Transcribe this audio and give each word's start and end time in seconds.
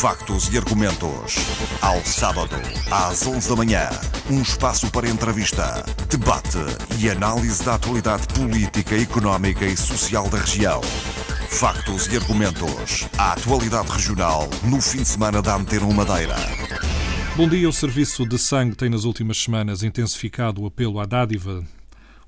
Factos 0.00 0.52
e 0.52 0.56
argumentos. 0.56 1.36
Ao 1.82 2.02
sábado, 2.04 2.56
às 2.90 3.26
11 3.26 3.48
da 3.50 3.56
manhã. 3.56 3.90
Um 4.30 4.40
espaço 4.40 4.90
para 4.90 5.08
entrevista, 5.08 5.84
debate 6.08 6.58
e 6.98 7.10
análise 7.10 7.62
da 7.62 7.74
atualidade 7.74 8.26
política, 8.28 8.96
económica 8.96 9.66
e 9.66 9.76
social 9.76 10.28
da 10.30 10.38
região. 10.38 10.80
Factos 11.50 12.06
e 12.06 12.16
argumentos. 12.16 13.08
A 13.18 13.32
atualidade 13.32 13.92
regional 13.92 14.48
no 14.64 14.80
fim 14.80 15.02
de 15.02 15.08
semana 15.08 15.42
da 15.42 15.56
Antena 15.56 15.86
Madeira. 15.92 16.36
Bom 17.36 17.46
dia. 17.46 17.68
O 17.68 17.72
Serviço 17.72 18.26
de 18.26 18.38
Sangue 18.38 18.76
tem 18.76 18.88
nas 18.88 19.04
últimas 19.04 19.36
semanas 19.36 19.82
intensificado 19.82 20.62
o 20.62 20.66
apelo 20.66 20.98
à 20.98 21.04
dádiva 21.04 21.62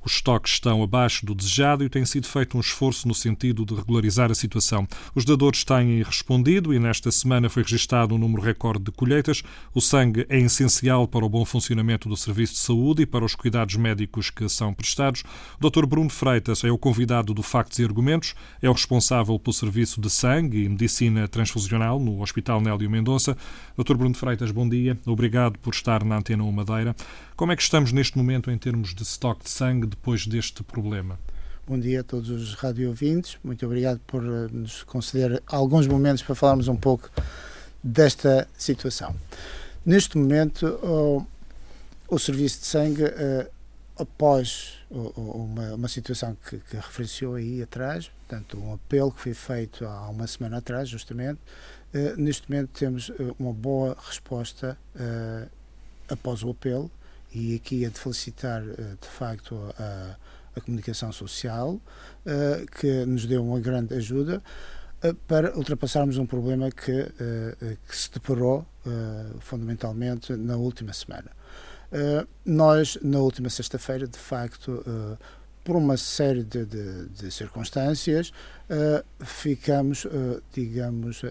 os 0.04 0.14
estoques 0.14 0.52
estão 0.52 0.82
abaixo 0.82 1.24
do 1.24 1.34
desejado 1.34 1.84
e 1.84 1.88
tem 1.88 2.04
sido 2.04 2.26
feito 2.26 2.56
um 2.56 2.60
esforço 2.60 3.06
no 3.06 3.14
sentido 3.14 3.64
de 3.64 3.74
regularizar 3.74 4.30
a 4.30 4.34
situação. 4.34 4.86
Os 5.14 5.24
dadores 5.24 5.64
têm 5.64 6.02
respondido 6.02 6.74
e 6.74 6.78
nesta 6.78 7.10
semana 7.10 7.48
foi 7.48 7.62
registado 7.62 8.14
um 8.14 8.18
número 8.18 8.42
recorde 8.42 8.84
de 8.84 8.90
colheitas. 8.90 9.42
O 9.74 9.80
sangue 9.80 10.26
é 10.28 10.38
essencial 10.38 11.06
para 11.06 11.24
o 11.24 11.28
bom 11.28 11.44
funcionamento 11.44 12.08
do 12.08 12.16
serviço 12.16 12.54
de 12.54 12.58
saúde 12.60 13.02
e 13.02 13.06
para 13.06 13.24
os 13.24 13.34
cuidados 13.34 13.76
médicos 13.76 14.30
que 14.30 14.48
são 14.48 14.74
prestados. 14.74 15.22
O 15.60 15.70
Dr. 15.70 15.86
Bruno 15.86 16.10
Freitas 16.10 16.64
é 16.64 16.70
o 16.70 16.78
convidado 16.78 17.32
do 17.32 17.42
Factos 17.42 17.78
e 17.78 17.84
Argumentos, 17.84 18.34
é 18.60 18.68
o 18.68 18.72
responsável 18.72 19.38
pelo 19.38 19.54
serviço 19.54 20.00
de 20.00 20.10
sangue 20.10 20.64
e 20.64 20.68
medicina 20.68 21.28
transfusional 21.28 21.98
no 21.98 22.20
Hospital 22.22 22.60
Nélio 22.60 22.90
Mendonça. 22.90 23.36
Dr. 23.76 23.94
Bruno 23.94 24.14
Freitas, 24.14 24.50
bom 24.50 24.68
dia. 24.68 24.98
Obrigado 25.06 25.58
por 25.58 25.72
estar 25.72 26.04
na 26.04 26.18
Antena 26.18 26.42
1 26.44 26.52
Madeira. 26.52 26.96
Como 27.42 27.50
é 27.50 27.56
que 27.56 27.62
estamos 27.64 27.90
neste 27.90 28.16
momento 28.16 28.52
em 28.52 28.56
termos 28.56 28.94
de 28.94 29.02
estoque 29.02 29.42
de 29.42 29.50
sangue 29.50 29.88
depois 29.88 30.28
deste 30.28 30.62
problema? 30.62 31.18
Bom 31.66 31.76
dia 31.76 32.02
a 32.02 32.04
todos 32.04 32.30
os 32.30 32.54
radio 32.54 32.90
ouvintes. 32.90 33.36
Muito 33.42 33.66
obrigado 33.66 33.98
por 34.06 34.22
eh, 34.22 34.46
nos 34.52 34.84
conceder 34.84 35.42
alguns 35.48 35.88
momentos 35.88 36.22
para 36.22 36.36
falarmos 36.36 36.68
um 36.68 36.76
pouco 36.76 37.10
desta 37.82 38.46
situação. 38.56 39.12
Neste 39.84 40.16
momento, 40.16 40.68
o, 40.84 41.26
o 42.06 42.16
serviço 42.16 42.60
de 42.60 42.66
sangue, 42.66 43.02
uh, 43.02 43.50
após 43.98 44.74
uma, 44.88 45.74
uma, 45.74 45.88
situação 45.88 46.36
que, 46.48 46.58
que 46.58 46.76
referenciou 46.76 47.34
aí 47.34 47.60
atrás, 47.60 48.08
portanto, 48.20 48.56
um 48.56 48.74
apelo 48.74 49.10
que 49.10 49.20
foi 49.20 49.34
feito 49.34 49.84
há 49.84 50.08
uma 50.10 50.28
semana 50.28 50.58
atrás, 50.58 50.88
justamente, 50.88 51.40
uh, 51.92 52.14
neste 52.16 52.48
momento 52.48 52.68
temos 52.68 53.10
uma 53.36 53.52
boa 53.52 53.96
resposta 54.00 54.78
após 56.08 56.44
o 56.44 56.50
apelo 56.50 56.88
e 57.34 57.56
aqui 57.56 57.84
é 57.84 57.88
de 57.88 57.98
felicitar 57.98 58.62
eh, 58.62 58.96
de 59.00 59.08
facto 59.08 59.58
a, 59.78 60.16
a 60.54 60.60
comunicação 60.60 61.10
social 61.12 61.80
eh, 62.26 62.66
que 62.78 63.06
nos 63.06 63.26
deu 63.26 63.44
uma 63.44 63.58
grande 63.60 63.94
ajuda 63.94 64.42
eh, 65.02 65.14
para 65.26 65.56
ultrapassarmos 65.56 66.18
um 66.18 66.26
problema 66.26 66.70
que, 66.70 67.06
que 67.88 67.96
se 67.96 68.10
deparou 68.12 68.66
fundamentalmente 69.40 70.34
na 70.34 70.56
última 70.56 70.92
semana. 70.92 71.30
Nós, 72.44 72.98
na 73.02 73.18
última 73.18 73.48
sexta-feira, 73.48 74.08
de 74.08 74.18
facto, 74.18 74.84
por 75.62 75.76
uma 75.76 75.96
série 75.96 76.42
de, 76.42 76.64
de, 76.64 77.08
de 77.08 77.30
circunstâncias, 77.30 78.32
ficamos, 79.20 80.06
digamos, 80.52 81.22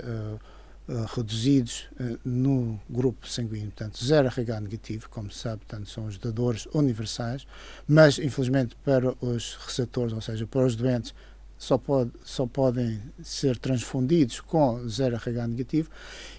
eh, 0.90 1.06
reduzidos 1.16 1.88
uh, 2.00 2.20
no 2.26 2.82
grupo 2.90 3.28
sanguíneo, 3.28 3.68
portanto, 3.68 4.04
zero 4.04 4.28
RH 4.28 4.62
negativo, 4.62 5.10
como 5.10 5.32
se 5.32 5.40
sabe, 5.40 5.64
portanto, 5.66 5.88
são 5.88 6.06
os 6.06 6.18
dadores 6.18 6.66
universais, 6.74 7.46
mas, 7.88 8.18
infelizmente, 8.18 8.76
para 8.84 9.14
os 9.24 9.56
receptores, 9.66 10.12
ou 10.12 10.20
seja, 10.22 10.48
para 10.48 10.66
os 10.66 10.76
doentes, 10.76 11.14
só, 11.56 11.78
pode, 11.78 12.12
só 12.24 12.48
podem 12.48 13.00
ser 13.22 13.58
transfundidos 13.60 14.40
com 14.42 14.88
zero 14.90 15.16
RH 15.16 15.48
negativo. 15.48 15.90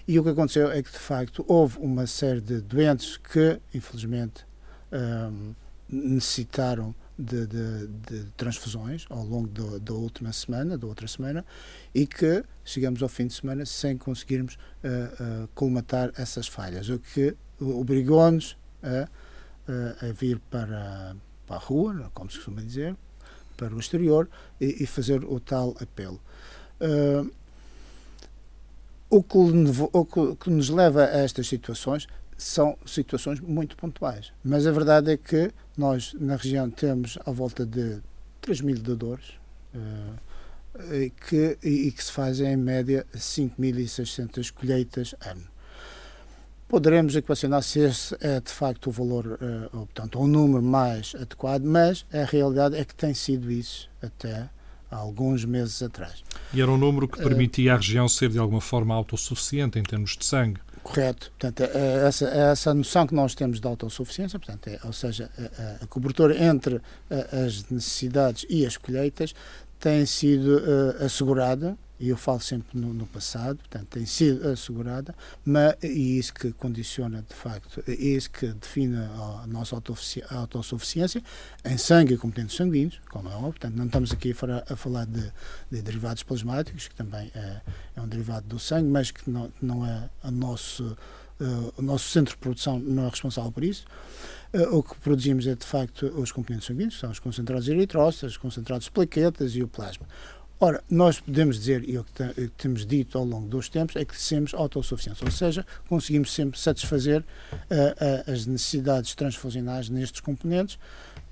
E 0.05 0.19
o 0.19 0.23
que 0.23 0.29
aconteceu 0.29 0.69
é 0.69 0.83
que, 0.83 0.91
de 0.91 0.99
facto, 0.99 1.45
houve 1.47 1.79
uma 1.79 2.05
série 2.05 2.41
de 2.41 2.59
doentes 2.59 3.15
que, 3.15 3.59
infelizmente, 3.73 4.45
um, 4.91 4.97
ehm, 4.97 5.55
necessitaram 5.89 6.93
de, 7.17 7.45
de, 7.45 7.87
de 7.87 8.23
transfusões 8.35 9.05
ao 9.09 9.23
longo 9.23 9.47
da 9.79 9.93
última 9.93 10.33
semana, 10.33 10.77
da 10.77 10.87
outra 10.87 11.07
semana, 11.07 11.45
e 11.93 12.07
que 12.07 12.43
chegamos 12.65 13.01
ao 13.03 13.09
fim 13.09 13.27
de 13.27 13.33
semana 13.33 13.65
sem 13.65 13.97
conseguirmos 13.97 14.55
uh, 14.55 15.43
uh, 15.43 15.47
colmatar 15.53 16.11
essas 16.17 16.47
falhas, 16.47 16.89
o 16.89 16.99
que 16.99 17.35
obrigou-nos 17.59 18.57
a, 18.81 19.07
a, 20.05 20.11
vir 20.11 20.39
para, 20.49 21.15
para 21.45 21.55
a 21.55 21.59
rua, 21.59 22.11
como 22.13 22.29
se 22.29 22.37
costuma 22.37 22.61
dizer, 22.61 22.95
para 23.55 23.73
o 23.73 23.79
exterior 23.79 24.29
e, 24.59 24.83
e 24.83 24.87
fazer 24.87 25.23
o 25.23 25.39
tal 25.39 25.75
apelo. 25.79 26.19
Uh, 26.81 27.31
o, 29.09 29.21
que, 29.21 29.37
o 29.37 30.35
que 30.35 30.49
nos 30.49 30.69
leva 30.69 31.05
a 31.05 31.17
estas 31.19 31.47
situações 31.47 32.07
são 32.37 32.77
situações 32.85 33.39
muito 33.39 33.75
pontuais. 33.75 34.31
Mas 34.43 34.67
a 34.67 34.71
verdade 34.71 35.11
é 35.11 35.17
que 35.17 35.51
nós, 35.77 36.13
na 36.19 36.35
região, 36.35 36.69
temos 36.69 37.17
à 37.25 37.31
volta 37.31 37.65
de 37.65 38.01
3 38.41 38.61
mil 38.61 38.79
dadores 38.79 39.31
uh, 39.73 41.11
que, 41.27 41.57
e, 41.63 41.91
que 41.91 42.03
se 42.03 42.11
fazem, 42.11 42.53
em 42.53 42.57
média, 42.57 43.05
5.600 43.15 44.51
colheitas 44.51 45.15
ano. 45.25 45.43
Poderemos 46.67 47.15
equacionar 47.15 47.61
se 47.61 47.79
esse 47.79 48.17
é 48.19 48.39
de 48.39 48.51
facto 48.51 48.87
o 48.87 48.91
valor, 48.91 49.25
uh, 49.27 49.77
ou, 49.77 49.85
portanto, 49.85 50.19
o 50.19 50.27
número 50.27 50.63
mais 50.63 51.13
adequado, 51.15 51.63
mas 51.63 52.05
a 52.11 52.23
realidade 52.23 52.75
é 52.75 52.83
que 52.83 52.95
tem 52.95 53.13
sido 53.13 53.51
isso 53.51 53.89
até 54.01 54.49
há 54.89 54.97
alguns 54.97 55.45
meses 55.45 55.81
atrás. 55.81 56.23
E 56.53 56.61
era 56.61 56.71
um 56.71 56.77
número 56.77 57.07
que 57.07 57.17
permitia 57.17 57.73
à 57.73 57.77
região 57.77 58.07
ser 58.07 58.29
de 58.29 58.39
alguma 58.39 58.61
forma 58.61 58.93
autossuficiente 58.93 59.79
em 59.79 59.83
termos 59.83 60.15
de 60.17 60.25
sangue? 60.25 60.59
Correto. 60.83 61.31
Portanto, 61.39 61.61
é, 61.61 61.77
é 61.77 62.07
essa, 62.07 62.25
é 62.25 62.51
essa 62.51 62.73
noção 62.73 63.07
que 63.07 63.15
nós 63.15 63.33
temos 63.33 63.59
de 63.59 63.67
autossuficiência, 63.67 64.37
portanto, 64.37 64.67
é, 64.67 64.79
ou 64.83 64.93
seja, 64.93 65.29
a, 65.57 65.83
a 65.83 65.87
cobertura 65.87 66.37
entre 66.43 66.81
a, 67.09 67.45
as 67.45 67.69
necessidades 67.69 68.45
e 68.49 68.65
as 68.65 68.77
colheitas 68.77 69.33
tem 69.79 70.05
sido 70.05 70.59
uh, 70.59 71.05
assegurada 71.05 71.77
e 72.03 72.09
eu 72.09 72.17
falo 72.17 72.41
sempre 72.41 72.77
no, 72.77 72.93
no, 72.93 73.07
passado, 73.07 73.59
portanto, 73.59 73.87
tem 73.91 74.05
sido 74.05 74.45
assegurada, 74.49 75.15
mas, 75.45 75.77
e 75.81 76.17
isso 76.17 76.33
que 76.33 76.51
condiciona, 76.51 77.21
de 77.21 77.33
facto, 77.33 77.81
isso 77.87 78.29
que 78.29 78.47
define 78.47 78.97
a 78.97 79.45
nossa 79.47 79.81
autossuficiência 80.29 81.23
em 81.63 81.77
sangue 81.77 82.15
e 82.15 82.17
componentes 82.17 82.57
sanguíneos, 82.57 82.99
como 83.09 83.29
é 83.29 83.31
óbvio, 83.31 83.51
portanto, 83.53 83.75
não 83.77 83.85
estamos 83.85 84.11
aqui 84.11 84.35
a, 84.69 84.75
falar 84.75 85.05
de, 85.05 85.31
de, 85.71 85.81
derivados 85.81 86.23
plasmáticos, 86.23 86.89
que 86.89 86.95
também 86.95 87.31
é, 87.33 87.61
é, 87.95 88.01
um 88.01 88.07
derivado 88.09 88.49
do 88.49 88.59
sangue, 88.59 88.89
mas 88.89 89.09
que 89.09 89.29
não, 89.29 89.49
não 89.61 89.85
é 89.85 90.09
a 90.21 90.29
nosso, 90.29 90.97
uh, 91.39 91.73
o 91.77 91.81
nosso 91.81 92.09
centro 92.09 92.33
de 92.33 92.37
produção 92.37 92.79
não 92.79 93.05
é 93.05 93.09
responsável 93.09 93.49
por 93.49 93.63
isso. 93.63 93.85
Uh, 94.53 94.75
o 94.75 94.83
que 94.83 94.93
produzimos 94.97 95.47
é, 95.47 95.55
de 95.55 95.65
facto, 95.65 96.05
os 96.07 96.33
componentes 96.33 96.67
sanguíneos, 96.67 96.99
são 96.99 97.09
os 97.09 97.19
concentrados 97.19 97.69
eritrócitos, 97.69 98.33
os 98.33 98.37
concentrados 98.37 98.89
plaquetas 98.89 99.55
e 99.55 99.63
o 99.63 99.69
plasma. 99.69 100.05
Ora, 100.63 100.81
nós 100.89 101.19
podemos 101.19 101.57
dizer, 101.57 101.83
e 101.89 101.97
o 101.97 102.05
que 102.05 102.47
temos 102.57 102.85
dito 102.85 103.17
ao 103.17 103.25
longo 103.25 103.49
dos 103.49 103.67
tempos, 103.67 103.97
é 103.97 104.05
que 104.05 104.17
temos 104.17 104.53
autossuficiência, 104.53 105.25
ou 105.25 105.29
seja, 105.29 105.65
conseguimos 105.89 106.33
sempre 106.33 106.57
satisfazer 106.57 107.19
uh, 107.19 107.55
uh, 107.55 108.31
as 108.31 108.45
necessidades 108.45 109.13
transfusionais 109.13 109.89
nestes 109.89 110.21
componentes 110.21 110.79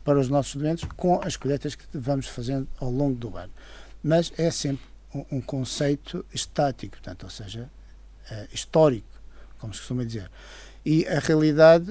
para 0.04 0.20
os 0.20 0.28
nossos 0.28 0.56
doentes 0.56 0.84
com 0.98 1.22
as 1.24 1.38
colheitas 1.38 1.76
que 1.76 1.86
vamos 1.94 2.28
fazendo 2.28 2.68
ao 2.78 2.92
longo 2.92 3.16
do 3.16 3.38
ano. 3.38 3.54
Mas 4.04 4.34
é 4.38 4.52
sempre 4.52 4.84
um, 5.16 5.38
um 5.38 5.42
conceito 5.42 6.26
estático, 6.34 6.98
portanto, 6.98 7.24
ou 7.24 7.30
seja, 7.30 7.72
uh, 8.30 8.48
histórico, 8.54 9.08
como 9.60 9.74
se 9.74 9.80
costuma 9.80 10.04
dizer. 10.04 10.30
E 10.86 11.08
a 11.08 11.20
realidade, 11.20 11.90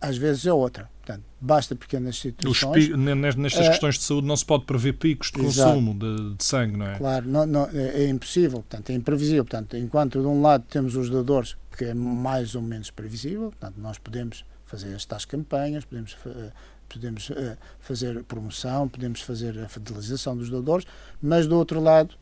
às 0.00 0.16
vezes, 0.16 0.46
é 0.46 0.52
outra. 0.52 0.88
Portanto, 1.08 1.24
basta 1.40 1.74
pequenas 1.74 2.18
situações. 2.18 2.88
nestas 2.96 3.66
uh, 3.66 3.70
questões 3.70 3.94
de 3.96 4.02
saúde 4.02 4.26
não 4.26 4.36
se 4.36 4.44
pode 4.44 4.64
prever 4.64 4.92
picos 4.92 5.30
de 5.30 5.40
exato. 5.40 5.70
consumo 5.70 5.94
de, 5.94 6.34
de, 6.34 6.44
sangue, 6.44 6.76
não 6.76 6.86
é? 6.86 6.98
Claro, 6.98 7.26
não, 7.26 7.46
não, 7.46 7.64
é, 7.72 8.04
é, 8.04 8.08
impossível, 8.08 8.58
portanto, 8.58 8.90
é 8.90 8.92
imprevisível. 8.92 9.44
Portanto, 9.44 9.76
enquanto 9.76 10.20
de 10.20 10.26
um 10.26 10.42
lado 10.42 10.64
temos 10.68 10.94
os 10.94 11.08
dadores, 11.08 11.56
que 11.76 11.86
é 11.86 11.94
mais 11.94 12.54
ou 12.54 12.62
menos 12.62 12.90
previsível, 12.90 13.50
portanto, 13.50 13.76
nós 13.78 13.98
podemos 13.98 14.44
fazer 14.66 14.94
estas 14.94 15.24
campanhas, 15.24 15.84
podemos, 15.84 16.12
uh, 16.26 16.52
podemos 16.88 17.30
uh, 17.30 17.56
fazer 17.80 18.22
promoção, 18.24 18.86
podemos 18.88 19.22
fazer 19.22 19.58
a 19.58 19.68
fidelização 19.68 20.36
dos 20.36 20.50
dadores, 20.50 20.86
mas 21.22 21.46
do 21.46 21.56
outro 21.56 21.80
lado 21.80 22.14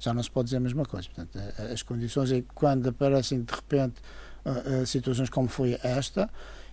já 0.00 0.12
não 0.12 0.22
se 0.22 0.30
pode 0.30 0.46
dizer 0.46 0.56
a 0.56 0.60
mesma 0.60 0.84
coisa. 0.84 1.08
Portanto, 1.14 1.38
as 1.72 1.80
condições 1.82 2.32
é 2.32 2.40
que 2.40 2.48
quando 2.52 2.88
aparecem 2.88 3.40
de 3.40 3.54
repente 3.54 4.02
situações 4.84 5.30
como 5.30 5.46
foi 5.46 5.78
esta, 5.80 6.28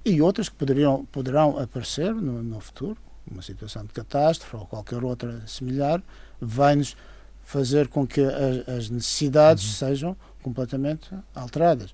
e 0.05 0.21
outras 0.21 0.49
que 0.49 0.55
poderiam, 0.55 1.05
poderão 1.05 1.57
aparecer 1.59 2.13
no, 2.13 2.41
no 2.41 2.59
futuro, 2.59 2.97
uma 3.29 3.41
situação 3.41 3.85
de 3.85 3.93
catástrofe 3.93 4.55
ou 4.55 4.65
qualquer 4.65 5.03
outra 5.03 5.45
similar, 5.45 6.01
vai-nos 6.39 6.95
fazer 7.43 7.87
com 7.87 8.05
que 8.05 8.21
as, 8.21 8.69
as 8.69 8.89
necessidades 8.89 9.63
uhum. 9.63 9.87
sejam 9.87 10.17
completamente 10.41 11.09
alteradas. 11.35 11.93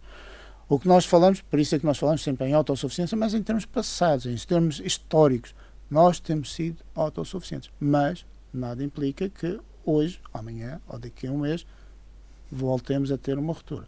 O 0.68 0.80
que 0.80 0.88
nós 0.88 1.06
falamos, 1.06 1.42
por 1.42 1.60
isso 1.60 1.76
é 1.76 1.80
que 1.80 1.86
nós 1.86 1.98
falamos 1.98 2.24
sempre 2.24 2.48
em 2.48 2.54
autossuficiência, 2.54 3.16
mas 3.16 3.34
em 3.34 3.44
termos 3.44 3.66
passados, 3.66 4.26
em 4.26 4.36
termos 4.36 4.80
históricos, 4.80 5.54
nós 5.90 6.20
temos 6.20 6.54
sido 6.54 6.78
autossuficientes. 6.96 7.70
Mas 7.80 8.26
nada 8.52 8.84
implica 8.84 9.30
que 9.30 9.60
hoje, 9.86 10.20
amanhã 10.34 10.82
ou 10.88 10.98
daqui 10.98 11.28
a 11.28 11.32
um 11.32 11.40
mês 11.40 11.66
voltemos 12.52 13.12
a 13.12 13.18
ter 13.18 13.38
uma 13.38 13.54
ruptura. 13.54 13.86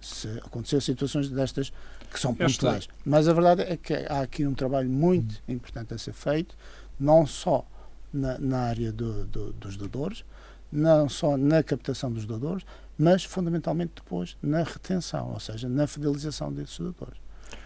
Se 0.00 0.28
acontecer 0.44 0.80
situações 0.82 1.28
destas 1.28 1.72
que 2.10 2.18
são 2.18 2.34
pontuais. 2.34 2.88
Mas 3.04 3.28
a 3.28 3.32
verdade 3.32 3.62
é 3.62 3.76
que 3.76 3.94
há 3.94 4.20
aqui 4.20 4.46
um 4.46 4.54
trabalho 4.54 4.88
muito 4.88 5.34
hum. 5.48 5.52
importante 5.52 5.94
a 5.94 5.98
ser 5.98 6.12
feito, 6.12 6.56
não 6.98 7.26
só 7.26 7.66
na, 8.12 8.38
na 8.38 8.58
área 8.60 8.92
do, 8.92 9.24
do, 9.26 9.52
dos 9.52 9.76
doadores, 9.76 10.24
não 10.70 11.08
só 11.08 11.36
na 11.36 11.62
captação 11.62 12.12
dos 12.12 12.26
doadores, 12.26 12.64
mas 12.98 13.24
fundamentalmente 13.24 13.92
depois 13.96 14.36
na 14.42 14.62
retenção, 14.62 15.32
ou 15.32 15.40
seja, 15.40 15.68
na 15.68 15.86
fidelização 15.86 16.52
desses 16.52 16.78
doadores. 16.78 17.18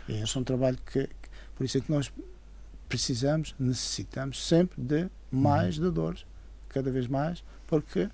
E 0.08 0.12
esse 0.20 0.36
é 0.36 0.40
um 0.40 0.44
trabalho 0.44 0.78
que, 0.84 1.08
por 1.56 1.64
isso 1.64 1.78
é 1.78 1.80
que 1.80 1.90
nós 1.90 2.12
precisamos, 2.88 3.54
necessitamos 3.58 4.46
sempre 4.46 4.80
de 4.80 5.08
mais 5.30 5.78
uhum. 5.78 5.84
doadores, 5.84 6.26
cada 6.68 6.90
vez 6.90 7.06
mais, 7.06 7.42
porque 7.66 8.08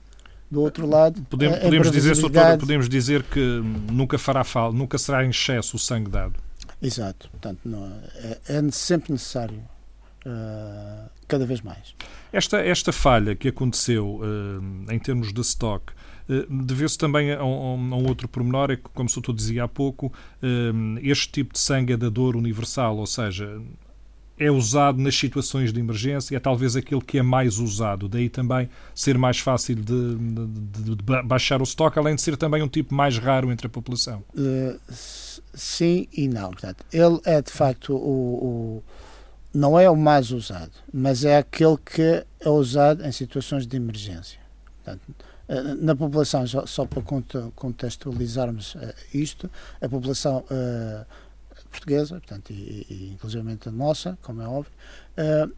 do 0.51 0.63
outro 0.63 0.87
lado 0.87 1.21
podemos, 1.29 1.59
podemos 1.59 1.91
dizer 1.91 2.17
doutor, 2.17 2.59
podemos 2.59 2.89
dizer 2.89 3.23
que 3.23 3.61
nunca 3.91 4.19
fará 4.19 4.45
falta 4.45 4.77
nunca 4.77 4.99
será 4.99 5.25
em 5.25 5.31
excesso 5.31 5.77
o 5.77 5.79
sangue 5.79 6.11
dado. 6.11 6.35
Exato. 6.81 7.29
Portanto 7.31 7.61
não, 7.65 7.87
é, 8.15 8.39
é 8.49 8.71
sempre 8.71 9.13
necessário 9.13 9.59
uh, 10.27 11.11
cada 11.27 11.45
vez 11.45 11.61
mais. 11.61 11.95
Esta 12.33 12.59
esta 12.59 12.93
falha 12.93 13.35
que 13.35 13.49
aconteceu 13.49 14.21
uh, 14.21 14.93
em 14.93 14.99
termos 14.99 15.33
de 15.33 15.41
stock 15.43 15.93
uh, 16.29 16.65
deveu-se 16.65 16.97
também 16.97 17.33
a 17.33 17.45
um, 17.45 17.93
a 17.93 17.97
um, 17.97 18.07
outro 18.07 18.29
pormenor, 18.29 18.71
é 18.71 18.77
que, 18.77 18.85
como 18.95 19.09
o 19.09 19.13
doutor 19.13 19.35
dizia 19.35 19.65
há 19.65 19.69
pouco, 19.69 20.13
este 21.03 21.31
tipo 21.31 21.53
de 21.55 21.59
sangue 21.59 21.93
é 21.93 21.97
da 21.97 22.09
dor 22.09 22.37
universal, 22.37 22.97
ou 22.97 23.07
seja, 23.07 23.61
é 24.39 24.51
usado 24.51 24.99
nas 24.99 25.15
situações 25.15 25.73
de 25.73 25.81
emergência, 25.81 26.37
é 26.37 26.41
talvez 26.41 26.77
aquele 26.77 27.01
que 27.01 27.19
é 27.19 27.23
mais 27.23 27.59
usado. 27.59 28.09
Daí 28.09 28.29
também 28.29 28.69
ser 28.95 29.19
mais 29.19 29.39
fácil 29.39 29.77
de, 29.77 30.15
de, 30.15 30.97
de 30.97 31.23
baixar 31.25 31.61
o 31.61 31.65
estoque, 31.65 31.99
além 31.99 32.15
de 32.15 32.23
ser 32.23 32.37
também 32.37 32.63
um 32.63 32.69
tipo 32.69 32.95
mais 32.95 33.19
raro 33.19 33.51
entre 33.51 33.67
a 33.67 33.71
população. 33.71 34.23
Uh, 34.35 34.79
sim 35.55 36.07
e 36.13 36.29
não. 36.29 36.51
Portanto, 36.51 36.85
ele 36.93 37.21
é 37.25 37.43
de 37.43 37.51
facto 37.51 37.95
o, 37.95 37.97
o, 37.97 38.85
não 39.53 39.79
é 39.79 39.91
o 39.91 39.97
mais 39.97 40.31
usado, 40.31 40.73
mas 40.93 41.25
é 41.25 41.39
aquele 41.39 41.77
que 41.77 42.25
é 42.41 42.49
usado 42.49 43.05
em 43.05 43.13
situações 43.13 43.67
de 43.67 43.77
emergência. 43.77 44.39
Portanto, 44.85 45.03
eh, 45.49 45.75
na 45.81 45.97
população, 45.97 46.47
só, 46.47 46.67
só 46.67 46.85
para 46.85 47.03
contextualizarmos 47.55 48.75
uh, 48.75 48.95
isto, 49.15 49.51
a 49.81 49.89
população 49.89 50.45
uh, 50.51 51.07
portuguesa, 51.69 52.17
portanto, 52.17 52.51
e, 52.51 52.87
e 52.89 53.11
inclusive 53.15 53.59
a 53.67 53.71
nossa, 53.71 54.19
como 54.23 54.43
é 54.43 54.49
óbvio, 54.49 54.73
uh, 55.17 55.53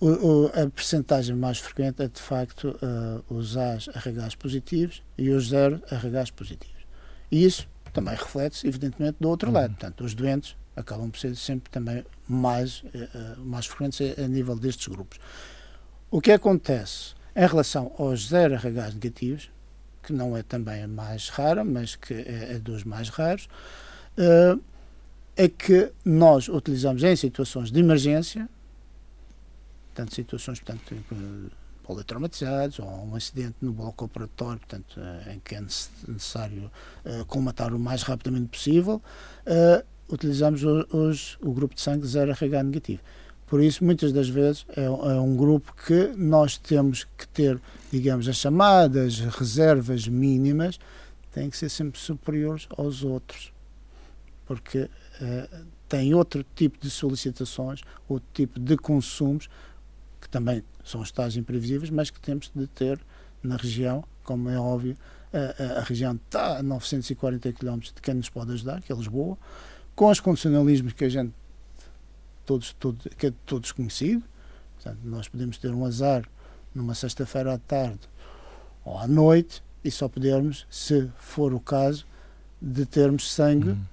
o, 0.00 0.08
o, 0.08 0.46
a 0.46 0.68
percentagem 0.68 1.36
mais 1.36 1.58
frequente 1.58 2.02
é 2.02 2.08
de 2.08 2.20
facto 2.20 2.76
uh, 2.82 3.34
os 3.34 3.56
A's 3.56 3.86
RHs 3.86 4.34
positivos 4.34 5.02
e 5.16 5.30
os 5.30 5.50
zero 5.50 5.80
RHs 5.88 6.30
positivos. 6.32 6.82
E 7.30 7.44
isso 7.44 7.68
também 7.92 8.14
reflete-se, 8.14 8.66
evidentemente, 8.66 9.18
do 9.20 9.28
outro 9.28 9.48
uhum. 9.48 9.54
lado. 9.54 9.70
Portanto, 9.70 10.04
os 10.04 10.14
doentes 10.14 10.56
acabam 10.74 11.10
por 11.10 11.20
ser 11.20 11.36
sempre 11.36 11.70
também 11.70 12.04
mais, 12.28 12.80
uh, 12.80 13.40
mais 13.40 13.66
frequentes 13.66 14.00
a, 14.18 14.22
a 14.22 14.26
nível 14.26 14.56
destes 14.56 14.88
grupos. 14.88 15.20
O 16.10 16.20
que 16.20 16.32
acontece 16.32 17.14
em 17.36 17.46
relação 17.46 17.94
aos 17.96 18.28
zero 18.28 18.54
RHs 18.54 18.94
negativos, 18.94 19.50
que 20.02 20.12
não 20.12 20.36
é 20.36 20.42
também 20.42 20.82
a 20.82 20.88
mais 20.88 21.28
rara, 21.28 21.62
mas 21.62 21.94
que 21.94 22.12
é, 22.12 22.54
é 22.54 22.58
dos 22.58 22.82
mais 22.82 23.08
raros, 23.08 23.48
uh, 24.18 24.60
é 25.36 25.48
que 25.48 25.92
nós 26.04 26.48
utilizamos 26.48 27.02
em 27.02 27.16
situações 27.16 27.70
de 27.70 27.80
emergência, 27.80 28.48
tanto 29.94 30.14
situações, 30.14 30.60
portanto, 30.60 30.94
politraumatizados 31.82 32.78
ou 32.78 32.86
um 32.86 33.14
acidente 33.14 33.56
no 33.60 33.72
bloco 33.72 34.04
operatório, 34.04 34.58
portanto, 34.60 35.00
eh, 35.00 35.34
em 35.34 35.40
que 35.40 35.54
é 35.54 35.60
necessário 35.60 36.70
uh, 37.04 37.24
comatar 37.26 37.74
o 37.74 37.78
mais 37.78 38.02
rapidamente 38.02 38.48
possível, 38.48 39.02
uh, 39.46 39.84
utilizamos 40.12 40.62
os, 40.64 41.36
o 41.40 41.52
grupo 41.52 41.74
de 41.74 41.80
sangue 41.80 42.06
0RH 42.06 42.62
negativo. 42.62 43.02
Por 43.46 43.62
isso, 43.62 43.84
muitas 43.84 44.12
das 44.14 44.30
vezes, 44.30 44.64
é, 44.74 44.84
é, 44.84 44.90
um 44.90 45.36
grupo 45.36 45.74
que 45.86 46.10
nós 46.16 46.56
temos 46.56 47.04
que 47.04 47.28
ter, 47.28 47.60
digamos, 47.90 48.26
as 48.26 48.36
chamadas 48.36 49.20
reservas 49.20 50.08
mínimas, 50.08 50.80
têm 51.32 51.50
que 51.50 51.56
ser 51.58 51.68
sempre 51.68 52.00
superiores 52.00 52.66
aos 52.78 53.04
outros. 53.04 53.52
Porque 54.46 54.88
eh, 55.22 55.48
tem 55.88 56.12
outro 56.14 56.44
tipo 56.56 56.78
de 56.80 56.90
solicitações, 56.90 57.82
outro 58.08 58.28
tipo 58.34 58.58
de 58.58 58.76
consumos, 58.76 59.48
que 60.20 60.28
também 60.28 60.64
são 60.84 61.00
estados 61.00 61.36
imprevisíveis, 61.36 61.90
mas 61.90 62.10
que 62.10 62.20
temos 62.20 62.50
de 62.52 62.66
ter 62.66 62.98
na 63.40 63.56
região, 63.56 64.02
como 64.24 64.48
é 64.48 64.58
óbvio, 64.58 64.96
a, 65.32 65.78
a 65.78 65.82
região 65.82 66.14
está 66.14 66.58
a 66.58 66.62
940 66.62 67.52
km 67.52 67.78
de 67.78 68.02
quem 68.02 68.14
nos 68.14 68.28
pode 68.28 68.52
ajudar, 68.52 68.82
que 68.82 68.92
é 68.92 68.96
Lisboa, 68.96 69.38
com 69.94 70.08
os 70.08 70.18
condicionalismos 70.18 70.92
que 70.92 71.04
a 71.04 71.08
gente 71.08 71.32
todos, 72.44 72.72
todos, 72.72 73.06
que 73.16 73.26
é 73.26 73.32
todos 73.46 73.70
conhecido. 73.70 74.24
Portanto, 74.74 74.98
nós 75.04 75.28
podemos 75.28 75.56
ter 75.56 75.72
um 75.72 75.84
azar 75.84 76.28
numa 76.74 76.94
sexta-feira 76.94 77.54
à 77.54 77.58
tarde 77.58 78.00
ou 78.84 78.98
à 78.98 79.06
noite 79.06 79.62
e 79.84 79.90
só 79.90 80.08
podermos, 80.08 80.66
se 80.68 81.08
for 81.16 81.54
o 81.54 81.60
caso, 81.60 82.06
de 82.60 82.86
termos 82.86 83.30
sangue 83.30 83.70
uhum 83.70 83.91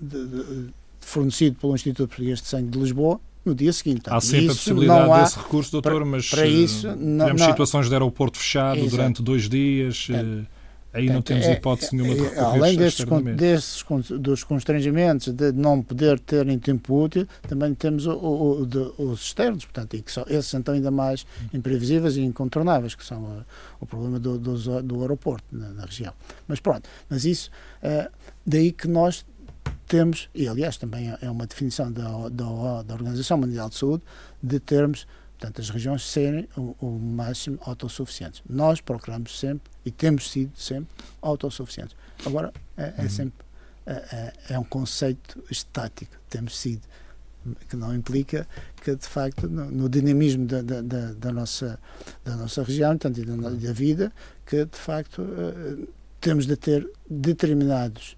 de, 0.00 0.26
de, 0.26 0.68
fornecido 1.00 1.56
pelo 1.56 1.74
Instituto 1.74 2.08
Português 2.08 2.40
de 2.40 2.48
Sangue 2.48 2.70
de 2.70 2.78
Lisboa 2.78 3.20
no 3.44 3.54
dia 3.54 3.72
seguinte. 3.72 4.02
há 4.06 4.20
sempre 4.20 4.46
a 4.46 4.54
possibilidade 4.54 5.10
há, 5.10 5.22
desse 5.22 5.38
recurso, 5.38 5.72
doutor, 5.72 5.94
para, 5.94 6.04
mas 6.04 6.28
para 6.28 6.46
isso, 6.46 6.86
eh, 6.86 6.94
não, 6.96 7.24
tivemos 7.24 7.42
não, 7.42 7.48
situações 7.48 7.88
de 7.88 7.94
aeroporto 7.94 8.38
fechado 8.38 8.78
exato. 8.78 8.90
durante 8.90 9.22
dois 9.22 9.48
dias. 9.48 10.08
É, 10.10 10.60
aí 10.92 11.06
não 11.06 11.22
temos 11.22 11.46
é, 11.46 11.52
hipótese 11.52 11.94
nenhuma 11.94 12.14
de 12.14 12.20
é, 12.20 12.28
recorrer 12.28 12.62
Além 12.62 12.76
destes, 12.76 13.06
desses, 13.36 13.84
dos 14.18 14.44
constrangimentos 14.44 15.32
de 15.32 15.52
não 15.52 15.80
poder 15.80 16.18
ter 16.18 16.46
em 16.48 16.58
tempo 16.58 17.02
útil, 17.02 17.26
também 17.48 17.72
temos 17.74 18.06
o, 18.06 18.12
o, 18.12 18.62
o, 18.98 19.10
os 19.10 19.22
externos, 19.22 19.64
portanto, 19.64 19.94
e 19.94 20.02
que 20.02 20.10
são, 20.10 20.24
esses 20.28 20.46
são 20.46 20.62
ainda 20.68 20.90
mais 20.90 21.24
imprevisíveis 21.54 22.16
e 22.16 22.22
incontornáveis, 22.22 22.94
que 22.94 23.04
são 23.04 23.22
o, 23.22 23.44
o 23.80 23.86
problema 23.86 24.18
do, 24.18 24.36
do, 24.36 24.82
do 24.82 25.00
aeroporto 25.00 25.44
na, 25.50 25.68
na, 25.70 25.84
região. 25.86 26.12
Mas 26.46 26.60
pronto, 26.60 26.88
mas 27.08 27.24
isso, 27.24 27.50
uh, 27.82 28.10
daí 28.44 28.72
que 28.72 28.88
nós 28.88 29.24
temos, 29.86 30.28
e 30.34 30.48
aliás 30.48 30.76
também 30.76 31.14
é 31.20 31.30
uma 31.30 31.46
definição 31.46 31.90
da, 31.90 32.28
da, 32.28 32.82
da 32.82 32.94
Organização 32.94 33.38
Mundial 33.38 33.68
de 33.68 33.76
Saúde, 33.76 34.02
de 34.42 34.58
termos 34.60 35.06
portanto, 35.40 35.60
as 35.62 35.70
regiões 35.70 36.02
serem 36.04 36.46
o, 36.54 36.76
o, 36.80 36.98
máximo 36.98 37.58
autossuficientes. 37.62 38.42
Nós 38.46 38.82
procuramos 38.82 39.38
sempre, 39.38 39.72
e 39.86 39.90
temos 39.90 40.30
sido 40.30 40.52
sempre, 40.54 40.88
autossuficientes. 41.22 41.96
Agora, 42.26 42.52
é, 42.76 42.92
é 42.98 43.02
uhum. 43.02 43.08
sempre 43.08 43.46
é, 43.86 43.92
é, 43.92 44.32
é, 44.50 44.58
um 44.58 44.64
conceito 44.64 45.42
estático, 45.50 46.14
temos 46.28 46.58
sido, 46.58 46.82
que 47.70 47.74
não 47.74 47.94
implica 47.94 48.46
que, 48.84 48.94
de 48.94 49.06
facto, 49.06 49.48
no, 49.48 49.70
no 49.70 49.88
dinamismo 49.88 50.46
da, 50.46 50.60
da, 50.60 50.82
da, 50.82 51.12
da, 51.14 51.32
nossa, 51.32 51.80
da 52.22 52.36
nossa 52.36 52.62
região, 52.62 52.98
tanto 52.98 53.20
e 53.20 53.24
da, 53.24 53.34
da 53.34 53.72
vida, 53.72 54.12
que, 54.44 54.66
de 54.66 54.76
facto, 54.76 55.22
uh, 55.22 55.88
temos 56.20 56.46
de 56.46 56.54
ter 56.54 56.86
determinados 57.08 58.14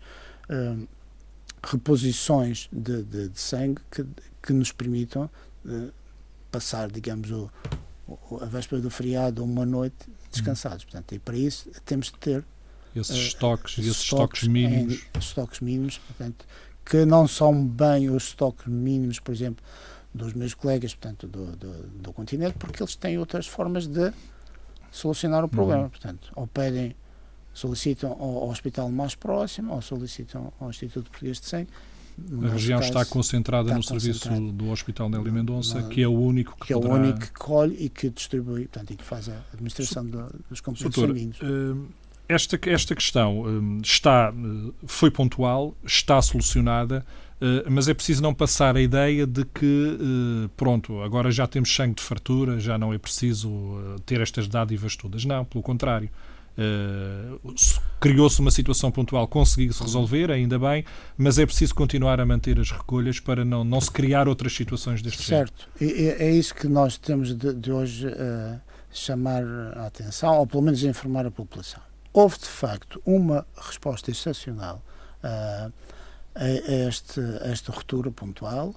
uh, 0.50 0.88
reposições 1.62 2.68
de, 2.72 3.02
de, 3.02 3.28
de 3.28 3.40
sangue 3.40 3.80
que, 3.90 4.04
que 4.42 4.52
nos 4.52 4.72
permitam 4.72 5.30
uh, 5.64 5.92
passar, 6.50 6.90
digamos, 6.90 7.30
o, 7.30 7.50
o, 8.08 8.38
a 8.42 8.46
véspera 8.46 8.80
do 8.80 8.90
feriado 8.90 9.42
ou 9.42 9.48
uma 9.48 9.64
noite 9.64 10.08
descansados. 10.30 10.84
Portanto, 10.84 11.14
e 11.14 11.18
para 11.18 11.36
isso 11.36 11.70
temos 11.84 12.06
de 12.06 12.18
ter 12.18 12.44
esses 12.94 13.16
uh, 13.16 13.20
estoques, 13.20 13.78
esses 13.78 14.02
estoques 14.02 14.48
mínimos. 14.48 14.94
Em, 15.14 15.18
estoques 15.18 15.60
mínimos, 15.60 15.98
portanto, 15.98 16.44
que 16.84 17.04
não 17.04 17.28
são 17.28 17.66
bem 17.66 18.10
os 18.10 18.24
estoques 18.24 18.66
mínimos, 18.66 19.20
por 19.20 19.32
exemplo, 19.32 19.64
dos 20.12 20.34
meus 20.34 20.52
colegas, 20.52 20.94
portanto, 20.94 21.26
do, 21.26 21.56
do, 21.56 21.72
do 21.88 22.12
continente, 22.12 22.56
porque 22.58 22.82
eles 22.82 22.96
têm 22.96 23.18
outras 23.18 23.46
formas 23.46 23.86
de 23.86 24.12
solucionar 24.90 25.44
o 25.44 25.48
problema. 25.48 25.84
Uhum. 25.84 25.88
Portanto, 25.90 26.32
ou 26.34 26.46
pedem 26.46 26.94
solicitam 27.52 28.12
ao, 28.12 28.48
hospital 28.48 28.90
mais 28.90 29.14
próximo 29.14 29.74
ou 29.74 29.82
solicitam 29.82 30.52
ao 30.60 30.70
Instituto 30.70 31.10
Português 31.10 31.40
de 31.40 31.46
Sangue. 31.46 31.68
A 32.44 32.48
região 32.50 32.78
caso, 32.78 32.90
está 32.90 33.04
concentrada 33.06 33.68
está 33.68 33.76
no 33.76 33.82
serviço 33.82 34.28
do 34.52 34.70
Hospital 34.70 35.08
Nelly 35.08 35.30
Mendonça, 35.30 35.82
que 35.84 36.02
é 36.02 36.08
o 36.08 36.12
único 36.12 36.52
que, 36.56 36.68
que 36.68 36.74
poderá... 36.74 36.94
é 36.94 36.96
o 36.96 37.00
único 37.00 37.20
que 37.20 37.32
colhe 37.32 37.76
e 37.78 37.88
que 37.88 38.10
distribui, 38.10 38.68
portanto, 38.68 38.92
e 38.92 38.96
que 38.96 39.04
faz 39.04 39.28
a 39.28 39.36
administração 39.52 40.04
do, 40.04 40.30
dos 40.48 40.60
componentes 40.60 41.00
sanguíneos. 41.00 41.40
Uh, 41.40 41.86
esta, 42.28 42.58
esta 42.66 42.94
questão 42.94 43.40
uh, 43.40 43.80
está, 43.82 44.30
uh, 44.30 44.74
foi 44.86 45.10
pontual, 45.10 45.74
está 45.84 46.20
solucionada, 46.20 47.04
mas 47.68 47.88
é 47.88 47.94
preciso 47.94 48.22
não 48.22 48.32
passar 48.32 48.76
a 48.76 48.80
ideia 48.80 49.26
de 49.26 49.44
que, 49.44 49.98
pronto, 50.56 51.00
agora 51.00 51.28
já 51.32 51.44
temos 51.44 51.74
sangue 51.74 51.96
de 51.96 52.02
fartura, 52.02 52.60
já 52.60 52.78
não 52.78 52.94
é 52.94 52.98
preciso 52.98 53.98
ter 54.06 54.20
estas 54.20 54.46
dádivas 54.46 54.94
todas. 54.94 55.24
Não, 55.24 55.44
pelo 55.44 55.60
contrário. 55.60 56.08
Uh, 56.58 57.54
Criou-se 57.98 58.40
uma 58.40 58.50
situação 58.50 58.90
pontual, 58.90 59.26
conseguiu-se 59.26 59.82
resolver, 59.82 60.30
ainda 60.30 60.58
bem, 60.58 60.84
mas 61.16 61.38
é 61.38 61.46
preciso 61.46 61.74
continuar 61.74 62.20
a 62.20 62.26
manter 62.26 62.58
as 62.58 62.70
recolhas 62.70 63.18
para 63.20 63.44
não, 63.44 63.64
não 63.64 63.80
se 63.80 63.90
criar 63.90 64.28
outras 64.28 64.52
situações 64.54 65.00
deste 65.00 65.22
certo. 65.22 65.68
Certo, 65.78 65.94
é, 65.94 66.26
é 66.26 66.30
isso 66.30 66.54
que 66.54 66.68
nós 66.68 66.98
temos 66.98 67.34
de, 67.34 67.54
de 67.54 67.72
hoje 67.72 68.08
uh, 68.08 68.60
chamar 68.90 69.42
a 69.76 69.86
atenção, 69.86 70.36
ou 70.36 70.46
pelo 70.46 70.62
menos 70.62 70.82
informar 70.84 71.24
a 71.24 71.30
população. 71.30 71.80
houve 72.12 72.38
de 72.38 72.46
facto 72.46 73.00
uma 73.06 73.46
resposta 73.56 74.10
excepcional 74.10 74.82
uh, 75.24 75.72
a, 76.34 76.48
este, 76.88 77.20
a 77.20 77.48
esta 77.48 77.72
ruptura 77.72 78.10
pontual, 78.10 78.74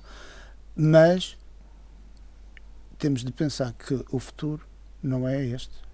mas 0.76 1.38
temos 2.98 3.24
de 3.24 3.32
pensar 3.32 3.74
que 3.74 4.04
o 4.12 4.20
futuro 4.20 4.66
não 5.02 5.28
é 5.28 5.44
este. 5.46 5.85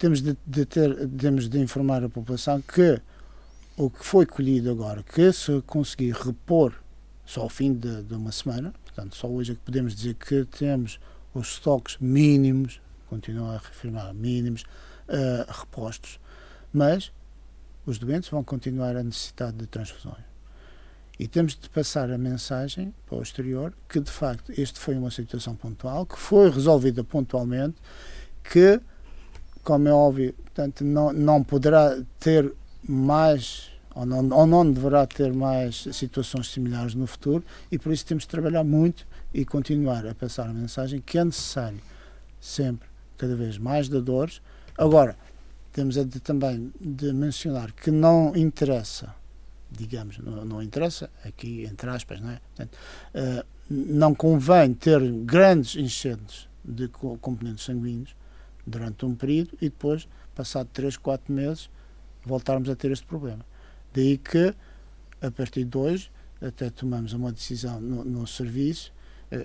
Temos 0.00 0.22
de, 0.22 0.34
de 0.46 0.64
ter, 0.64 1.06
temos 1.10 1.46
de 1.46 1.58
informar 1.58 2.02
a 2.02 2.08
população 2.08 2.62
que 2.62 2.98
o 3.76 3.90
que 3.90 4.02
foi 4.02 4.24
colhido 4.24 4.70
agora, 4.70 5.02
que 5.02 5.30
se 5.30 5.60
conseguir 5.66 6.14
repor 6.14 6.72
só 7.26 7.42
ao 7.42 7.50
fim 7.50 7.74
de, 7.74 8.02
de 8.04 8.14
uma 8.14 8.32
semana, 8.32 8.72
portanto, 8.82 9.14
só 9.14 9.28
hoje 9.28 9.52
é 9.52 9.54
que 9.54 9.60
podemos 9.60 9.94
dizer 9.94 10.14
que 10.14 10.46
temos 10.46 10.98
os 11.34 11.48
estoques 11.48 11.98
mínimos, 12.00 12.80
continuo 13.10 13.50
a 13.50 13.58
reafirmar, 13.58 14.14
mínimos, 14.14 14.62
uh, 15.06 15.52
repostos, 15.52 16.18
mas 16.72 17.12
os 17.84 17.98
doentes 17.98 18.30
vão 18.30 18.42
continuar 18.42 18.96
a 18.96 19.02
necessitar 19.02 19.52
de 19.52 19.66
transfusões. 19.66 20.24
E 21.18 21.28
temos 21.28 21.54
de 21.54 21.68
passar 21.68 22.10
a 22.10 22.16
mensagem 22.16 22.94
para 23.04 23.18
o 23.18 23.22
exterior 23.22 23.74
que, 23.86 24.00
de 24.00 24.10
facto, 24.10 24.50
este 24.58 24.80
foi 24.80 24.96
uma 24.96 25.10
situação 25.10 25.54
pontual, 25.54 26.06
que 26.06 26.18
foi 26.18 26.48
resolvida 26.48 27.04
pontualmente, 27.04 27.76
que, 28.42 28.80
como 29.62 29.88
é 29.88 29.92
óbvio, 29.92 30.32
portanto, 30.32 30.84
não, 30.84 31.12
não 31.12 31.42
poderá 31.42 31.96
ter 32.18 32.52
mais 32.88 33.70
ou 33.94 34.06
não, 34.06 34.28
ou 34.30 34.46
não 34.46 34.70
deverá 34.70 35.06
ter 35.06 35.32
mais 35.32 35.88
situações 35.92 36.50
similares 36.50 36.94
no 36.94 37.06
futuro 37.06 37.44
e 37.70 37.78
por 37.78 37.92
isso 37.92 38.06
temos 38.06 38.22
de 38.24 38.28
trabalhar 38.28 38.64
muito 38.64 39.06
e 39.34 39.44
continuar 39.44 40.06
a 40.06 40.14
passar 40.14 40.48
a 40.48 40.52
mensagem 40.52 41.00
que 41.00 41.18
é 41.18 41.24
necessário 41.24 41.80
sempre 42.40 42.88
cada 43.18 43.36
vez 43.36 43.58
mais 43.58 43.88
dadores. 43.88 44.40
Agora, 44.78 45.16
temos 45.72 45.94
de, 45.94 46.20
também 46.20 46.72
de 46.80 47.12
mencionar 47.12 47.72
que 47.72 47.90
não 47.90 48.34
interessa 48.36 49.14
digamos, 49.70 50.18
não, 50.18 50.44
não, 50.44 50.62
interessa, 50.62 51.08
aqui 51.24 51.64
entre 51.64 51.88
aspas, 51.90 52.20
não 52.20 52.30
é? 52.30 52.40
Portanto, 52.40 52.76
uh, 53.14 53.46
não 53.70 54.14
convém 54.14 54.74
ter 54.74 55.00
grandes 55.22 55.76
enchentes 55.76 56.48
de 56.64 56.88
componentes 56.88 57.64
sanguíneos 57.64 58.14
durante 58.70 59.04
um 59.04 59.14
período 59.14 59.50
e 59.60 59.68
depois, 59.68 60.08
passado 60.34 60.68
3, 60.72 60.96
4 60.96 61.32
meses, 61.32 61.70
voltarmos 62.24 62.68
a 62.68 62.76
ter 62.76 62.90
este 62.90 63.06
problema. 63.06 63.44
Daí 63.92 64.18
que, 64.18 64.54
a 65.20 65.30
partir 65.30 65.64
de 65.64 65.76
hoje, 65.76 66.10
até 66.40 66.70
tomamos 66.70 67.12
uma 67.12 67.32
decisão 67.32 67.80
no, 67.80 68.04
no 68.04 68.26
serviço, 68.26 68.92
uh, 69.32 69.44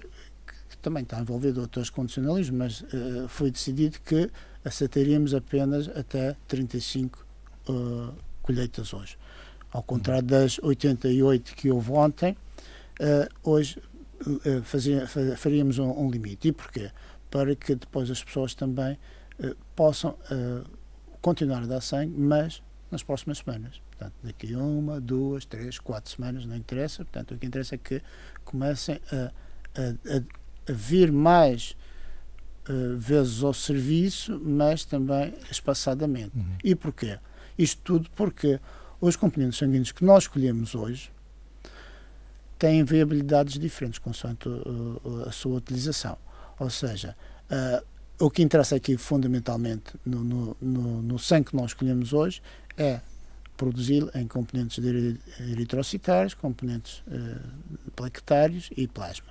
que 0.70 0.77
também 0.77 1.03
está 1.03 1.20
envolvido 1.20 1.62
outros 1.62 1.89
condicionalismos, 1.89 2.58
mas 2.58 2.82
uh, 2.82 3.27
foi 3.27 3.51
decidido 3.51 4.00
que 4.01 4.29
aceitaríamos 4.63 5.34
apenas 5.34 5.88
até 5.89 6.36
35 6.48 7.25
colheitas 8.44 8.94
hoje. 8.94 9.17
Ao 9.72 9.82
contrário 9.82 10.27
das 10.27 10.60
88 10.60 11.55
que 11.55 11.72
houve 11.72 11.91
ontem, 11.91 12.38
hoje 13.44 13.82
fazia, 14.63 15.08
faríamos 15.36 15.79
um, 15.79 15.89
um, 15.89 16.10
limite. 16.10 16.50
E 16.50 16.51
porquê? 16.51 16.91
Para 17.29 17.55
que 17.55 17.75
depois 17.75 18.10
as 18.10 18.24
pessoas 18.24 18.53
também 18.53 18.98
possam 19.75 20.18
continuar 21.22 21.63
a 21.63 21.65
dar 21.65 21.82
sangue, 21.82 22.13
mas 22.18 22.62
nas 22.92 23.04
próximas 23.04 23.39
semanas. 23.39 23.82
Portanto, 23.89 24.13
daqui 24.24 24.54
a 24.54 24.60
uma, 24.60 25.00
duas, 25.00 25.46
três, 25.46 25.80
quatro 25.80 26.12
semanas, 26.12 26.46
não 26.46 26.56
interessa. 26.56 27.04
Portanto, 27.04 27.34
o 27.34 27.38
que 27.38 27.46
interessa 27.46 27.75
é 27.75 27.77
que 27.77 28.01
comecem 28.44 29.00
a, 29.12 29.32
a, 29.80 30.72
a 30.72 30.74
vir 30.74 31.12
mais 31.12 31.75
uh, 32.70 32.98
vezes 32.98 33.42
ao 33.44 33.54
serviço, 33.54 34.39
mas 34.44 34.84
também 34.84 35.34
espaçadamente. 35.50 36.38
Uhum. 36.38 36.58
E 36.63 36.75
porquê? 36.75 37.18
Isto 37.58 37.82
tudo 37.84 38.10
porque 38.15 38.60
os 39.00 39.15
componentes 39.15 39.58
sanguíneos 39.58 39.92
que 39.92 40.04
nós 40.04 40.24
escolhemos 40.24 40.75
hoje 40.75 41.12
têm 42.60 42.84
viabilidades 42.84 43.58
diferentes 43.60 44.00
consoante 44.00 44.48
a, 44.50 45.30
a 45.30 45.32
sua 45.32 45.58
utilização. 45.58 46.18
Ou 46.60 46.70
seja, 46.70 47.15
uh, 47.50 47.86
o 48.19 48.29
que 48.29 48.41
interessa 48.41 48.75
aqui 48.75 48.98
fundamentalmente 48.98 49.93
no, 50.05 50.24
no, 50.24 50.57
no, 50.62 51.01
no 51.01 51.19
sangue 51.19 51.50
que 51.50 51.55
nós 51.55 51.67
escolhemos 51.67 52.13
hoje 52.13 52.41
é 52.77 53.01
produzi-lo 53.57 54.10
em 54.13 54.27
componentes 54.27 54.84
eritrocitários, 55.39 56.34
componentes 56.34 57.03
uh, 57.07 57.91
plaquetários 57.95 58.69
e 58.75 58.88
plasma. 58.88 59.27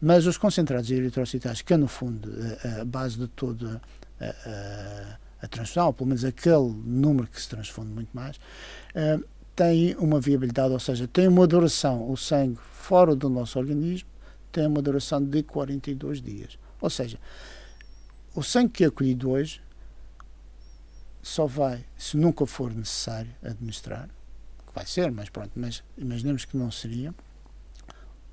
Mas 0.00 0.26
os 0.26 0.36
concentrados 0.36 0.90
eritrocitários, 0.90 1.62
que 1.62 1.72
é 1.72 1.76
no 1.76 1.88
fundo 1.88 2.28
a, 2.64 2.82
a 2.82 2.84
base 2.84 3.18
de 3.18 3.28
toda 3.28 3.80
a, 4.20 5.18
a 5.42 5.48
transfusão, 5.48 5.86
ou 5.86 5.92
pelo 5.92 6.08
menos 6.08 6.24
aquele 6.24 6.72
número 6.84 7.28
que 7.28 7.40
se 7.40 7.48
transfunde 7.48 7.88
muito 7.88 8.10
mais, 8.12 8.36
uh, 8.36 9.24
tem 9.54 9.96
uma 9.96 10.20
viabilidade, 10.20 10.72
ou 10.72 10.78
seja, 10.78 11.08
tem 11.08 11.26
uma 11.26 11.46
duração, 11.46 12.08
o 12.10 12.16
sangue 12.16 12.58
fora 12.70 13.14
do 13.16 13.28
nosso 13.28 13.58
organismo 13.58 14.08
tem 14.52 14.66
uma 14.66 14.80
duração 14.80 15.22
de 15.22 15.42
42 15.42 16.22
dias. 16.22 16.58
Ou 16.80 16.88
seja, 16.88 17.18
o 18.38 18.42
sangue 18.42 18.70
que 18.70 18.84
é 18.84 18.86
acolhido 18.86 19.30
hoje 19.30 19.60
só 21.20 21.44
vai, 21.44 21.84
se 21.96 22.16
nunca 22.16 22.46
for 22.46 22.72
necessário 22.72 23.34
administrar, 23.42 24.08
que 24.64 24.72
vai 24.72 24.86
ser, 24.86 25.10
mas 25.10 25.28
pronto, 25.28 25.50
mas 25.56 25.82
imaginemos 25.96 26.44
que 26.44 26.56
não 26.56 26.70
seria, 26.70 27.12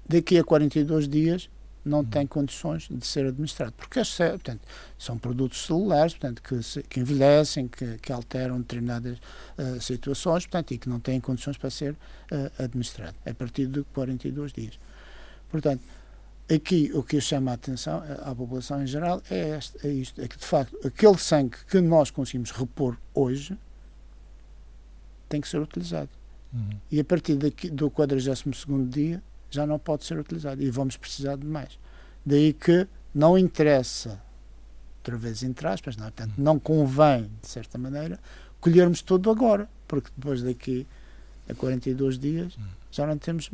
daqui 0.07 0.37
a 0.37 0.43
42 0.43 1.09
dias 1.09 1.49
não 1.83 1.99
uhum. 1.99 2.05
tem 2.05 2.27
condições 2.27 2.87
de 2.87 3.03
ser 3.03 3.25
administrado. 3.25 3.71
Porque 3.73 3.99
portanto, 3.99 4.61
são 4.95 5.17
produtos 5.17 5.65
celulares 5.65 6.13
portanto, 6.13 6.43
que, 6.43 6.83
que 6.83 6.99
envelhecem, 6.99 7.67
que, 7.67 7.97
que, 7.97 8.11
alteram 8.11 8.59
determinadas 8.59 9.17
uh, 9.57 9.81
situações 9.81 10.45
portanto, 10.45 10.71
e 10.71 10.77
que 10.77 10.87
não 10.87 10.99
têm 10.99 11.19
condições 11.19 11.57
para 11.57 11.71
ser 11.71 11.93
uh, 11.93 12.63
administrado 12.63 13.15
a 13.25 13.33
partir 13.33 13.65
de 13.65 13.83
42 13.85 14.53
dias. 14.53 14.77
Portanto, 15.49 15.81
aqui 16.53 16.91
o 16.93 17.03
que 17.03 17.17
eu 17.17 17.21
chamo 17.21 17.49
a 17.49 17.53
atenção 17.53 18.03
eh, 18.03 18.19
à 18.23 18.35
população 18.35 18.81
em 18.81 18.87
geral 18.87 19.21
é, 19.29 19.57
este, 19.57 19.87
é 19.87 19.91
isto: 19.91 20.21
é 20.21 20.27
que 20.27 20.37
de 20.37 20.45
facto 20.45 20.77
aquele 20.85 21.17
sangue 21.17 21.57
que 21.67 21.79
nós 21.81 22.11
conseguimos 22.11 22.51
repor 22.51 22.97
hoje 23.13 23.57
tem 25.27 25.41
que 25.41 25.47
ser 25.47 25.59
utilizado. 25.59 26.09
Uhum. 26.53 26.69
E 26.91 26.99
a 26.99 27.03
partir 27.03 27.35
daqui, 27.35 27.69
do 27.69 27.89
42 27.89 28.89
dia 28.89 29.23
já 29.49 29.65
não 29.65 29.79
pode 29.79 30.05
ser 30.05 30.17
utilizado 30.17 30.61
e 30.61 30.69
vamos 30.69 30.97
precisar 30.97 31.37
de 31.37 31.45
mais. 31.45 31.79
Daí 32.25 32.53
que 32.53 32.87
não 33.13 33.37
interessa, 33.37 34.21
outra 34.97 35.17
vez 35.17 35.43
entre 35.43 35.67
aspas, 35.67 35.95
não, 35.95 36.07
é? 36.07 36.11
portanto, 36.11 36.33
não 36.37 36.59
convém, 36.59 37.29
de 37.41 37.47
certa 37.47 37.77
maneira, 37.77 38.19
colhermos 38.59 39.01
tudo 39.01 39.29
agora, 39.29 39.69
porque 39.87 40.09
depois 40.15 40.41
daqui 40.41 40.85
a 41.49 41.53
42 41.53 42.17
dias 42.17 42.57
já 42.91 43.05
não 43.05 43.17
temos 43.17 43.49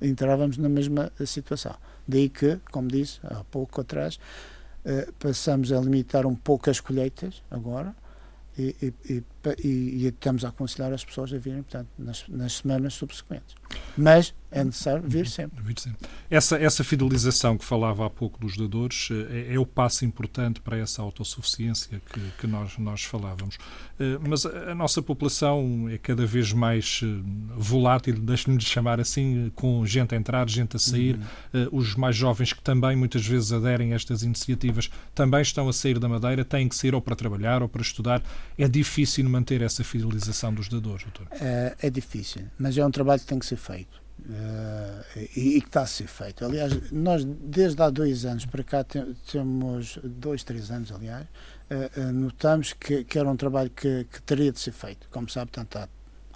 entrávamos 0.00 0.56
na 0.58 0.68
mesma 0.68 1.12
situação. 1.24 1.74
Daí 2.06 2.28
que, 2.28 2.58
como 2.70 2.88
disse 2.88 3.20
há 3.24 3.42
pouco 3.44 3.80
atrás, 3.80 4.18
eh, 4.84 5.08
passamos 5.18 5.72
a 5.72 5.80
limitar 5.80 6.26
um 6.26 6.34
pouco 6.34 6.70
as 6.70 6.80
colheitas 6.80 7.42
agora, 7.50 7.94
e, 8.58 8.74
e, 8.80 9.12
e, 9.12 9.24
e, 9.62 10.06
estamos 10.06 10.44
a 10.44 10.48
aconselhar 10.48 10.92
as 10.92 11.04
pessoas 11.04 11.32
a 11.32 11.38
virem, 11.38 11.62
portanto, 11.62 11.88
nas, 11.98 12.24
nas 12.28 12.54
semanas 12.54 12.94
subsequentes. 12.94 13.54
Mas 13.96 14.34
é 14.50 14.64
necessário 14.64 15.02
vir 15.06 15.26
sempre. 15.26 15.62
Vir 15.62 15.78
sempre. 15.78 16.08
Essa, 16.30 16.56
essa 16.56 16.84
fidelização 16.84 17.58
que 17.58 17.64
falava 17.64 18.06
há 18.06 18.10
pouco 18.10 18.40
dos 18.40 18.56
dadores 18.56 19.08
eh, 19.10 19.48
é, 19.50 19.54
é 19.54 19.58
o 19.58 19.66
passo 19.66 20.04
importante 20.04 20.60
para 20.60 20.78
essa 20.78 21.02
autossuficiência 21.02 22.00
que, 22.12 22.20
que 22.38 22.46
nós, 22.46 22.78
nós 22.78 23.02
falávamos. 23.02 23.58
Eh, 23.98 24.18
mas 24.20 24.46
a 24.46 24.74
nossa 24.74 25.02
população 25.02 25.88
é 25.90 25.98
cada 25.98 26.24
vez 26.24 26.52
mais 26.52 27.00
eh, 27.02 27.06
volátil, 27.56 28.14
deixe-me 28.18 28.60
chamar 28.60 29.00
assim, 29.00 29.50
com 29.54 29.84
gente 29.84 30.14
a 30.14 30.18
entrar, 30.18 30.48
gente 30.48 30.76
a 30.76 30.78
sair. 30.78 31.18
Uhum. 31.52 31.68
Os 31.72 31.94
mais 31.94 32.16
jovens 32.16 32.52
que 32.52 32.62
também 32.62 32.96
muitas 32.96 33.26
vezes 33.26 33.52
aderem 33.52 33.92
a 33.92 33.96
estas 33.96 34.22
iniciativas 34.22 34.90
também 35.14 35.42
estão 35.42 35.68
a 35.68 35.72
sair 35.72 35.98
da 35.98 36.08
Madeira, 36.08 36.44
têm 36.44 36.68
que 36.68 36.76
sair 36.76 36.94
ou 36.94 37.00
para 37.00 37.16
trabalhar 37.16 37.62
ou 37.62 37.68
para 37.68 37.82
estudar. 37.82 38.22
É 38.56 38.68
difícil 38.68 39.24
manter 39.36 39.62
essa 39.62 39.84
fidelização 39.84 40.52
dos 40.52 40.68
dadores, 40.68 41.04
doutor? 41.04 41.28
É, 41.32 41.76
é 41.80 41.90
difícil, 41.90 42.42
mas 42.58 42.76
é 42.76 42.84
um 42.84 42.90
trabalho 42.90 43.20
que 43.20 43.26
tem 43.26 43.38
que 43.38 43.46
ser 43.46 43.56
feito. 43.56 44.04
Uh, 44.18 45.28
e, 45.36 45.56
e, 45.56 45.60
que 45.60 45.68
está 45.68 45.82
a 45.82 45.86
ser 45.86 46.06
feito. 46.06 46.44
Aliás, 46.44 46.90
nós 46.90 47.22
desde 47.24 47.80
há 47.82 47.90
dois 47.90 48.24
anos 48.24 48.46
para 48.46 48.64
cá 48.64 48.82
temos 48.82 49.98
dois, 50.02 50.42
três 50.42 50.70
anos, 50.70 50.90
aliás, 50.90 51.26
uh, 51.70 52.00
uh, 52.00 52.12
notamos 52.12 52.72
que, 52.72 53.04
que, 53.04 53.18
era 53.18 53.28
um 53.28 53.36
trabalho 53.36 53.70
que, 53.70 54.04
que, 54.10 54.22
teria 54.22 54.50
de 54.50 54.58
ser 54.58 54.72
feito. 54.72 55.06
Como 55.10 55.28
sabe, 55.28 55.50
portanto, 55.52 55.76
há, 55.76 55.88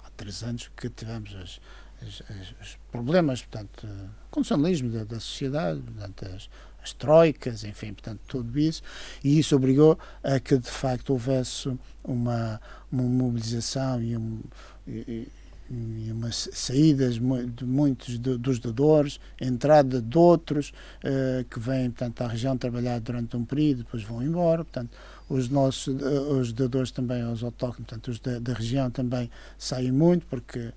há 0.05 0.09
três 0.15 0.43
anos 0.43 0.71
que 0.77 0.89
tivemos 0.89 1.35
as, 1.35 1.59
as, 2.01 2.21
as, 2.29 2.53
os 2.61 2.77
problemas, 2.91 3.41
portanto, 3.41 3.87
condicionalismo 4.29 4.89
da, 4.91 5.03
da 5.03 5.19
sociedade, 5.19 5.81
portanto, 5.81 6.25
as, 6.33 6.49
as 6.83 6.93
troicas, 6.93 7.63
enfim, 7.63 7.93
portanto, 7.93 8.19
tudo 8.27 8.57
isso, 8.59 8.81
e 9.23 9.39
isso 9.39 9.55
obrigou 9.55 9.97
a 10.23 10.39
que 10.39 10.57
de 10.57 10.69
facto 10.69 11.11
houvesse 11.11 11.71
uma, 12.03 12.59
uma 12.91 13.03
mobilização 13.03 14.01
e 14.01 14.17
um, 14.17 14.41
e, 14.87 15.27
e 15.69 16.11
umas 16.11 16.49
saídas 16.51 17.15
de 17.15 17.65
muitos 17.65 18.17
dos 18.17 18.59
dadores, 18.59 19.19
entrada 19.39 20.01
de 20.01 20.17
outros 20.17 20.73
uh, 21.03 21.45
que 21.45 21.59
vêm 21.59 21.89
portanto, 21.89 22.21
à 22.21 22.27
região 22.27 22.57
trabalhar 22.57 22.99
durante 22.99 23.37
um 23.37 23.45
período, 23.45 23.83
depois 23.83 24.03
vão 24.03 24.21
embora. 24.21 24.65
Portanto, 24.65 24.91
os 25.29 25.47
nossos 25.47 25.95
os 26.37 26.51
doadores 26.51 26.91
também, 26.91 27.23
os 27.23 27.41
autóctonos, 27.41 27.87
portanto, 27.87 28.07
os 28.09 28.19
da, 28.19 28.37
da 28.39 28.53
região 28.53 28.91
também 28.91 29.31
saem 29.57 29.91
muito, 29.91 30.25
porque 30.25 30.73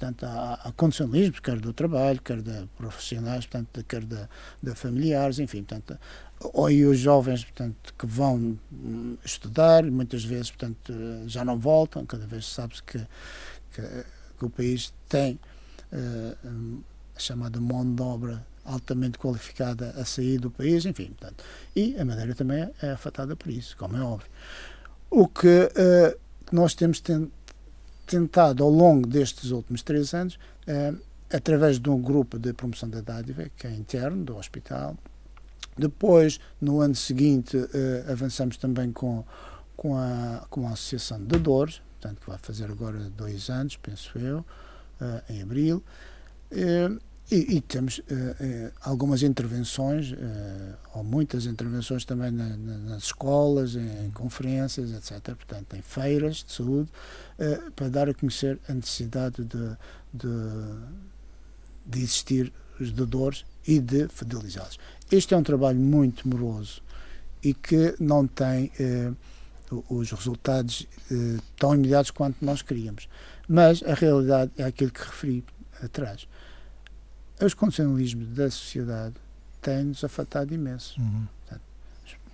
portanto, 0.00 0.24
há, 0.24 0.54
há 0.64 0.72
condicionalismos, 0.72 1.40
quer 1.40 1.60
do 1.60 1.74
trabalho, 1.74 2.20
quer 2.22 2.40
de 2.40 2.66
profissionais, 2.78 3.44
portanto, 3.44 3.84
quer 3.86 4.02
de, 4.02 4.18
de 4.62 4.74
familiares, 4.74 5.38
enfim, 5.38 5.62
portanto, 5.62 5.98
ou 6.40 6.66
aí 6.66 6.86
os 6.86 6.98
jovens, 6.98 7.44
portanto, 7.44 7.94
que 7.98 8.06
vão 8.06 8.58
hum, 8.72 9.16
estudar, 9.22 9.84
muitas 9.84 10.24
vezes, 10.24 10.50
portanto, 10.50 10.92
já 11.26 11.44
não 11.44 11.58
voltam, 11.58 12.06
cada 12.06 12.26
vez 12.26 12.46
sabe-se 12.46 12.82
que, 12.82 12.98
que, 13.74 13.82
que, 14.38 14.44
o 14.44 14.48
país 14.48 14.94
tem 15.06 15.38
uh, 15.92 16.82
a 17.14 17.20
chamada 17.20 17.60
mão 17.60 17.94
de 17.94 18.02
obra 18.02 18.46
altamente 18.64 19.18
qualificada 19.18 19.90
a 19.90 20.04
sair 20.06 20.38
do 20.38 20.50
país, 20.50 20.86
enfim, 20.86 21.08
portanto, 21.08 21.44
e 21.76 21.94
a 21.98 22.04
Madeira 22.04 22.34
também 22.34 22.70
é 22.80 22.90
afetada 22.90 23.36
por 23.36 23.50
isso, 23.50 23.76
como 23.76 23.96
é 23.96 24.00
óbvio. 24.00 24.30
O 25.10 25.28
que 25.28 25.46
uh, 25.46 26.18
nós 26.52 26.74
temos 26.74 27.00
tentado 27.00 27.30
ao 28.62 28.70
longo 28.70 29.06
destes 29.06 29.50
últimos 29.50 29.82
três 29.82 30.14
anos, 30.14 30.34
uh, 30.66 30.98
através 31.32 31.78
de 31.78 31.88
um 31.88 32.00
grupo 32.00 32.38
de 32.38 32.52
promoção 32.52 32.88
da 32.88 33.00
dádiva, 33.00 33.50
que 33.56 33.66
é 33.66 33.70
interno 33.72 34.24
do 34.24 34.36
hospital, 34.36 34.96
depois, 35.76 36.40
no 36.60 36.80
ano 36.80 36.94
seguinte, 36.94 37.56
uh, 37.56 37.68
avançamos 38.10 38.56
também 38.56 38.92
com, 38.92 39.24
com, 39.76 39.96
a, 39.96 40.46
com 40.50 40.66
a 40.66 40.72
Associação 40.72 41.22
de 41.22 41.38
Dores, 41.38 41.80
portanto, 42.00 42.20
que 42.20 42.28
vai 42.28 42.38
fazer 42.38 42.70
agora 42.70 42.98
dois 43.16 43.48
anos, 43.50 43.76
penso 43.76 44.18
eu, 44.18 44.44
em 45.28 45.40
abril. 45.40 45.82
E, 47.30 47.56
e 47.56 47.60
temos 47.60 47.98
uh, 47.98 48.72
algumas 48.82 49.22
intervenções, 49.22 50.10
uh, 50.10 50.16
ou 50.94 51.04
muitas 51.04 51.46
intervenções 51.46 52.04
também 52.04 52.32
na, 52.32 52.56
na, 52.56 52.78
nas 52.78 53.04
escolas, 53.04 53.76
em, 53.76 54.06
em, 54.06 54.10
conferências, 54.10 54.90
etc. 54.90 55.36
Portanto, 55.36 55.76
em 55.76 55.82
feiras 55.82 56.44
de 56.44 56.52
saúde, 56.52 56.90
para 57.74 57.88
dar 57.88 58.08
a 58.08 58.14
conhecer 58.14 58.58
a 58.68 58.74
necessidade 58.74 59.44
de, 59.44 59.76
de, 60.12 60.28
de 61.86 61.98
existir 62.00 62.52
os 62.78 62.92
doadores 62.92 63.46
e 63.66 63.78
de 63.78 64.08
fidelizá-los. 64.08 64.78
Este 65.10 65.32
é 65.32 65.36
um 65.36 65.42
trabalho 65.42 65.78
muito 65.78 66.28
moroso 66.28 66.82
e 67.42 67.54
que 67.54 67.94
não 67.98 68.26
tem 68.26 68.70
os 69.88 70.10
resultados 70.10 70.86
tão 71.56 71.74
imediatos 71.74 72.10
quanto 72.10 72.44
nós 72.44 72.60
queríamos. 72.60 73.08
Mas 73.48 73.82
a 73.84 73.94
realidade 73.94 74.50
é 74.58 74.64
aquilo 74.64 74.90
que 74.90 75.00
referi 75.00 75.42
atrás 75.82 76.28
os 77.44 77.54
condicionalismos 77.54 78.28
da 78.28 78.50
sociedade 78.50 79.14
têm-nos 79.60 80.04
afetado 80.04 80.54
imenso. 80.54 81.00
Uhum. 81.00 81.26
Portanto, 81.40 81.62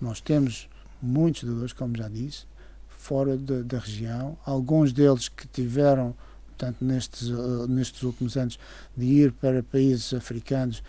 nós 0.00 0.20
temos 0.20 0.68
muitos 1.00 1.44
doadores, 1.44 1.72
como 1.72 1.96
já 1.96 2.08
disse, 2.08 2.46
fora 2.88 3.36
de, 3.36 3.62
da 3.62 3.78
região, 3.78 4.36
alguns 4.44 4.92
deles 4.92 5.28
que 5.28 5.46
tiveram, 5.46 6.14
portanto, 6.46 6.84
nestes, 6.84 7.28
uh, 7.28 7.66
nestes 7.68 8.02
últimos 8.02 8.36
anos, 8.36 8.58
de 8.96 9.04
ir 9.04 9.32
para 9.32 9.62
países 9.62 10.12
africanos 10.12 10.82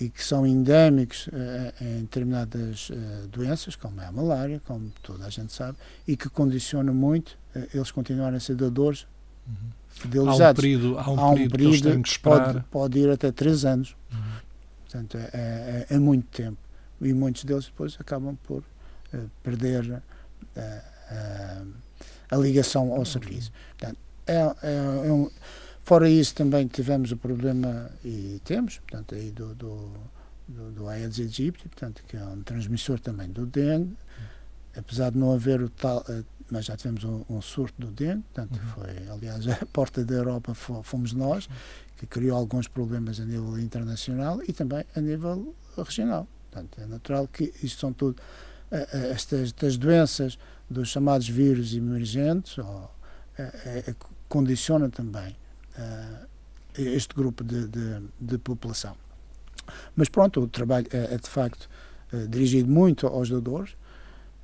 e 0.00 0.08
que 0.08 0.22
são 0.22 0.46
endémicos 0.46 1.26
uh, 1.26 1.84
em 1.84 2.00
determinadas 2.02 2.90
uh, 2.90 3.26
doenças, 3.28 3.74
como 3.74 4.00
é 4.00 4.06
a 4.06 4.12
malária, 4.12 4.60
como 4.64 4.90
toda 5.02 5.26
a 5.26 5.30
gente 5.30 5.52
sabe, 5.52 5.76
e 6.06 6.16
que 6.16 6.28
condiciona 6.28 6.92
muito 6.92 7.36
eles 7.74 7.90
continuarem 7.90 8.36
a 8.36 8.40
ser 8.40 8.54
doadores 8.54 9.04
uhum 9.46 9.78
fidelizados. 9.98 10.40
Há 10.40 10.50
um 10.50 10.54
período, 10.54 10.98
há 10.98 11.10
um 11.10 11.20
há 11.20 11.30
um 11.30 11.34
período, 11.34 11.50
período 11.52 12.02
que 12.02 12.10
que. 12.10 12.18
Pode, 12.20 12.60
pode 12.70 12.98
ir 12.98 13.10
até 13.10 13.30
três 13.30 13.64
anos. 13.64 13.96
Uhum. 14.12 14.18
Portanto, 14.84 15.18
é, 15.18 15.30
é, 15.32 15.86
é, 15.90 15.98
muito 15.98 16.26
tempo. 16.30 16.58
E 17.00 17.12
muitos 17.12 17.44
deles 17.44 17.66
depois 17.66 17.96
acabam 18.00 18.36
por 18.44 18.62
uh, 19.12 19.30
perder 19.42 20.02
uh, 20.56 21.72
a 22.30 22.36
ligação 22.36 22.92
ao 22.92 23.04
serviço. 23.04 23.52
Portanto, 23.78 23.98
é, 24.26 24.34
é, 24.34 25.06
é, 25.08 25.12
um, 25.12 25.30
fora 25.84 26.08
isso, 26.08 26.34
também 26.34 26.66
tivemos 26.66 27.12
o 27.12 27.16
problema, 27.16 27.90
e 28.04 28.40
temos, 28.44 28.78
portanto, 28.78 29.14
aí 29.14 29.30
do, 29.30 29.54
do, 29.54 29.92
do, 30.48 30.70
do 30.72 30.88
Aedes 30.88 31.18
aegypti, 31.20 31.68
portanto, 31.68 32.02
que 32.06 32.16
é 32.16 32.24
um 32.24 32.42
transmissor 32.42 32.98
também 32.98 33.28
do 33.28 33.46
dengue, 33.46 33.96
apesar 34.76 35.10
de 35.10 35.18
não 35.18 35.32
haver 35.32 35.62
o 35.62 35.68
tal 35.68 36.04
mas 36.50 36.64
já 36.64 36.76
tivemos 36.76 37.04
um, 37.04 37.24
um 37.28 37.40
surto 37.40 37.74
do 37.80 37.88
dengue, 37.88 38.22
portanto, 38.32 38.58
uhum. 38.58 38.68
foi, 38.68 39.08
aliás, 39.08 39.46
a 39.48 39.66
porta 39.66 40.04
da 40.04 40.14
Europa 40.14 40.54
fomos 40.54 41.12
nós, 41.12 41.48
que 41.96 42.06
criou 42.06 42.36
alguns 42.36 42.68
problemas 42.68 43.20
a 43.20 43.24
nível 43.24 43.58
internacional 43.58 44.40
e 44.46 44.52
também 44.52 44.84
a 44.94 45.00
nível 45.00 45.54
regional. 45.76 46.26
Portanto, 46.50 46.80
é 46.80 46.86
natural 46.86 47.28
que 47.28 47.52
isto 47.62 47.80
são 47.80 47.92
tudo 47.92 48.16
estas, 48.70 49.40
estas 49.40 49.76
doenças 49.76 50.38
dos 50.68 50.88
chamados 50.88 51.28
vírus 51.28 51.74
emergentes 51.74 52.58
ou, 52.58 52.90
é, 53.38 53.84
é, 53.86 53.94
condiciona 54.28 54.88
também 54.88 55.36
este 56.76 57.14
grupo 57.14 57.44
de, 57.44 57.68
de, 57.68 58.02
de, 58.20 58.38
população. 58.38 58.96
Mas 59.94 60.08
pronto, 60.08 60.40
o 60.40 60.48
trabalho 60.48 60.86
é, 60.92 61.14
é 61.14 61.16
de 61.16 61.28
facto 61.28 61.68
dirigido 62.28 62.68
muito 62.68 63.06
aos 63.06 63.28
doadores 63.28 63.74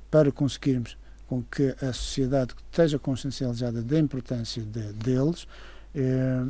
para 0.09 0.31
conseguirmos 0.31 0.97
com 1.27 1.43
que 1.43 1.75
a 1.81 1.91
sociedade 1.93 2.53
esteja 2.71 2.99
consciencializada 2.99 3.81
da 3.81 3.99
importância 3.99 4.61
de, 4.61 4.93
deles 4.93 5.47
eh, 5.93 6.45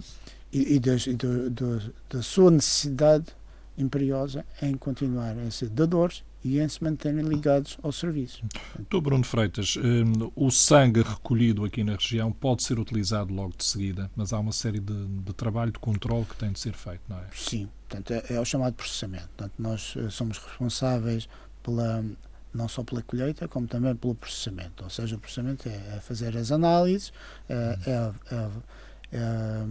e, 0.51 0.75
e, 0.75 0.75
e 0.77 1.13
do, 1.13 1.49
do, 1.49 1.93
da 2.09 2.21
sua 2.21 2.51
necessidade 2.51 3.25
imperiosa 3.77 4.45
em 4.61 4.75
continuar 4.75 5.37
a 5.37 5.51
ser 5.51 5.69
dadores 5.69 6.23
e 6.43 6.59
em 6.59 6.69
se 6.69 6.83
manterem 6.83 7.23
ligados 7.23 7.77
ao 7.81 7.91
serviço. 7.91 8.43
Doutor 8.75 9.01
Bruno 9.01 9.23
Freitas, 9.23 9.75
eh, 9.77 10.29
o 10.35 10.51
sangue 10.51 11.01
recolhido 11.01 11.65
aqui 11.65 11.83
na 11.83 11.95
região 11.95 12.31
pode 12.31 12.61
ser 12.61 12.77
utilizado 12.77 13.33
logo 13.33 13.55
de 13.57 13.65
seguida, 13.65 14.11
mas 14.15 14.31
há 14.31 14.39
uma 14.39 14.51
série 14.51 14.79
de, 14.79 15.07
de 15.07 15.33
trabalho 15.33 15.71
de 15.71 15.79
controle 15.79 16.23
que 16.25 16.35
tem 16.35 16.51
de 16.51 16.59
ser 16.59 16.73
feito, 16.73 17.01
não 17.09 17.17
é? 17.17 17.25
Sim, 17.33 17.67
portanto, 17.89 18.13
é, 18.13 18.35
é 18.35 18.39
o 18.39 18.45
chamado 18.45 18.75
processamento. 18.75 19.27
Portanto, 19.35 19.53
nós 19.57 19.95
eh, 19.97 20.09
somos 20.11 20.37
responsáveis 20.37 21.27
pela 21.63 22.05
não 22.55 22.67
só 22.67 22.83
pela 22.83 23.01
colheita, 23.01 23.47
como 23.47 23.67
também 23.67 23.95
pelo 23.95 24.15
processamento. 24.15 24.83
Ou 24.83 24.89
seja, 24.89 25.15
o 25.15 25.19
processamento 25.19 25.67
é, 25.67 25.97
é 25.97 25.99
fazer 25.99 26.35
as 26.37 26.51
análises, 26.51 27.11
é, 27.49 27.77
é, 29.11 29.65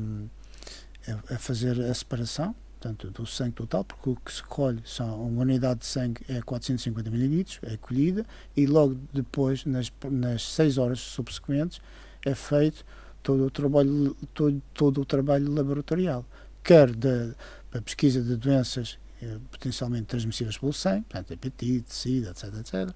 é, 1.31 1.39
fazer 1.39 1.81
a 1.81 1.95
separação 1.95 2.55
portanto, 2.85 3.11
do 3.11 3.27
sangue 3.27 3.53
total, 3.53 3.83
porque 3.83 4.11
o 4.11 4.17
que 4.17 4.31
se 4.31 4.43
colhe 4.43 4.83
são 4.85 5.27
uma 5.27 5.41
unidade 5.41 5.81
de 5.81 5.87
sangue 5.87 6.21
é 6.29 6.43
450 6.43 7.11
mililitros, 7.11 7.59
é 7.63 7.79
colhida, 7.79 8.27
e 8.55 8.67
logo 8.67 8.97
depois, 9.13 9.65
nas, 9.65 9.91
nas 10.11 10.43
seis 10.43 10.77
horas 10.77 11.01
subsequentes, 11.01 11.81
é 12.27 12.35
feito 12.35 12.85
todo 13.23 13.47
o 13.47 13.51
trabalho, 13.51 14.15
todo, 14.35 14.63
todo 14.75 15.01
o 15.01 15.05
trabalho 15.05 15.51
laboratorial, 15.51 16.27
quer 16.63 16.95
da 16.95 17.35
pesquisa 17.83 18.21
de 18.21 18.37
doenças 18.37 18.99
eh, 18.99 19.04
potencialmente 19.51 20.07
transmissíveis 20.07 20.59
pelo 20.59 20.73
sangue, 20.73 21.05
portanto, 21.09 21.33
hepatite, 21.33 21.95
sida, 21.95 22.31
etc, 22.31 22.55
etc. 22.55 22.95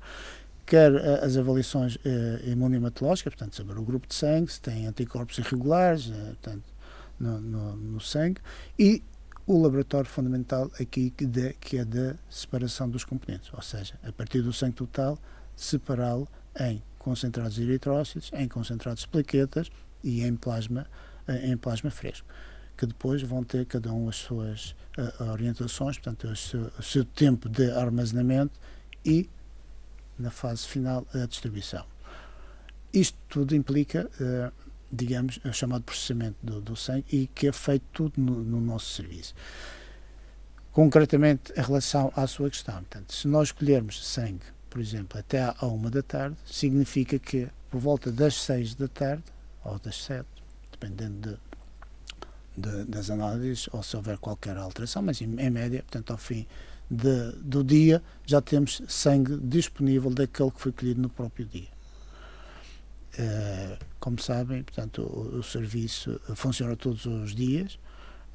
Quer 0.66 0.94
eh, 0.94 1.24
as 1.24 1.36
avaliações 1.36 1.98
eh, 2.04 2.50
imunohematológicas, 2.50 3.34
portanto, 3.34 3.56
saber 3.56 3.78
o 3.78 3.82
grupo 3.82 4.06
de 4.06 4.14
sangue, 4.14 4.52
se 4.52 4.60
tem 4.60 4.86
anticorpos 4.86 5.38
irregulares, 5.38 6.06
portanto, 6.06 6.64
no, 7.18 7.40
no, 7.40 7.76
no 7.76 8.00
sangue, 8.00 8.40
e 8.78 9.02
o 9.46 9.60
laboratório 9.60 10.08
fundamental 10.08 10.70
aqui 10.78 11.10
que, 11.10 11.26
de, 11.26 11.54
que 11.54 11.78
é 11.78 11.84
da 11.84 12.16
separação 12.28 12.88
dos 12.88 13.04
componentes, 13.04 13.50
ou 13.52 13.62
seja, 13.62 13.94
a 14.02 14.12
partir 14.12 14.42
do 14.42 14.52
sangue 14.52 14.74
total, 14.74 15.18
separá-lo 15.56 16.28
em 16.60 16.82
concentrados 16.98 17.58
eritrócitos, 17.58 18.30
em 18.34 18.46
concentrados 18.46 19.06
plaquetas 19.06 19.70
e 20.04 20.22
em 20.22 20.36
plasma, 20.36 20.86
em 21.42 21.56
plasma 21.56 21.90
fresco 21.90 22.26
que 22.78 22.86
depois 22.86 23.20
vão 23.22 23.42
ter 23.42 23.66
cada 23.66 23.92
um 23.92 24.08
as 24.08 24.16
suas 24.16 24.76
uh, 24.96 25.24
orientações, 25.32 25.98
portanto, 25.98 26.28
o 26.28 26.36
seu, 26.36 26.70
o 26.78 26.82
seu, 26.82 27.04
tempo 27.04 27.48
de 27.48 27.68
armazenamento 27.72 28.58
e, 29.04 29.28
na 30.16 30.30
fase 30.30 30.64
final, 30.64 31.04
a 31.12 31.26
distribuição. 31.26 31.84
Isto 32.92 33.18
tudo 33.28 33.56
implica, 33.56 34.08
uh, 34.20 34.52
digamos, 34.92 35.40
o 35.44 35.52
chamado 35.52 35.82
processamento 35.82 36.36
do, 36.40 36.60
do, 36.60 36.76
sangue 36.76 37.04
e 37.10 37.26
que 37.26 37.48
é 37.48 37.52
feito 37.52 37.84
tudo 37.92 38.12
no, 38.16 38.44
no, 38.44 38.60
nosso 38.60 38.94
serviço. 38.94 39.34
Concretamente, 40.70 41.52
em 41.56 41.60
relação 41.60 42.12
à 42.14 42.28
sua 42.28 42.48
questão, 42.48 42.76
portanto, 42.76 43.12
se 43.12 43.26
nós 43.26 43.48
escolhermos 43.48 44.06
sangue, 44.06 44.44
por 44.70 44.80
exemplo, 44.80 45.18
até 45.18 45.42
à 45.42 45.66
uma 45.66 45.90
da 45.90 46.02
tarde, 46.02 46.36
significa 46.46 47.18
que 47.18 47.48
por 47.68 47.80
volta 47.80 48.12
das 48.12 48.36
seis 48.36 48.76
da 48.76 48.86
tarde, 48.86 49.24
ou 49.64 49.80
das 49.80 49.96
sete, 50.04 50.28
dependendo 50.70 51.32
de, 51.32 51.47
de, 52.58 52.84
das 52.84 53.10
análises 53.10 53.68
ou 53.72 53.82
se 53.82 53.96
houver 53.96 54.18
qualquer 54.18 54.56
alteração, 54.56 55.02
mas 55.02 55.20
em, 55.20 55.24
em 55.40 55.50
média, 55.50 55.82
portanto, 55.82 56.10
ao 56.10 56.18
fim 56.18 56.46
de, 56.90 57.32
do 57.42 57.62
dia, 57.62 58.02
já 58.26 58.40
temos 58.40 58.82
sangue 58.88 59.36
disponível 59.38 60.10
daquele 60.10 60.50
que 60.50 60.60
foi 60.60 60.72
colhido 60.72 61.00
no 61.00 61.08
próprio 61.08 61.46
dia. 61.46 61.68
Uh, 63.18 63.84
como 63.98 64.20
sabem, 64.20 64.62
portanto, 64.62 65.02
o, 65.02 65.38
o, 65.38 65.42
serviço 65.42 66.20
funciona 66.36 66.76
todos 66.76 67.04
os 67.04 67.34
dias, 67.34 67.78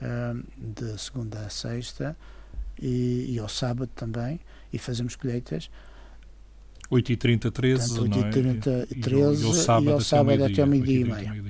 uh, 0.02 0.44
de 0.58 1.00
segunda 1.00 1.40
a 1.40 1.50
sexta 1.50 2.18
e, 2.82 3.34
e, 3.34 3.40
ao 3.40 3.48
sábado 3.48 3.90
também, 3.96 4.40
e 4.74 4.78
fazemos 4.78 5.16
colheitas 5.16 5.70
8h30, 6.92 7.52
13 7.52 8.00
Portanto, 8.00 8.20
8h30, 8.20 9.02
13 9.02 9.44
e, 9.44 9.48
ao 9.48 9.54
sábado, 9.54 9.90
e 9.90 9.92
ao 9.94 10.02
sábado 10.02 10.44
até 10.44 10.66
meio-dia 10.66 11.02
e 11.02 11.04
meio. 11.06 11.44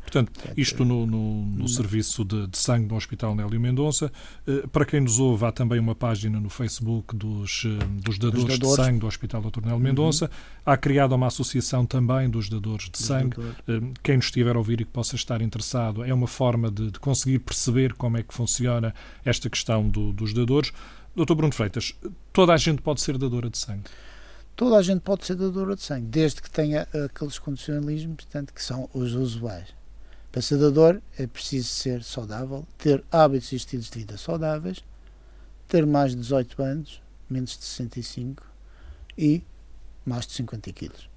Portanto, 0.00 0.32
isto 0.56 0.84
no, 0.84 1.06
no, 1.06 1.44
no 1.44 1.68
serviço 1.68 2.24
de, 2.24 2.46
de, 2.46 2.56
sangue 2.56 2.86
do 2.86 2.94
Hospital 2.94 3.34
Nélio 3.34 3.58
Mendonça. 3.58 4.12
Uh, 4.46 4.68
para 4.68 4.84
quem 4.84 5.00
nos 5.00 5.18
ouve, 5.18 5.44
há 5.44 5.52
também 5.52 5.78
uma 5.78 5.94
página 5.94 6.38
no 6.38 6.48
Facebook 6.48 7.16
dos, 7.16 7.64
uh, 7.64 7.78
dos, 8.00 8.18
dadores 8.18 8.44
dos, 8.44 8.58
dadores 8.58 8.76
de 8.76 8.84
sangue 8.84 8.98
do 9.00 9.06
Hospital 9.06 9.42
Dr. 9.42 9.62
Nélio 9.62 9.80
Mendonça. 9.80 10.26
Uhum. 10.26 10.30
Há 10.66 10.76
criada 10.76 11.14
uma 11.14 11.26
associação 11.26 11.84
também 11.84 12.28
dos 12.28 12.48
dadores 12.48 12.84
de 12.86 12.92
dos 12.92 13.00
sangue. 13.00 13.40
Uh, 13.40 13.92
quem 14.02 14.16
nos 14.16 14.26
estiver 14.26 14.54
a 14.54 14.58
ouvir 14.58 14.80
e 14.80 14.84
que 14.84 14.90
possa 14.90 15.16
estar 15.16 15.42
interessado, 15.42 16.04
é 16.04 16.14
uma 16.14 16.28
forma 16.28 16.70
de, 16.70 16.90
de 16.92 17.00
conseguir 17.00 17.40
perceber 17.40 17.94
como 17.94 18.16
é 18.16 18.22
que 18.22 18.32
funciona 18.32 18.94
esta 19.24 19.50
questão 19.50 19.88
do, 19.88 20.12
dos 20.12 20.32
dadores. 20.32 20.72
Doutor 21.14 21.34
Bruno 21.34 21.52
Freitas, 21.52 21.94
toda 22.32 22.52
a 22.52 22.56
gente 22.56 22.82
pode 22.82 23.00
ser 23.00 23.16
dadora 23.18 23.48
de 23.48 23.58
sangue? 23.58 23.84
Toda 24.56 24.76
a 24.76 24.82
gente 24.82 25.00
pode 25.00 25.24
ser 25.26 25.36
dadora 25.36 25.76
de 25.76 25.82
sangue, 25.82 26.06
desde 26.06 26.42
que 26.42 26.50
tenha 26.50 26.86
aqueles 27.04 27.38
condicionalismos, 27.38 28.16
portanto, 28.16 28.52
que 28.52 28.62
são 28.62 28.88
os 28.92 29.14
usuais. 29.14 29.68
Para 30.30 30.42
ser 30.42 30.58
dador 30.58 31.00
é 31.18 31.26
preciso 31.26 31.68
ser 31.68 32.02
saudável, 32.02 32.66
ter 32.76 33.04
hábitos 33.10 33.52
e 33.52 33.56
estilos 33.56 33.88
de 33.88 34.00
vida 34.00 34.16
saudáveis, 34.16 34.82
ter 35.68 35.86
mais 35.86 36.12
de 36.12 36.18
18 36.18 36.62
anos, 36.62 37.02
menos 37.30 37.56
de 37.56 37.64
65 37.64 38.42
e 39.16 39.42
mais 40.04 40.26
de 40.26 40.32
50 40.32 40.72
quilos. 40.72 41.08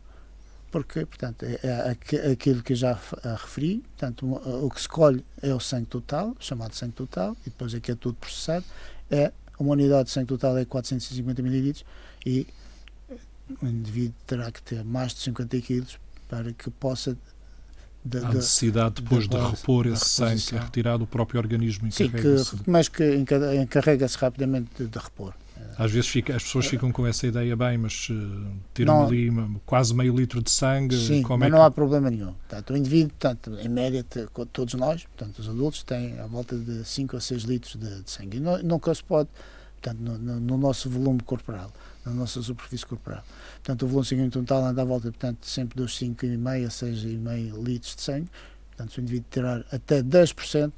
Porque, 0.69 1.05
portanto, 1.05 1.43
é, 1.43 1.59
é 1.63 2.31
aquilo 2.31 2.61
que 2.61 2.73
eu 2.73 2.77
já 2.77 2.99
referi, 3.23 3.79
portanto, 3.79 4.25
o 4.63 4.69
que 4.69 4.75
se 4.75 4.81
escolhe 4.81 5.25
é 5.41 5.53
o 5.53 5.59
sangue 5.59 5.87
total, 5.87 6.35
chamado 6.39 6.75
sangue 6.75 6.93
total, 6.93 7.35
e 7.41 7.49
depois 7.49 7.73
aqui 7.73 7.91
é 7.91 7.95
tudo 7.95 8.15
processado, 8.15 8.65
é 9.09 9.31
uma 9.59 9.71
unidade 9.71 10.05
de 10.05 10.11
sangue 10.11 10.27
total 10.27 10.57
é 10.57 10.65
450 10.65 11.41
ml 11.41 11.83
e 12.25 12.45
o 13.61 13.65
indivíduo 13.65 14.15
terá 14.25 14.51
que 14.51 14.61
ter 14.61 14.83
mais 14.83 15.13
de 15.13 15.21
50 15.21 15.61
quilos 15.61 15.99
para 16.27 16.51
que 16.51 16.69
possa 16.69 17.17
da, 18.03 18.29
a 18.29 18.33
necessidade 18.33 19.01
depois 19.01 19.27
de, 19.27 19.37
de 19.37 19.37
repor 19.37 19.85
esse 19.87 20.05
sangue 20.05 20.41
que 20.41 20.55
é 20.55 20.59
retirado 20.59 20.99
do 20.99 21.07
próprio 21.07 21.39
organismo 21.39 21.91
Sim, 21.91 22.09
que, 22.09 22.35
mas 22.65 22.87
que 22.87 23.03
encarrega-se 23.61 24.17
rapidamente 24.17 24.69
de, 24.77 24.87
de, 24.87 24.97
repor. 24.97 25.33
Às 25.77 25.91
vezes 25.91 26.09
fica, 26.09 26.35
as 26.35 26.43
pessoas 26.43 26.65
ficam 26.65 26.91
com 26.91 27.05
essa 27.05 27.27
ideia, 27.27 27.55
bem, 27.55 27.77
mas 27.77 28.09
uh, 28.09 28.47
tiram 28.73 29.01
não, 29.01 29.07
ali 29.07 29.31
quase 29.65 29.93
meio 29.93 30.15
litro 30.15 30.41
de 30.41 30.49
sangue. 30.49 30.97
Sim, 30.97 31.21
como 31.21 31.39
mas 31.39 31.49
é 31.49 31.51
não 31.51 31.61
há 31.61 31.69
problema 31.69 32.09
nenhum. 32.09 32.33
Portanto, 32.33 32.73
o 32.73 32.77
indivíduo, 32.77 33.09
portanto, 33.09 33.57
em 33.59 33.69
média, 33.69 34.03
todos 34.51 34.73
nós, 34.73 35.03
portanto, 35.03 35.39
os 35.39 35.49
adultos, 35.49 35.83
têm 35.83 36.19
à 36.19 36.25
volta 36.25 36.57
de 36.57 36.83
5 36.83 37.15
ou 37.15 37.21
6 37.21 37.43
litros 37.43 37.75
de, 37.75 38.01
de 38.01 38.09
sangue. 38.09 38.37
E 38.37 38.39
nunca 38.39 38.93
se 38.93 39.03
pode, 39.03 39.29
portanto, 39.79 39.99
no, 39.99 40.17
no, 40.17 40.39
no 40.39 40.57
nosso 40.57 40.89
volume 40.89 41.19
corporal 41.21 41.71
na 42.07 42.13
nossa 42.13 42.41
superfície 42.41 42.85
corporal. 42.85 43.23
Portanto, 43.55 43.83
o 43.83 43.87
volume 43.87 44.05
sanguíneo 44.05 44.31
total 44.31 44.65
anda 44.65 44.81
à 44.81 44.85
volta, 44.85 45.11
portanto, 45.11 45.45
sempre 45.45 45.75
dos 45.77 45.97
5,5 45.99 46.65
a 46.65 46.69
6,5 46.69 47.63
litros 47.63 47.95
de 47.95 48.01
sangue. 48.01 48.29
Portanto, 48.69 48.93
se 48.93 48.99
o 48.99 49.01
indivíduo 49.01 49.27
tirar 49.29 49.65
até 49.71 50.01
10%, 50.01 50.71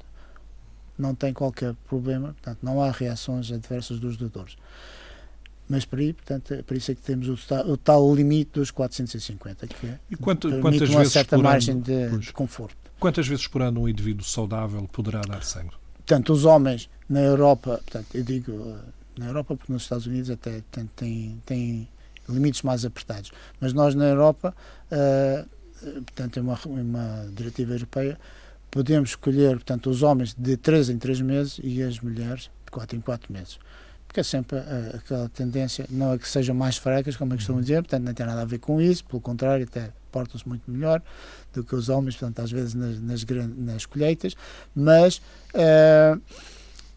não 0.98 1.14
tem 1.14 1.32
qualquer 1.32 1.74
problema, 1.88 2.28
portanto, 2.28 2.58
não 2.62 2.82
há 2.82 2.90
reações 2.90 3.50
adversas 3.50 3.98
dos 3.98 4.16
doadores. 4.16 4.56
Mas 5.68 5.84
para 5.84 6.00
aí, 6.00 6.12
portanto, 6.12 6.52
é 6.52 6.62
por 6.62 6.76
isso 6.76 6.90
é 6.90 6.94
que 6.94 7.00
temos 7.00 7.28
o 7.28 7.36
tal, 7.46 7.68
o 7.68 7.76
tal 7.76 8.14
limite 8.14 8.52
dos 8.54 8.70
450, 8.70 9.68
que 9.68 9.86
é, 9.86 9.98
e 10.10 10.16
quanto, 10.16 10.48
uma 10.48 11.04
certa 11.04 11.36
ano, 11.36 11.44
margem 11.44 11.78
de, 11.78 12.18
de, 12.18 12.32
conforto. 12.32 12.76
Quantas 12.98 13.26
vezes 13.28 13.46
por 13.46 13.62
ano 13.62 13.82
um 13.82 13.88
indivíduo 13.88 14.24
saudável 14.24 14.82
poderá 14.92 15.20
dar 15.20 15.44
sangue? 15.44 15.70
Portanto, 15.94 16.32
os 16.32 16.44
homens 16.44 16.90
na 17.08 17.20
Europa, 17.20 17.80
portanto, 17.84 18.06
eu 18.14 18.24
digo 18.24 18.76
na 19.20 19.26
Europa, 19.26 19.54
porque 19.54 19.72
nos 19.72 19.82
Estados 19.82 20.06
Unidos 20.06 20.30
até 20.30 20.62
tem, 20.70 20.86
tem, 20.96 21.42
tem 21.44 21.88
limites 22.28 22.62
mais 22.62 22.84
apertados. 22.84 23.30
Mas 23.60 23.72
nós 23.74 23.94
na 23.94 24.06
Europa, 24.06 24.54
uh, 24.90 25.48
portanto, 26.02 26.38
é 26.38 26.42
uma, 26.42 26.58
uma 26.64 27.28
diretiva 27.34 27.74
europeia, 27.74 28.18
podemos 28.70 29.10
escolher, 29.10 29.56
portanto, 29.56 29.90
os 29.90 30.02
homens 30.02 30.34
de 30.36 30.56
3 30.56 30.90
em 30.90 30.98
3 30.98 31.20
meses 31.20 31.60
e 31.62 31.82
as 31.82 32.00
mulheres 32.00 32.50
de 32.64 32.70
4 32.70 32.96
em 32.96 33.00
4 33.00 33.32
meses. 33.32 33.58
Porque 34.06 34.20
é 34.20 34.24
sempre 34.24 34.56
uh, 34.56 34.96
aquela 34.96 35.28
tendência, 35.28 35.86
não 35.90 36.14
é 36.14 36.18
que 36.18 36.26
sejam 36.26 36.54
mais 36.54 36.78
fracas, 36.78 37.14
como 37.14 37.34
eu 37.34 37.36
costumo 37.36 37.58
uhum. 37.58 37.62
dizer, 37.62 37.82
portanto, 37.82 38.04
não 38.04 38.14
tem 38.14 38.26
nada 38.26 38.40
a 38.40 38.46
ver 38.46 38.58
com 38.58 38.80
isso, 38.80 39.04
pelo 39.04 39.20
contrário, 39.20 39.64
até 39.64 39.92
portam-se 40.10 40.48
muito 40.48 40.68
melhor 40.68 41.02
do 41.52 41.62
que 41.62 41.74
os 41.74 41.90
homens, 41.90 42.16
portanto, 42.16 42.40
às 42.40 42.50
vezes 42.50 42.74
nas, 42.74 42.98
nas, 43.00 43.24
nas 43.24 43.86
colheitas, 43.86 44.34
mas. 44.74 45.20
Uh, 45.54 46.20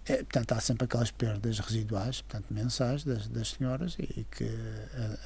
é, 0.05 0.17
portanto, 0.17 0.51
há 0.51 0.59
sempre 0.59 0.85
aquelas 0.85 1.11
perdas 1.11 1.59
residuais, 1.59 2.21
portanto, 2.21 2.45
mensais 2.51 3.03
das, 3.03 3.27
das 3.27 3.51
senhoras 3.51 3.95
e, 3.97 4.25
que 4.29 4.43
uh, 4.43 5.17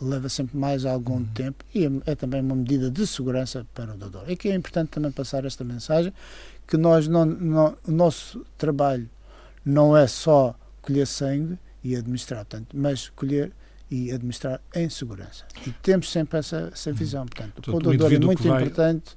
leva 0.00 0.28
sempre 0.28 0.56
mais 0.56 0.86
algum 0.86 1.16
uhum. 1.16 1.24
tempo 1.26 1.64
e 1.74 1.84
é, 1.84 1.90
é, 2.06 2.14
também 2.14 2.40
uma 2.40 2.56
medida 2.56 2.90
de 2.90 3.06
segurança 3.06 3.66
para 3.74 3.92
o 3.92 3.96
doador. 3.96 4.24
É 4.26 4.34
que 4.34 4.48
é 4.48 4.54
importante 4.54 4.90
também 4.90 5.12
passar 5.12 5.44
esta 5.44 5.62
mensagem 5.64 6.12
que 6.66 6.76
nós 6.76 7.06
não, 7.08 7.24
não, 7.24 7.76
o 7.86 7.92
nosso 7.92 8.44
trabalho 8.56 9.08
não 9.64 9.96
é 9.96 10.06
só 10.06 10.58
colher 10.80 11.06
sangue 11.06 11.58
e 11.84 11.94
administrar, 11.94 12.44
portanto, 12.44 12.74
mas 12.74 13.10
colher 13.10 13.52
e 13.90 14.10
administrar 14.10 14.60
em 14.74 14.88
segurança. 14.88 15.44
E 15.66 15.70
temos 15.70 16.10
sempre 16.10 16.38
essa, 16.38 16.70
essa 16.72 16.88
uhum. 16.88 16.96
visão. 16.96 17.26
Portanto 17.26 17.70
o 17.70 17.78
doador 17.78 18.12
é 18.12 18.18
muito 18.18 18.42
vai... 18.42 18.62
importante 18.62 19.16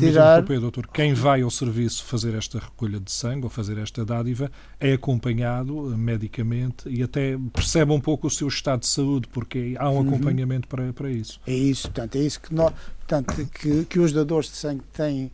tirar... 0.00 0.42
doutor, 0.42 0.86
quem 0.88 1.14
vai 1.14 1.42
ao 1.42 1.50
serviço 1.50 2.04
fazer 2.04 2.34
esta 2.34 2.58
recolha 2.58 3.00
de 3.00 3.10
sangue 3.10 3.44
ou 3.44 3.50
fazer 3.50 3.78
esta 3.78 4.04
dádiva 4.04 4.50
é 4.80 4.92
acompanhado 4.92 5.92
eh, 5.92 5.96
medicamente 5.96 6.88
e 6.88 7.02
até 7.02 7.36
percebe 7.52 7.92
um 7.92 8.00
pouco 8.00 8.26
o 8.26 8.30
seu 8.30 8.48
estado 8.48 8.80
de 8.80 8.86
saúde, 8.86 9.28
porque 9.28 9.74
há 9.78 9.90
um 9.90 9.98
uhum. 9.98 10.08
acompanhamento 10.08 10.68
para, 10.68 10.92
para 10.92 11.10
isso. 11.10 11.40
É 11.46 11.54
isso, 11.54 11.88
portanto, 11.88 12.16
é 12.16 12.20
isso 12.20 12.40
que, 12.40 12.54
nós, 12.54 12.72
portanto, 12.98 13.46
que, 13.46 13.84
que 13.84 13.98
os 13.98 14.12
dadores 14.12 14.50
de 14.50 14.56
sangue 14.56 14.84
têm, 14.92 15.30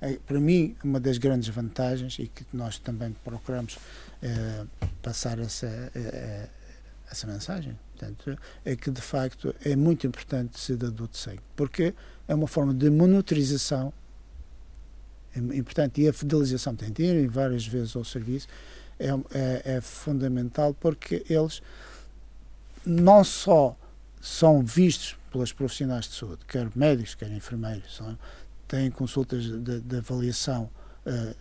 é, 0.00 0.18
para 0.26 0.40
mim, 0.40 0.74
uma 0.82 1.00
das 1.00 1.18
grandes 1.18 1.48
vantagens 1.48 2.18
e 2.18 2.26
que 2.26 2.44
nós 2.52 2.78
também 2.78 3.14
procuramos 3.24 3.78
é, 4.22 4.64
passar 5.02 5.38
essa, 5.38 5.90
essa 7.10 7.26
mensagem. 7.26 7.76
Portanto, 7.96 8.38
é 8.64 8.74
que 8.74 8.90
de 8.90 9.00
facto 9.00 9.54
é 9.64 9.76
muito 9.76 10.06
importante 10.06 10.58
ser 10.58 10.76
dador 10.76 11.08
de 11.08 11.16
sangue, 11.16 11.40
porque 11.54 11.94
é 12.26 12.34
uma 12.34 12.46
forma 12.46 12.74
de 12.74 12.90
monitorização 12.90 13.92
é 15.34 15.56
importante. 15.56 16.00
E 16.00 16.08
a 16.08 16.12
fidelização, 16.12 16.74
tem 16.74 16.92
de 16.92 17.02
ir 17.02 17.28
várias 17.28 17.66
vezes 17.66 17.94
ao 17.96 18.04
serviço, 18.04 18.48
é, 18.98 19.08
é, 19.08 19.76
é, 19.76 19.80
fundamental 19.80 20.72
porque 20.74 21.24
eles 21.28 21.60
não 22.86 23.24
só 23.24 23.76
são 24.20 24.62
vistos 24.62 25.16
pelos 25.32 25.52
profissionais 25.52 26.06
de 26.06 26.14
saúde, 26.14 26.44
quer 26.46 26.68
médicos, 26.74 27.14
quer 27.14 27.30
enfermeiros, 27.30 27.96
são, 27.96 28.16
têm 28.68 28.90
consultas 28.90 29.44
de, 29.44 29.80
de 29.80 29.96
avaliação 29.96 30.70
uh, 31.06 31.34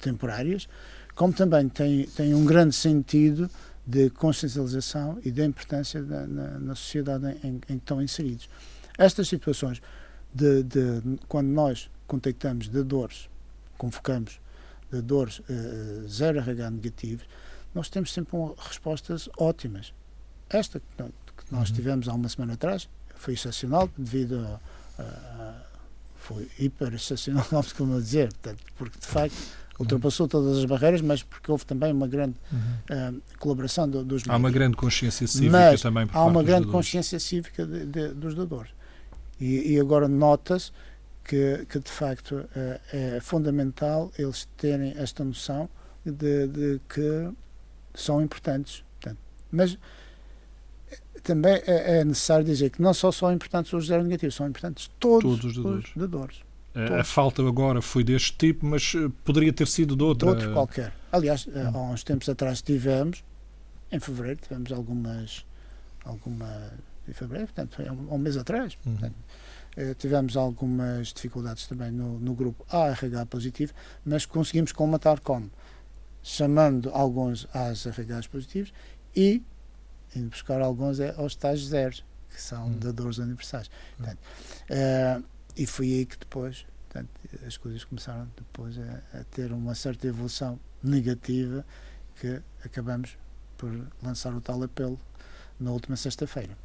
temporárias, 0.00 0.68
como 1.14 1.32
também 1.32 1.68
têm 1.68 2.34
um 2.34 2.44
grande 2.44 2.74
sentido 2.74 3.50
de 3.86 4.10
consciencialização 4.10 5.18
e 5.24 5.30
da 5.30 5.44
importância 5.44 6.02
da, 6.02 6.26
na, 6.26 6.58
na, 6.58 6.74
sociedade 6.74 7.26
em, 7.44 7.48
em, 7.48 7.58
que 7.60 7.72
estão 7.74 8.02
inseridos. 8.02 8.48
Estas 8.98 9.28
situações, 9.28 9.80
de, 10.34 10.62
de, 10.62 11.18
quando 11.28 11.48
nós 11.48 11.88
contactamos 12.06 12.68
de 12.68 12.82
dores, 12.82 13.28
convocamos 13.76 14.40
de 14.90 15.00
dores 15.00 15.40
uh, 15.40 16.08
0 16.08 16.38
RH 16.38 16.70
negativos, 16.70 17.26
nós 17.74 17.88
temos 17.88 18.12
sempre 18.12 18.36
um, 18.36 18.54
respostas 18.56 19.28
ótimas. 19.36 19.92
Esta 20.48 20.80
que, 20.80 20.86
que 20.96 21.52
nós 21.52 21.68
uhum. 21.68 21.76
tivemos 21.76 22.08
há 22.08 22.14
uma 22.14 22.28
semana 22.28 22.54
atrás 22.54 22.88
foi 23.14 23.34
excepcional 23.34 23.90
devido 23.96 24.38
a, 24.98 25.02
a, 25.02 25.54
foi 26.16 26.48
hiper 26.58 26.94
excepcional, 26.94 27.46
vamos 27.50 27.72
como 27.74 28.00
dizer, 28.00 28.28
portanto, 28.28 28.62
porque 28.76 28.98
de 28.98 29.06
facto 29.06 29.36
ultrapassou 29.78 30.26
todas 30.26 30.58
as 30.58 30.64
barreiras, 30.64 31.00
mas 31.02 31.22
porque 31.22 31.50
houve 31.50 31.66
também 31.66 31.92
uma 31.92 32.08
grande 32.08 32.36
uhum. 32.50 33.18
uh, 33.18 33.22
colaboração 33.38 33.88
do, 33.88 34.04
dos 34.04 34.22
Há 34.26 34.36
uma 34.36 34.50
grande 34.50 34.76
consciência 34.76 35.26
cívica 35.26 35.50
mas 35.50 35.82
também 35.82 36.06
por 36.06 36.16
há 36.16 36.24
uma 36.24 36.42
grande 36.42 36.66
consciência 36.68 37.20
cívica 37.20 37.66
de, 37.66 37.84
de, 37.86 38.08
dos 38.08 38.34
dadores. 38.34 38.70
E, 39.38 39.72
e 39.72 39.80
agora 39.80 40.08
nota-se 40.08 40.72
que, 41.26 41.66
que 41.68 41.80
de 41.80 41.90
facto 41.90 42.48
é, 42.54 42.80
é, 42.92 43.20
fundamental 43.20 44.12
eles 44.16 44.48
terem 44.56 44.94
esta 44.96 45.24
noção 45.24 45.68
de, 46.04 46.46
de 46.46 46.80
que 46.88 47.30
são 47.94 48.22
importantes. 48.22 48.84
Portanto, 49.00 49.18
mas 49.50 49.76
também 51.22 51.54
é, 51.66 51.98
é, 51.98 52.04
necessário 52.04 52.44
dizer 52.44 52.70
que 52.70 52.80
não 52.80 52.94
só 52.94 53.10
são 53.10 53.32
importantes 53.32 53.72
os 53.72 53.86
zero 53.86 54.04
negativos, 54.04 54.36
são 54.36 54.46
importantes 54.46 54.88
todos, 55.00 55.40
todos 55.40 55.84
os 55.84 55.92
dadores. 55.96 56.40
A, 56.74 57.02
falta 57.02 57.42
agora 57.42 57.80
foi 57.80 58.04
deste 58.04 58.36
tipo, 58.36 58.66
mas 58.66 58.92
eh, 58.94 59.10
poderia 59.24 59.50
ter 59.50 59.66
sido 59.66 59.96
de 59.96 60.04
outra. 60.04 60.28
De 60.28 60.34
outro 60.34 60.52
qualquer. 60.52 60.92
Aliás, 61.10 61.46
hum. 61.46 61.52
há 61.74 61.80
uns 61.90 62.04
tempos 62.04 62.28
atrás 62.28 62.60
tivemos, 62.60 63.24
em 63.90 63.98
fevereiro, 63.98 64.38
tivemos 64.42 64.70
algumas. 64.70 65.46
alguma 66.04 66.70
em 67.08 67.12
fevereiro, 67.14 67.46
portanto, 67.46 67.82
há 67.88 67.92
um, 67.92 68.14
um 68.14 68.18
mês 68.18 68.36
atrás. 68.36 68.76
Uhum. 68.84 69.10
Eh, 69.76 69.94
tivemos 69.94 70.36
algumas 70.36 71.12
dificuldades 71.12 71.66
também 71.66 71.90
no, 71.90 72.18
no 72.18 72.34
grupo 72.34 72.64
ARH 72.70 73.26
positivo, 73.28 73.72
mas 74.04 74.24
conseguimos 74.24 74.72
colmatar 74.72 75.20
como? 75.20 75.50
Chamando 76.22 76.90
alguns 76.90 77.46
ARHs 77.52 78.26
positivos 78.26 78.72
e 79.14 79.42
indo 80.14 80.30
buscar 80.30 80.60
alguns 80.60 80.98
é 80.98 81.14
aos 81.16 81.32
estágios 81.32 81.68
zeros, 81.68 82.04
que 82.30 82.40
são 82.40 82.68
hum. 82.68 82.78
dadores 82.78 83.18
universais. 83.18 83.70
Portanto, 83.96 84.18
uh, 84.70 85.24
e 85.56 85.66
foi 85.66 85.86
aí 85.86 86.06
que 86.06 86.18
depois 86.18 86.66
portanto, 86.88 87.10
as 87.46 87.56
coisas 87.56 87.84
começaram 87.84 88.28
depois 88.36 88.78
a, 88.78 89.20
a, 89.20 89.24
ter 89.24 89.52
uma 89.52 89.74
certa 89.74 90.06
evolução 90.06 90.58
negativa 90.82 91.64
que 92.20 92.40
acabamos 92.64 93.18
por 93.56 93.70
lançar 94.02 94.34
o 94.34 94.40
tal 94.40 94.62
apelo 94.62 94.98
na 95.58 95.70
última 95.70 95.96
sexta-feira. 95.96 96.56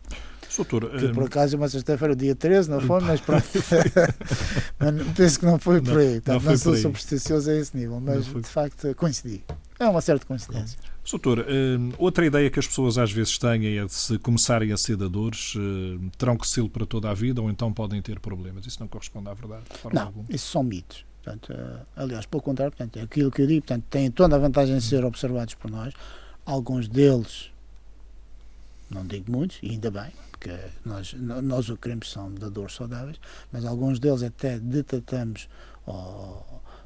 Doutor, 0.55 0.89
que 0.91 1.07
por 1.09 1.23
hum, 1.23 1.25
acaso 1.25 1.55
é 1.55 1.57
uma 1.57 1.69
sexta-feira, 1.69 2.15
dia 2.15 2.35
13, 2.35 2.69
não 2.69 2.81
foi? 2.81 2.99
Mas 3.01 3.21
pronto. 3.21 3.45
mas 4.77 5.07
penso 5.15 5.39
que 5.39 5.45
não 5.45 5.57
foi 5.57 5.81
por 5.81 5.97
aí. 5.97 6.21
Não, 6.25 6.35
não, 6.35 6.41
não 6.41 6.57
sou 6.57 6.75
supersticioso 6.75 7.49
a 7.49 7.55
esse 7.55 7.75
nível, 7.75 7.99
mas 8.01 8.25
de 8.25 8.43
facto 8.43 8.93
coincidi. 8.95 9.43
É 9.79 9.87
uma 9.87 10.01
certa 10.01 10.25
coincidência. 10.25 10.77
Doutor, 11.09 11.45
hum, 11.49 11.91
outra 11.97 12.25
ideia 12.25 12.49
que 12.49 12.59
as 12.59 12.67
pessoas 12.67 12.97
às 12.97 13.11
vezes 13.11 13.37
têm 13.37 13.77
é 13.77 13.85
de 13.85 13.93
se 13.93 14.19
começarem 14.19 14.71
a 14.71 14.77
ser 14.77 14.97
dadores, 14.97 15.55
hum, 15.55 16.09
terão 16.17 16.37
que 16.37 16.47
ser 16.47 16.67
para 16.69 16.85
toda 16.85 17.09
a 17.09 17.13
vida 17.13 17.41
ou 17.41 17.49
então 17.49 17.73
podem 17.73 18.01
ter 18.01 18.19
problemas. 18.19 18.65
Isso 18.65 18.79
não 18.79 18.87
corresponde 18.87 19.29
à 19.29 19.33
verdade? 19.33 19.63
não, 19.91 20.03
alguma. 20.03 20.25
isso 20.29 20.51
são 20.51 20.63
mitos. 20.63 21.05
Portanto, 21.23 21.53
eh, 21.53 21.85
aliás, 21.95 22.25
pelo 22.25 22.41
contrário, 22.41 22.75
portanto, 22.75 22.97
é 22.97 23.03
aquilo 23.03 23.31
que 23.31 23.41
eu 23.41 23.47
digo, 23.47 23.65
portanto, 23.65 23.85
têm 23.89 24.09
toda 24.09 24.35
a 24.35 24.39
vantagem 24.39 24.75
de 24.77 24.83
ser 24.83 25.05
observados 25.05 25.53
por 25.53 25.69
nós. 25.69 25.93
Alguns 26.45 26.87
deles, 26.87 27.51
não 28.93 29.05
digo 29.05 29.31
muitos, 29.31 29.57
e 29.61 29.71
ainda 29.71 29.89
bem, 29.89 30.11
porque 30.31 30.57
nós, 30.85 31.13
nós 31.13 31.69
o 31.69 31.75
que 31.75 31.83
queremos 31.83 32.11
são 32.11 32.33
dadores 32.33 32.75
saudáveis, 32.75 33.19
mas 33.51 33.65
alguns 33.65 33.99
deles 33.99 34.21
até 34.23 34.59
detectamos 34.59 35.47
oh, 35.87 36.43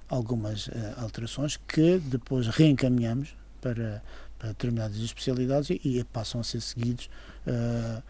algumas 0.07 0.67
uh, 0.67 0.71
alterações 0.97 1.57
que 1.57 1.97
depois 1.99 2.47
reencaminhamos 2.47 3.35
para, 3.59 4.03
para 4.37 4.49
determinadas 4.49 4.97
especialidades 4.97 5.69
e, 5.69 5.81
e, 5.83 6.03
passam 6.03 6.41
a 6.41 6.43
ser 6.43 6.61
seguidos, 6.61 7.09
uh, 7.47 8.03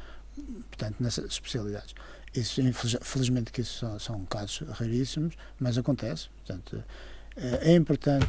portanto, 0.70 0.98
nessas 1.00 1.26
especialidades. 1.26 1.96
Isso, 2.34 2.62
felizmente 3.02 3.50
que 3.52 3.62
isso 3.62 3.80
são, 3.80 3.98
são 3.98 4.26
casos 4.26 4.68
raríssimos, 4.68 5.36
mas 5.58 5.78
acontece. 5.78 6.28
Portanto, 6.46 6.84
é 7.38 7.74
importante 7.74 8.28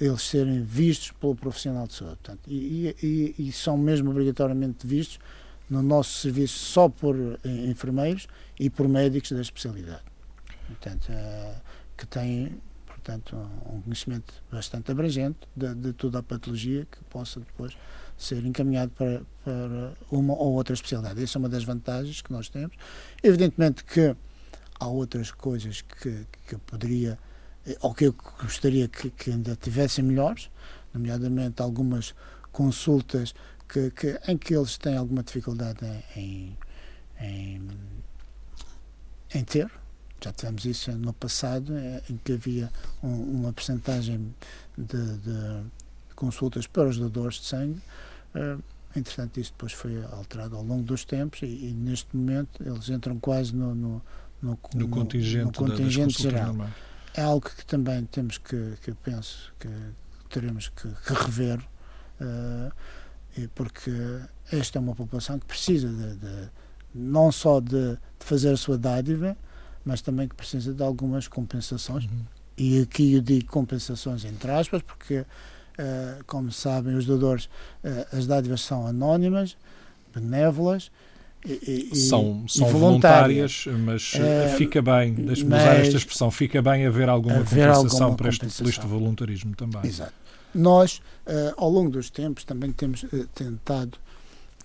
eles 0.00 0.22
serem 0.22 0.62
vistos 0.62 1.10
pelo 1.12 1.34
profissional 1.34 1.86
de 1.86 1.94
saúde. 1.94 2.16
Portanto, 2.22 2.40
e, 2.46 2.94
e, 3.02 3.34
e, 3.38 3.52
são 3.52 3.76
mesmo 3.76 4.10
obrigatoriamente 4.10 4.86
vistos 4.86 5.18
no 5.68 5.82
nosso 5.82 6.18
serviço 6.20 6.58
só 6.58 6.88
por 6.88 7.16
enfermeiros 7.44 8.28
e 8.58 8.70
por 8.70 8.88
médicos 8.88 9.32
da 9.32 9.40
especialidade. 9.40 10.04
Portanto, 10.68 11.08
que 11.96 12.06
têm 12.06 12.60
portanto, 13.04 13.36
um 13.66 13.82
conhecimento 13.82 14.32
bastante 14.50 14.90
abrangente 14.90 15.40
de, 15.54 15.74
de 15.74 15.92
toda 15.92 16.20
a 16.20 16.22
patologia 16.22 16.86
que 16.90 17.04
possa 17.04 17.38
depois 17.38 17.76
ser 18.16 18.44
encaminhado 18.46 18.92
para, 18.92 19.22
para 19.44 19.92
uma 20.10 20.32
ou 20.34 20.54
outra 20.54 20.72
especialidade. 20.72 21.22
Essa 21.22 21.36
é 21.36 21.40
uma 21.40 21.48
das 21.48 21.64
vantagens 21.64 22.22
que 22.22 22.32
nós 22.32 22.48
temos. 22.48 22.74
Evidentemente 23.22 23.84
que 23.84 24.16
há 24.80 24.86
outras 24.86 25.30
coisas 25.30 25.82
que, 25.82 26.26
que 26.46 26.56
poderia, 26.56 27.18
ou 27.80 27.94
que 27.94 28.06
eu 28.06 28.14
gostaria 28.40 28.88
que, 28.88 29.10
que 29.10 29.30
ainda 29.30 29.56
tivessem 29.56 30.04
melhores, 30.04 30.50
nomeadamente 30.92 31.62
algumas 31.62 32.14
consultas 32.52 33.34
que, 33.68 33.90
que, 33.90 34.20
em 34.28 34.36
que 34.36 34.54
eles 34.54 34.76
têm 34.78 34.96
alguma 34.96 35.22
dificuldade 35.22 35.80
em, 36.14 36.56
em, 37.20 37.68
em 39.34 39.44
ter. 39.44 39.70
Já 40.22 40.32
tivemos 40.32 40.64
isso 40.64 40.92
no 40.92 41.12
passado, 41.12 41.76
eh, 41.76 42.02
em 42.08 42.16
que 42.16 42.32
havia 42.32 42.70
um, 43.02 43.40
uma 43.40 43.52
percentagem 43.52 44.34
de, 44.76 45.18
de 45.18 45.62
consultas 46.14 46.66
para 46.66 46.88
os 46.88 46.96
doadores 46.96 47.36
de 47.36 47.46
sangue. 47.46 47.80
Uh, 48.34 48.62
entretanto, 48.96 49.38
isso 49.38 49.52
depois 49.52 49.72
foi 49.72 50.02
alterado 50.04 50.56
ao 50.56 50.62
longo 50.62 50.82
dos 50.82 51.04
tempos 51.04 51.42
e, 51.42 51.46
e 51.46 51.72
neste 51.72 52.16
momento 52.16 52.62
eles 52.64 52.88
entram 52.88 53.18
quase 53.18 53.54
no, 53.54 53.74
no, 53.74 54.02
no, 54.40 54.58
no 54.74 54.88
contingente, 54.88 55.44
no 55.44 55.52
contingente 55.52 56.22
geral. 56.22 56.46
Normais. 56.46 56.72
É 57.14 57.22
algo 57.22 57.48
que 57.48 57.64
também 57.64 58.04
temos 58.06 58.38
que, 58.38 58.74
que 58.82 58.92
penso 58.92 59.52
que 59.58 59.68
teremos 60.28 60.68
que, 60.68 60.88
que 60.88 61.12
rever, 61.12 61.58
uh, 62.20 62.72
porque 63.54 63.92
esta 64.50 64.78
é 64.78 64.80
uma 64.80 64.94
população 64.94 65.38
que 65.38 65.46
precisa 65.46 65.88
de, 65.88 66.16
de 66.16 66.48
não 66.94 67.30
só 67.30 67.60
de, 67.60 67.70
de, 67.70 67.98
fazer 68.18 68.52
a 68.52 68.56
sua 68.56 68.76
dádiva, 68.76 69.36
mas 69.84 70.00
também 70.00 70.26
que 70.28 70.34
precisa 70.34 70.74
de 70.74 70.82
algumas 70.82 71.28
compensações. 71.28 72.04
Uhum. 72.04 72.24
E 72.56 72.82
aqui 72.82 73.14
eu 73.14 73.20
digo 73.20 73.46
compensações 73.46 74.24
entre 74.24 74.50
aspas, 74.50 74.82
porque 74.82 75.24
Uh, 75.74 76.22
como 76.28 76.52
sabem, 76.52 76.94
os 76.94 77.04
doadores, 77.04 77.46
uh, 77.82 78.16
as 78.16 78.28
dádivas 78.28 78.60
são 78.60 78.86
anónimas, 78.86 79.56
benévolas 80.14 80.88
e, 81.44 81.90
e, 81.92 81.96
são, 81.96 82.44
são 82.48 82.68
voluntárias, 82.68 83.66
mas 83.84 84.14
uh, 84.14 84.56
fica 84.56 84.80
bem, 84.80 85.12
deixe-me 85.12 85.54
usar 85.54 85.76
esta 85.76 85.96
expressão, 85.96 86.30
fica 86.30 86.62
bem 86.62 86.86
haver 86.86 87.08
alguma 87.08 87.36
haver 87.36 87.68
compensação 87.72 88.06
alguma 88.06 88.16
para 88.16 88.28
este 88.30 88.86
voluntarismo 88.86 89.54
também. 89.54 89.84
Exato. 89.84 90.12
Nós, 90.54 91.02
ao 91.56 91.68
longo 91.68 91.90
dos 91.90 92.10
tempos, 92.10 92.44
também 92.44 92.70
temos 92.70 93.04
tentado 93.34 93.98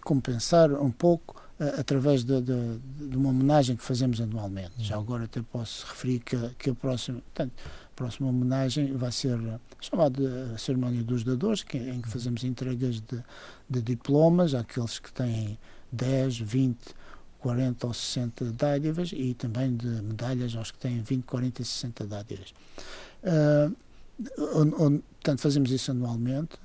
compensar 0.01 0.71
um 0.71 0.91
pouco 0.91 1.41
através 1.77 2.23
de, 2.23 2.39
de, 2.41 2.77
de, 3.09 3.17
uma 3.17 3.29
homenagem 3.29 3.75
que 3.75 3.83
fazemos 3.83 4.21
anualmente. 4.21 4.71
Já 4.77 4.95
agora 4.95 5.25
até 5.25 5.41
posso 5.41 5.85
referir 5.87 6.19
que, 6.19 6.37
que 6.59 6.69
a 6.69 6.75
próxima, 6.75 7.19
portanto, 7.21 7.53
próxima 7.99 8.29
homenagem 8.29 8.95
vai 8.95 9.11
ser 9.11 9.37
chamada 9.81 10.57
Cerimónia 10.57 11.03
dos 11.03 11.25
Dadores, 11.25 11.63
que, 11.63 11.77
em 11.77 12.01
que 12.01 12.07
fazemos 12.07 12.45
entregas 12.45 13.01
de, 13.01 13.21
de 13.69 13.81
diplomas 13.81 14.53
àqueles 14.53 14.99
que 14.99 15.11
têm 15.11 15.59
10, 15.91 16.39
20, 16.39 16.77
40 17.39 17.87
ou 17.87 17.93
60 17.93 18.45
dádivas 18.51 19.11
e 19.13 19.33
também 19.33 19.75
de 19.75 19.87
medalhas 19.87 20.55
aos 20.55 20.71
que 20.71 20.77
têm 20.77 21.01
20, 21.01 21.23
40 21.23 21.61
e 21.61 21.65
60 21.65 22.05
dádivas. 22.05 22.53
Uh, 23.23 23.75
onde, 24.55 24.75
onde, 24.75 24.99
portanto, 24.99 25.41
fazemos 25.41 25.71
isso 25.71 25.91
anualmente. 25.91 26.57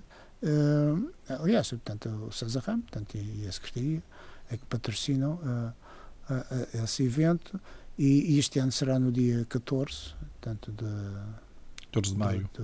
Uh, 0.42 1.10
aliás, 1.28 1.70
portanto, 1.70 2.08
o 2.28 2.32
César 2.32 2.62
Ramos 2.66 2.84
portanto, 2.90 3.14
e 3.14 3.46
a 3.46 3.52
Secretaria 3.52 4.02
é 4.50 4.56
que 4.56 4.64
patrocinam 4.66 5.34
uh, 5.34 6.82
esse 6.82 7.04
evento 7.04 7.60
e, 7.98 8.34
e, 8.34 8.38
este 8.38 8.58
ano 8.58 8.72
será 8.72 8.98
no 8.98 9.12
dia 9.12 9.46
14, 9.48 10.14
portanto, 10.40 10.72
de. 10.72 11.44
14 11.92 12.12
de 12.12 12.18
maio? 12.18 12.50
De, 12.52 12.62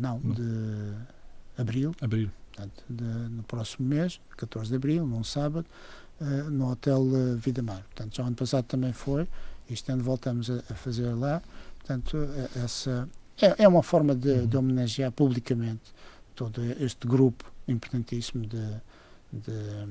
não, 0.00 0.18
não, 0.18 0.32
de 0.34 0.94
abril. 1.56 1.94
Abril. 2.00 2.30
Portanto, 2.52 2.84
de, 2.88 3.04
no 3.04 3.42
próximo 3.44 3.88
mês, 3.88 4.20
14 4.36 4.70
de 4.70 4.76
abril, 4.76 5.06
num 5.06 5.22
sábado, 5.22 5.66
no 6.50 6.70
Hotel 6.70 7.00
uh, 7.00 7.36
Vida 7.36 7.62
Mar. 7.62 7.82
Portanto, 7.82 8.16
já 8.16 8.22
o 8.22 8.26
ano 8.26 8.36
passado 8.36 8.64
também 8.64 8.92
foi, 8.92 9.26
este 9.70 9.90
ano 9.90 10.02
voltamos 10.02 10.50
a, 10.50 10.58
a 10.70 10.74
fazer 10.74 11.12
lá. 11.14 11.42
Portanto, 11.78 12.16
uh, 12.16 12.64
essa 12.64 13.08
é, 13.40 13.64
é, 13.64 13.68
uma 13.68 13.82
forma 13.82 14.14
de, 14.14 14.30
uhum. 14.30 14.46
de, 14.46 14.56
homenagear 14.56 15.10
publicamente 15.12 15.92
todo 16.34 16.62
este 16.80 17.06
grupo 17.06 17.50
importantíssimo 17.66 18.46
de, 18.46 18.66
de 19.32 19.86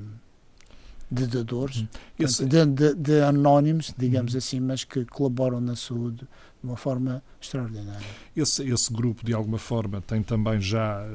de 1.12 1.26
dadores, 1.26 1.82
hum. 1.82 1.88
Esse... 2.18 2.46
de, 2.46 2.94
de, 2.94 3.20
anónimos, 3.20 3.94
digamos 3.98 4.34
hum. 4.34 4.38
assim, 4.38 4.60
mas 4.60 4.82
que 4.82 5.04
colaboram 5.04 5.60
na 5.60 5.76
saúde 5.76 6.26
de 6.62 6.66
uma 6.66 6.76
forma 6.76 7.22
extraordinária. 7.40 8.06
Esse, 8.34 8.66
esse 8.66 8.90
grupo, 8.90 9.24
de 9.24 9.34
alguma 9.34 9.58
forma, 9.58 10.00
tem 10.00 10.22
também 10.22 10.58
já 10.60 11.06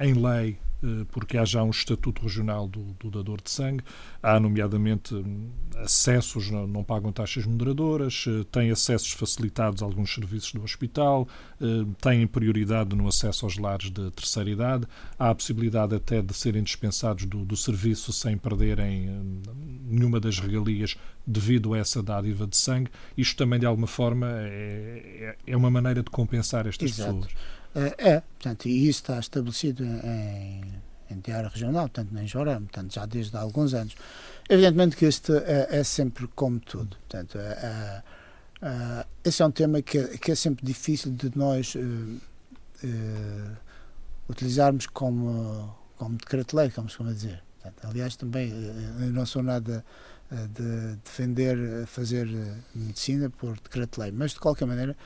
em 0.00 0.14
lei 0.14 0.58
eh, 0.58 0.67
porque 1.10 1.36
há 1.36 1.44
já 1.44 1.62
um 1.62 1.70
estatuto 1.70 2.22
regional 2.22 2.68
do, 2.68 2.82
do 3.00 3.10
dador 3.10 3.40
de 3.40 3.50
sangue, 3.50 3.82
há 4.22 4.38
nomeadamente 4.38 5.14
hum, 5.14 5.50
acessos, 5.76 6.50
não, 6.50 6.66
não, 6.66 6.84
pagam 6.84 7.12
taxas 7.12 7.44
moderadoras, 7.46 8.24
eh, 8.28 8.44
têm 8.50 8.70
acessos 8.70 9.10
facilitados 9.12 9.82
a 9.82 9.86
alguns 9.86 10.14
serviços 10.14 10.52
do 10.52 10.62
hospital, 10.62 11.26
eh, 11.60 11.64
têm 12.00 12.26
prioridade 12.26 12.94
no 12.94 13.08
acesso 13.08 13.44
aos 13.44 13.58
lares 13.58 13.90
de 13.90 14.10
terceira 14.12 14.50
idade, 14.50 14.86
há 15.18 15.30
a 15.30 15.34
possibilidade 15.34 15.94
até 15.94 16.22
de 16.22 16.32
serem 16.34 16.62
dispensados 16.62 17.24
do, 17.24 17.44
do 17.44 17.56
serviço 17.56 18.12
sem 18.12 18.36
perderem 18.36 19.08
hum, 19.08 19.42
nenhuma 19.84 20.20
das 20.20 20.38
regalias 20.38 20.96
devido 21.26 21.74
a 21.74 21.78
essa 21.78 22.02
dádiva 22.02 22.46
de 22.46 22.56
sangue. 22.56 22.90
Isto 23.16 23.36
também, 23.36 23.58
de 23.58 23.66
alguma 23.66 23.86
forma, 23.86 24.26
é, 24.30 25.36
é, 25.46 25.52
é 25.52 25.56
uma 25.56 25.70
maneira 25.70 26.02
de 26.02 26.10
compensar 26.10 26.66
estas 26.66 26.92
Exato. 26.92 27.14
pessoas. 27.14 27.57
Eh, 27.78 27.94
é, 27.98 28.20
portanto, 28.20 28.66
e 28.66 28.88
isso 28.88 29.02
está 29.02 29.20
estabelecido 29.20 29.84
em, 29.84 30.62
em 31.08 31.20
diário 31.20 31.48
regional, 31.48 31.88
portanto, 31.88 32.18
em 32.18 32.26
Jorama, 32.26 32.66
portanto, 32.66 32.92
já 32.92 33.06
desde 33.06 33.36
há 33.36 33.40
alguns 33.40 33.72
anos. 33.72 33.94
Evidentemente 34.48 34.96
que 34.96 35.04
este 35.04 35.32
é, 35.32 35.68
é 35.70 35.84
sempre 35.84 36.26
como 36.28 36.58
tudo, 36.58 36.96
portanto, 36.96 37.38
é, 37.38 38.02
é, 38.62 39.06
esse 39.22 39.42
é 39.42 39.46
um 39.46 39.52
tema 39.52 39.80
que, 39.80 40.18
que 40.18 40.32
é 40.32 40.34
sempre 40.34 40.66
difícil 40.66 41.12
de 41.12 41.30
nós 41.38 41.76
uh, 41.76 42.20
utilizarmos 44.28 44.86
como, 44.86 45.72
como 45.96 46.16
decreto-lei, 46.16 46.70
como 46.70 46.90
se 46.90 47.00
dizer. 47.04 47.40
Portanto, 47.62 47.86
aliás, 47.88 48.16
também 48.16 48.50
eu 48.50 49.12
não 49.12 49.24
sou 49.24 49.42
nada 49.42 49.84
de 50.30 50.96
defender 51.04 51.86
fazer 51.86 52.26
medicina 52.74 53.30
por 53.30 53.54
decreto-lei, 53.60 54.10
mas 54.10 54.32
de 54.32 54.40
qualquer 54.40 54.66
maneira 54.66 54.96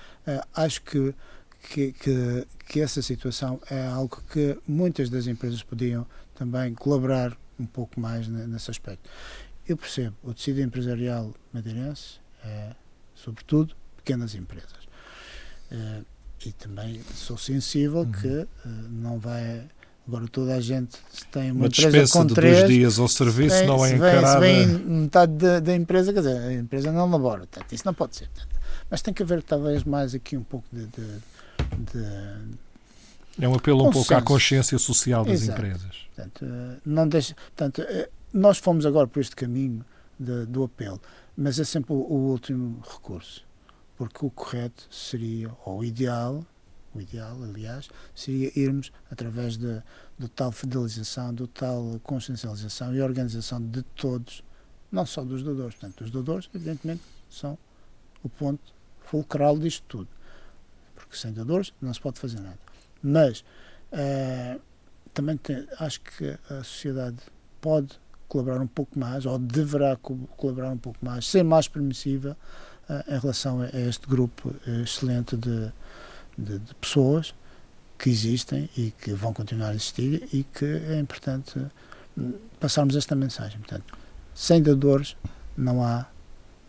acho 0.54 0.82
que 0.82 1.14
que, 1.62 1.92
que, 1.92 2.46
que, 2.68 2.80
essa 2.80 3.00
situação 3.00 3.60
é 3.70 3.86
algo 3.86 4.22
que 4.30 4.58
muitas 4.66 5.08
das 5.08 5.26
empresas 5.26 5.62
podiam 5.62 6.06
também 6.34 6.74
colaborar 6.74 7.36
um 7.58 7.66
pouco 7.66 8.00
mais 8.00 8.28
nesse 8.28 8.70
aspecto. 8.70 9.08
Eu 9.66 9.76
percebo, 9.76 10.16
o 10.22 10.34
tecido 10.34 10.60
empresarial 10.60 11.32
madeirense 11.52 12.20
é, 12.44 12.74
sobretudo, 13.14 13.74
pequenas 13.96 14.34
empresas. 14.34 14.82
Uh, 15.70 16.04
e 16.44 16.52
também 16.52 17.00
sou 17.14 17.38
sensível 17.38 18.00
uhum. 18.00 18.12
que 18.12 18.28
uh, 18.28 18.48
não 18.90 19.18
vai. 19.18 19.62
Agora 20.06 20.26
toda 20.26 20.56
a 20.56 20.60
gente 20.60 20.98
tem 21.30 21.52
uma, 21.52 21.60
uma 21.60 21.66
empresa 21.68 22.12
com 22.12 22.26
de 22.26 22.34
três, 22.34 22.58
dois 22.58 22.68
dias 22.68 22.98
ao 22.98 23.06
serviço 23.06 23.64
não 23.64 23.86
é 23.86 23.94
encarada... 23.94 24.32
Se 24.32 24.40
vem 24.40 24.66
metade 24.66 25.32
da, 25.34 25.60
da, 25.60 25.76
empresa, 25.76 26.12
quer 26.12 26.18
dizer, 26.18 26.36
a 26.36 26.52
empresa 26.54 26.90
não 26.90 27.08
labora, 27.08 27.46
portanto, 27.46 27.72
isso 27.72 27.86
não 27.86 27.94
pode 27.94 28.16
ser. 28.16 28.28
Portanto, 28.30 28.60
mas 28.90 29.00
tem 29.00 29.14
que 29.14 29.22
haver 29.22 29.44
talvez 29.44 29.84
mais 29.84 30.12
aqui 30.12 30.36
um 30.36 30.42
pouco 30.42 30.66
de, 30.72 30.86
de, 30.86 31.18
de 31.76 32.62
é 33.40 33.48
um 33.48 33.54
apelo 33.54 33.88
um 33.88 33.90
pouco 33.90 34.14
à 34.14 34.20
consciência 34.20 34.78
social 34.78 35.24
das 35.24 35.42
Exato. 35.42 35.58
empresas. 35.58 35.96
Portanto, 36.14 36.44
eh, 36.44 36.80
não 36.84 37.08
deixa, 37.08 37.34
portanto, 37.34 37.82
nós 38.32 38.58
fomos 38.58 38.84
agora 38.84 39.06
por 39.06 39.20
este 39.20 39.34
caminho 39.34 39.84
de, 40.18 40.46
do 40.46 40.64
apelo, 40.64 41.00
mas 41.36 41.58
é 41.58 41.64
sempre 41.64 41.92
o, 41.92 41.96
o, 41.96 42.30
último 42.30 42.82
recurso, 42.82 43.44
porque 43.96 44.24
o 44.24 44.30
correto 44.30 44.86
seria, 44.90 45.50
ou 45.64 45.78
o 45.78 45.84
ideal, 45.84 46.44
o 46.94 47.00
ideal, 47.00 47.42
aliás, 47.42 47.88
seria 48.14 48.52
irmos 48.54 48.92
através 49.10 49.56
de, 49.56 49.82
do 50.18 50.28
tal 50.28 50.52
fidelização, 50.52 51.32
do 51.32 51.46
tal 51.46 51.98
consciencialização 52.02 52.94
e 52.94 53.00
organização 53.00 53.60
de 53.60 53.82
todos, 53.82 54.44
não 54.90 55.06
só 55.06 55.24
dos 55.24 55.42
doadores. 55.42 55.74
Portanto, 55.74 56.04
os 56.04 56.10
doadores, 56.10 56.50
evidentemente, 56.54 57.02
são 57.30 57.56
o 58.22 58.28
ponto 58.28 58.74
fulcral 59.00 59.58
disto 59.58 59.84
tudo, 59.88 60.08
sem 61.18 61.32
doadores 61.32 61.72
não 61.80 61.92
se 61.92 62.00
pode 62.00 62.18
fazer 62.18 62.40
nada. 62.40 62.58
Mas 63.02 63.40
uh, 63.92 64.60
também 65.12 65.36
tem, 65.36 65.66
acho 65.78 66.00
que 66.00 66.38
a 66.50 66.62
sociedade 66.62 67.18
pode 67.60 68.00
colaborar 68.28 68.60
um 68.60 68.66
pouco 68.66 68.98
mais, 68.98 69.26
ou 69.26 69.38
deverá 69.38 69.96
colaborar 69.96 70.70
um 70.70 70.78
pouco 70.78 70.98
mais, 71.04 71.28
ser 71.28 71.42
mais 71.42 71.68
permissiva 71.68 72.36
uh, 72.88 73.14
em 73.14 73.18
relação 73.18 73.60
a, 73.60 73.66
a, 73.66 73.80
este 73.80 74.06
grupo 74.06 74.54
excelente 74.82 75.36
de, 75.36 75.72
de, 76.38 76.58
de, 76.58 76.74
pessoas 76.76 77.34
que 77.98 78.08
existem 78.10 78.68
e 78.76 78.90
que 78.90 79.12
vão 79.12 79.32
continuar 79.32 79.68
a 79.68 79.74
existir 79.74 80.28
e 80.32 80.44
que 80.44 80.64
é 80.64 80.98
importante 80.98 81.58
hum, 82.16 82.32
passarmos 82.58 82.96
esta 82.96 83.14
mensagem. 83.14 83.58
Portanto, 83.60 83.96
sem 84.34 84.62
dadores 84.62 85.16
não 85.56 85.84
há 85.84 86.06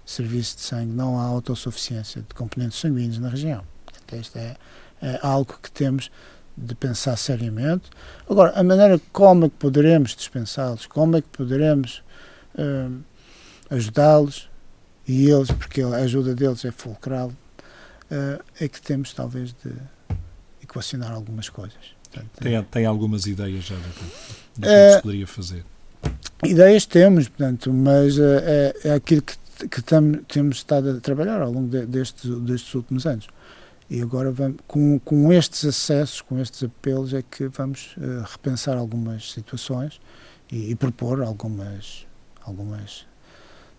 serviço 0.06 0.58
de 0.58 0.64
sangue, 0.64 0.92
não 0.92 1.20
há 1.20 1.24
autossuficiência 1.24 2.22
de 2.22 2.34
componentes 2.36 2.80
sanguíneos 2.80 3.20
na 3.20 3.30
região. 3.30 3.64
Portanto, 4.06 4.24
isto 4.24 4.38
é, 4.38 4.56
é 5.02 5.20
algo 5.22 5.58
que 5.62 5.72
temos 5.72 6.12
de 6.56 6.76
pensar 6.76 7.18
seriamente. 7.18 7.90
Agora, 8.30 8.52
a 8.52 8.64
maneira 8.64 9.00
como 9.12 9.46
é 9.46 9.50
que 9.50 9.56
poderemos 9.56 10.16
dispensá-los, 10.16 10.86
como 10.86 11.18
é 11.18 11.22
que 11.22 11.28
poderemos 11.30 12.04
uh, 12.56 13.02
ajudá-los, 13.70 14.50
e 15.08 15.30
eles, 15.30 15.52
porque 15.52 15.82
a 15.82 15.96
ajuda 15.96 16.34
deles 16.34 16.64
é 16.64 16.72
fulcral, 16.72 17.30
uh, 17.30 18.44
é 18.60 18.68
que 18.68 18.82
temos 18.82 19.14
talvez 19.14 19.54
de 19.64 19.72
equacionar 20.62 21.12
algumas 21.12 21.50
coisas. 21.50 21.94
Portanto, 22.04 22.30
tem, 22.40 22.64
tem 22.64 22.86
algumas 22.86 23.26
ideias 23.26 23.64
já 23.64 23.76
do 23.76 23.82
que, 23.82 24.68
uh, 24.68 24.96
se 24.96 25.02
poderia 25.02 25.28
fazer? 25.28 25.66
Ideias 26.44 26.86
temos, 26.86 27.28
portanto, 27.28 27.74
mas 27.74 28.18
uh, 28.18 28.40
é, 28.44 28.74
é 28.86 28.94
aquilo 28.94 29.24
que, 29.24 29.36
que 29.68 29.82
tam, 29.82 30.14
temos 30.28 30.58
estado 30.58 30.92
a 30.92 31.00
trabalhar 31.00 31.42
ao 31.42 31.52
longo 31.52 31.70
de, 31.70 31.86
destes, 31.86 32.30
destes 32.42 32.74
últimos 32.76 33.06
anos. 33.06 33.28
E 33.94 34.02
agora, 34.02 34.32
vamos, 34.32 34.58
com, 34.68 34.98
com 34.98 35.32
estes 35.32 35.64
acessos, 35.66 36.20
com 36.20 36.40
estes 36.40 36.64
apelos, 36.64 37.14
é 37.14 37.22
que 37.22 37.48
vamos 37.48 37.96
uh, 37.98 38.24
repensar 38.28 38.76
algumas 38.76 39.32
situações 39.32 40.02
e, 40.52 40.72
e, 40.72 40.76
propor 40.76 41.22
algumas, 41.22 42.08
algumas 42.42 43.06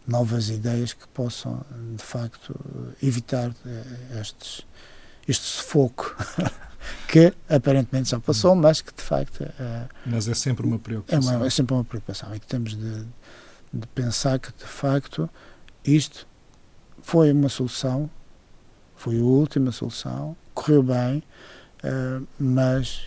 novas 0.07 0.50
ideias 0.50 0.92
que 0.92 1.09
possam, 1.09 1.66
de 1.96 2.03
facto, 2.05 2.55
evitar 3.03 3.50
uh, 3.50 4.20
estes, 4.20 4.64
este 5.27 5.42
sufoco 5.42 6.16
que 7.11 7.35
aparentemente 7.48 8.11
já 8.11 8.20
passou, 8.20 8.55
mas 8.55 8.81
que, 8.81 8.94
de 8.94 9.03
facto. 9.03 9.40
Uh, 9.40 9.88
mas 10.07 10.29
é 10.29 10.35
sempre 10.35 10.64
uma 10.64 10.79
preocupação. 10.79 11.33
É, 11.33 11.37
uma, 11.38 11.46
é 11.46 11.50
sempre 11.50 11.74
uma 11.74 11.85
preocupação 11.85 12.33
e 12.37 12.38
que 12.38 12.46
temos 12.46 12.77
de, 12.77 13.05
de 13.72 13.87
pensar 13.92 14.38
que, 14.38 14.53
de 14.53 14.64
facto, 14.64 15.29
isto 15.85 16.24
foi 17.03 17.33
uma 17.33 17.48
solução 17.48 18.09
foi 18.96 19.18
a 19.18 19.22
última 19.22 19.72
solução, 19.72 20.37
correu 20.54 20.83
bem, 20.83 21.22
uh, 21.85 22.26
mas 22.38 23.02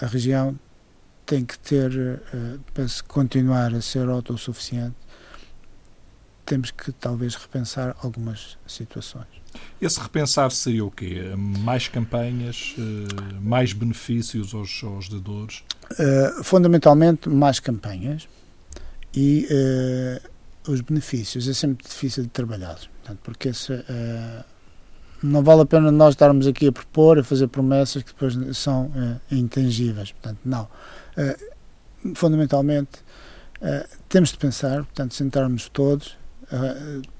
a 0.00 0.06
região 0.06 0.58
tem 1.26 1.44
que 1.44 1.58
ter, 1.58 1.90
uh, 1.90 2.60
para 2.72 2.86
se 2.86 3.02
continuar 3.02 3.74
a 3.74 3.80
ser 3.80 4.08
autossuficiente, 4.08 4.94
temos 6.46 6.70
que 6.70 6.92
talvez 6.92 7.34
repensar 7.34 7.96
algumas 8.02 8.58
situações. 8.66 9.26
Esse 9.80 10.00
repensar 10.00 10.50
seria 10.50 10.84
o 10.84 10.90
quê? 10.90 11.32
Mais 11.36 11.88
campanhas, 11.88 12.74
uh, 12.76 13.40
mais 13.40 13.72
benefícios 13.72 14.54
aos, 14.54 14.82
aos 14.82 15.08
dadores? 15.08 15.62
fundamentalmente, 16.42 17.28
mais 17.28 17.60
campanhas 17.60 18.26
e 19.14 19.46
os 20.66 20.80
benefícios 20.80 21.46
é 21.46 21.52
sempre 21.52 21.86
difícil 21.86 22.22
de 22.22 22.30
trabalhar, 22.30 22.76
portanto, 22.76 23.20
porque 23.22 23.50
esse, 23.50 23.70
não 25.24 25.42
vale 25.42 25.62
a 25.62 25.66
pena 25.66 25.90
nós 25.90 26.10
estarmos 26.10 26.46
aqui 26.46 26.68
a 26.68 26.72
propor, 26.72 27.18
a 27.18 27.24
fazer 27.24 27.48
promessas 27.48 28.02
que 28.02 28.12
depois 28.12 28.36
são 28.56 28.86
uh, 28.86 29.20
intangíveis. 29.34 30.12
Portanto, 30.12 30.38
não. 30.44 30.64
Uh, 31.16 32.14
fundamentalmente, 32.14 32.98
uh, 33.62 33.88
temos 34.06 34.32
de 34.32 34.38
pensar, 34.38 34.84
portanto, 34.84 35.14
sentarmos 35.14 35.68
todos, 35.68 36.16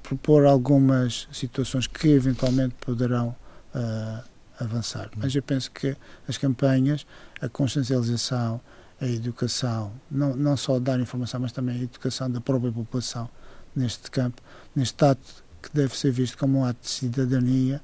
propor 0.03 0.45
algumas 0.45 1.27
situações 1.31 1.87
que 1.87 2.09
eventualmente 2.09 2.75
poderão 2.79 3.35
avançar. 4.57 5.09
Mas 5.17 5.35
eu 5.35 5.41
penso 5.41 5.69
que 5.71 5.97
as 6.27 6.37
campanhas, 6.37 7.05
a 7.41 7.49
consciencialização, 7.49 8.61
a 9.01 9.07
educação, 9.07 9.91
não, 10.09 10.35
não 10.35 10.55
só 10.55 10.79
dar 10.79 10.99
informação, 10.99 11.39
mas 11.41 11.51
também 11.51 11.75
a 11.75 11.83
educação 11.83 12.31
da 12.31 12.39
própria 12.39 12.71
população 12.71 13.27
neste 13.75 14.09
campo, 14.09 14.41
neste 14.73 15.03
ato 15.03 15.43
que 15.69 15.75
deve 15.75 15.97
ser 15.97 16.11
visto 16.11 16.37
como 16.37 16.59
um 16.59 16.65
ato 16.65 16.79
de 16.81 16.89
cidadania, 16.89 17.81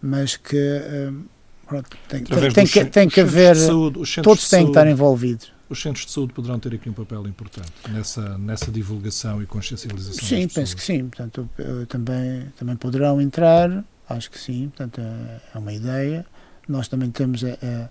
mas 0.00 0.36
que 0.36 0.56
hum, 0.56 1.24
pronto, 1.66 1.90
tem, 2.08 2.24
tem, 2.24 2.52
tem, 2.52 2.66
que, 2.66 2.84
tem 2.84 3.08
que 3.08 3.20
haver. 3.20 3.56
Saúde, 3.56 4.22
todos 4.22 4.48
têm 4.48 4.64
que 4.64 4.70
estar 4.70 4.86
envolvidos. 4.86 5.52
Os 5.68 5.82
centros 5.82 6.06
de 6.06 6.12
saúde 6.12 6.32
poderão 6.32 6.60
ter 6.60 6.74
aqui 6.74 6.88
um 6.88 6.92
papel 6.92 7.26
importante 7.26 7.72
nessa, 7.90 8.38
nessa 8.38 8.70
divulgação 8.70 9.42
e 9.42 9.46
consciencialização. 9.46 10.24
Sim, 10.24 10.46
penso 10.46 10.76
que 10.76 10.82
sim. 10.82 11.08
Portanto, 11.08 11.50
também, 11.88 12.52
também 12.56 12.76
poderão 12.76 13.20
entrar, 13.20 13.84
acho 14.08 14.30
que 14.30 14.38
sim. 14.38 14.68
Portanto, 14.68 15.00
é, 15.00 15.40
é 15.54 15.58
uma 15.58 15.72
ideia. 15.72 16.24
Nós 16.68 16.86
também 16.86 17.10
temos 17.10 17.42
a, 17.42 17.48
a, 17.48 17.88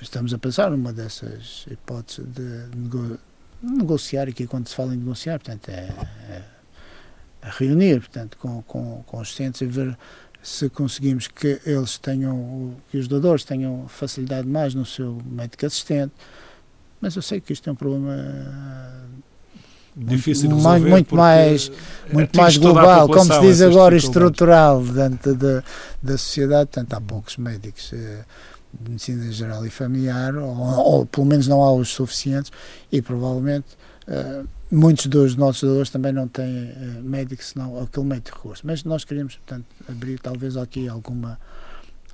estamos 0.00 0.32
a 0.32 0.38
pensar 0.38 0.70
numa 0.70 0.94
dessas 0.94 1.66
hipóteses 1.70 2.24
de 2.32 2.76
nego, 2.76 3.18
negociar 3.62 4.28
aqui 4.28 4.46
quando 4.46 4.68
se 4.68 4.74
fala 4.74 4.94
em 4.94 4.98
negociar, 4.98 5.38
portanto, 5.38 5.68
é, 5.68 5.90
é 6.30 6.42
a 7.44 7.50
reunir, 7.50 8.00
portanto, 8.00 8.38
com, 8.38 8.62
com, 8.62 9.02
com 9.06 9.20
os 9.20 9.34
centros 9.34 9.60
e 9.60 9.66
ver 9.66 9.96
se 10.42 10.68
conseguimos 10.70 11.28
que 11.28 11.60
eles 11.64 11.98
tenham, 11.98 12.74
que 12.90 12.98
os 12.98 13.06
doadores 13.06 13.44
tenham 13.44 13.86
facilidade 13.88 14.48
mais 14.48 14.74
no 14.74 14.84
seu 14.84 15.18
médico 15.24 15.66
assistente. 15.66 16.12
Mas 17.00 17.16
eu 17.16 17.22
sei 17.22 17.40
que 17.40 17.52
isto 17.52 17.68
é 17.68 17.72
um 17.72 17.76
problema 17.76 18.14
difícil 19.96 20.48
de 20.48 20.54
resolver 20.54 20.90
muito 20.90 21.14
mais 21.14 21.70
muito 22.12 22.36
mais 22.36 22.56
global 22.56 23.08
como 23.08 23.32
se 23.32 23.40
diz 23.40 23.62
agora 23.62 23.96
estrutural 23.96 24.82
dentro 24.82 25.36
da, 25.36 25.62
da 26.02 26.18
sociedade 26.18 26.68
portanto 26.68 26.94
há 26.94 27.00
poucos 27.00 27.36
médicos 27.36 27.92
eh, 27.92 28.24
de 28.72 28.90
medicina 28.90 29.30
geral 29.30 29.64
e 29.64 29.70
familiar 29.70 30.34
ou, 30.34 30.56
ou, 30.56 31.06
pelo 31.06 31.24
menos 31.24 31.46
não 31.46 31.62
há 31.62 31.72
os 31.72 31.90
suficientes 31.90 32.50
e 32.90 33.00
provavelmente 33.00 33.66
uh, 34.08 34.48
muitos 34.74 35.06
dos 35.06 35.36
nossos 35.36 35.62
doadores 35.62 35.90
também 35.90 36.12
não 36.12 36.26
têm 36.26 36.46
uh, 36.46 37.02
médico, 37.02 37.42
senão 37.42 37.80
aquele 37.80 38.06
meio 38.06 38.20
de 38.20 38.30
recurso. 38.30 38.66
Mas 38.66 38.84
nós 38.84 39.04
queríamos, 39.04 39.36
portanto, 39.36 39.66
abrir 39.88 40.18
talvez 40.18 40.56
aqui 40.56 40.88
alguma, 40.88 41.38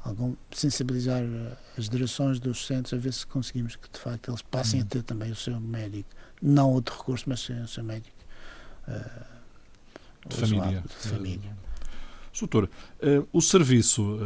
algum, 0.04 0.34
sensibilizar 0.52 1.22
uh, 1.22 1.56
as 1.78 1.88
direções 1.88 2.38
dos 2.38 2.66
centros 2.66 2.92
a 2.92 2.96
ver 2.96 3.12
se 3.12 3.26
conseguimos 3.26 3.76
que 3.76 3.88
de 3.90 3.98
facto 3.98 4.30
eles 4.30 4.42
passem 4.42 4.80
uhum. 4.80 4.86
a 4.86 4.88
ter 4.88 5.02
também 5.02 5.30
o 5.30 5.36
seu 5.36 5.58
médico, 5.58 6.10
não 6.40 6.70
outro 6.70 6.96
recurso, 6.96 7.24
mas 7.26 7.48
o 7.48 7.68
seu 7.68 7.82
médico 7.82 8.16
uh, 8.88 10.28
de, 10.28 10.36
família. 10.36 10.84
de 10.86 11.08
família. 11.08 11.60
Doutor, 12.38 12.70
o 13.34 13.42
serviço 13.42 14.18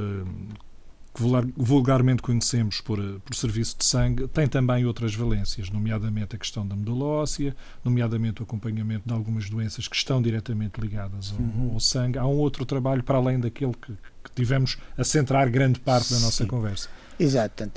que 1.14 1.22
vulgarmente 1.56 2.20
conhecemos 2.20 2.80
por, 2.80 2.98
eh, 2.98 3.18
por 3.24 3.36
serviço 3.36 3.76
de 3.78 3.84
sangue, 3.84 4.26
tem 4.26 4.48
também 4.48 4.84
outras 4.84 5.14
valências, 5.14 5.70
nomeadamente 5.70 6.34
a 6.34 6.38
questão 6.38 6.66
da 6.66 6.74
medula 6.74 7.04
óssea, 7.04 7.54
nomeadamente 7.84 8.42
o 8.42 8.44
acompanhamento 8.44 9.04
de 9.06 9.14
algumas 9.14 9.48
doenças 9.48 9.86
que 9.86 9.94
estão 9.94 10.20
diretamente 10.20 10.80
ligadas 10.80 11.32
ao, 11.32 11.38
uhum. 11.38 11.70
ao 11.74 11.80
sangue. 11.80 12.18
Há 12.18 12.26
um 12.26 12.36
outro 12.36 12.66
trabalho 12.66 13.04
para 13.04 13.16
além 13.16 13.38
daquele 13.38 13.74
que, 13.74 13.92
que 13.92 14.30
tivemos 14.34 14.76
a 14.98 15.04
centrar 15.04 15.48
grande 15.48 15.78
parte 15.78 16.12
da 16.12 16.18
nossa 16.18 16.44
conversa. 16.46 16.88
Exato. 17.16 17.62
Em 17.62 17.70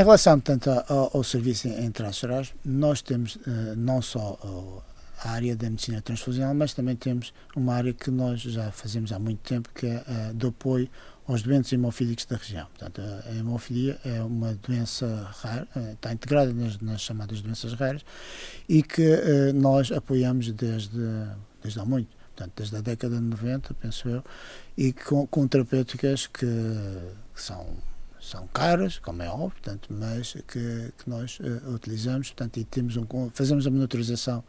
relação, 0.00 0.38
portanto, 0.38 0.68
ao, 0.92 1.16
ao 1.16 1.24
serviço 1.24 1.68
em, 1.68 1.86
em 1.86 1.90
traços 1.90 2.52
nós 2.62 3.00
temos 3.00 3.36
uh, 3.36 3.74
não 3.76 4.02
só 4.02 4.38
uh, 4.44 4.82
a 5.24 5.30
área 5.30 5.56
da 5.56 5.70
medicina 5.70 6.02
transfusional, 6.02 6.54
mas 6.54 6.74
também 6.74 6.96
temos 6.96 7.32
uma 7.56 7.74
área 7.74 7.94
que 7.94 8.10
nós 8.10 8.42
já 8.42 8.70
fazemos 8.70 9.10
há 9.10 9.18
muito 9.18 9.40
tempo, 9.40 9.70
que 9.74 9.86
é 9.86 10.04
uh, 10.06 10.34
de 10.34 10.46
apoio 10.46 10.88
aos 11.28 11.42
doentes 11.42 11.72
hemofílicos 11.72 12.24
da 12.24 12.36
região. 12.36 12.66
Portanto, 12.66 13.00
a 13.00 13.34
hemofilia 13.34 13.98
é 14.04 14.22
uma 14.22 14.54
doença 14.54 15.30
rara, 15.40 15.68
está 15.92 16.12
integrada 16.12 16.52
nas, 16.52 16.78
nas 16.80 17.02
chamadas 17.02 17.42
doenças 17.42 17.74
raras 17.74 18.04
e 18.68 18.82
que 18.82 19.02
uh, 19.02 19.52
nós 19.54 19.92
apoiamos 19.92 20.50
desde, 20.52 20.98
desde 21.62 21.78
há 21.78 21.84
muito, 21.84 22.08
portanto, 22.34 22.52
desde 22.56 22.76
a 22.76 22.80
década 22.80 23.16
de 23.16 23.22
90, 23.22 23.74
penso 23.74 24.08
eu, 24.08 24.24
e 24.76 24.92
com, 24.92 25.26
com 25.26 25.46
terapêuticas 25.46 26.26
que, 26.26 26.46
que 27.34 27.42
são 27.42 27.66
são 28.20 28.48
caras, 28.48 28.98
como 28.98 29.22
é 29.22 29.28
óbvio, 29.28 29.52
portanto, 29.62 29.88
mas 29.90 30.32
que, 30.48 30.92
que 30.98 31.08
nós 31.08 31.38
uh, 31.38 31.70
utilizamos, 31.72 32.28
portanto, 32.28 32.58
e 32.58 32.64
temos 32.64 32.96
um, 32.96 33.06
fazemos 33.30 33.64
a 33.66 33.70
monitorização 33.70 34.42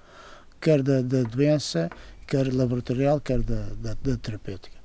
quer 0.60 0.82
da, 0.84 1.02
da 1.02 1.24
doença, 1.24 1.90
quer 2.28 2.54
laboratorial, 2.54 3.22
quer 3.22 3.42
da, 3.42 3.62
da, 3.76 3.94
da 3.94 4.18
terapêutica. 4.18 4.79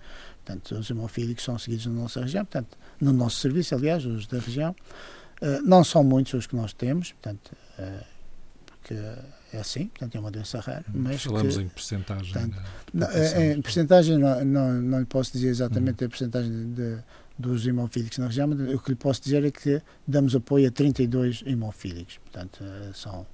Portanto, 0.45 0.75
os 0.79 0.91
hemofílicos 0.91 1.43
são 1.43 1.59
seguidos 1.59 1.87
na 1.87 1.93
nossa 1.93 2.21
região, 2.21 2.45
portanto, 2.45 2.77
no 3.01 3.13
nosso 3.13 3.39
serviço, 3.39 3.75
aliás, 3.75 4.05
os 4.05 4.27
da 4.27 4.39
região. 4.39 4.77
Uh, 5.41 5.63
não 5.65 5.83
são 5.83 6.05
muitos 6.05 6.35
os 6.35 6.47
que 6.47 6.55
nós 6.55 6.73
temos, 6.73 7.13
portanto, 7.13 7.53
uh, 7.79 8.05
porque 8.67 8.95
é 9.53 9.59
assim, 9.59 9.87
portanto, 9.87 10.15
é 10.15 10.21
uma 10.21 10.31
doença 10.31 10.61
rara. 10.61 10.85
Hum, 10.89 11.03
mas 11.05 11.23
Falamos 11.23 11.57
que, 11.57 11.63
em 11.63 11.69
porcentagem. 11.69 12.33
Portanto, 12.33 12.63
não, 12.93 13.09
em 13.41 13.63
porcentagem 13.63 14.19
não, 14.19 14.45
não, 14.45 14.73
não 14.75 15.01
lhe 15.01 15.07
posso 15.07 15.33
dizer 15.33 15.49
exatamente 15.49 16.05
hum. 16.05 16.07
a 16.07 16.11
porcentagem 16.11 16.73
de, 16.73 16.99
dos 17.39 17.67
hemofílicos 17.67 18.19
na 18.19 18.27
região, 18.27 18.49
mas 18.49 18.75
o 18.75 18.79
que 18.79 18.91
lhe 18.91 18.97
posso 18.97 19.23
dizer 19.23 19.45
é 19.45 19.51
que 19.51 19.81
damos 20.07 20.37
apoio 20.37 20.69
a 20.69 20.71
32 20.71 21.43
hemofílicos. 21.47 22.19
Portanto, 22.19 22.63
uh, 22.63 22.93
são. 22.95 23.27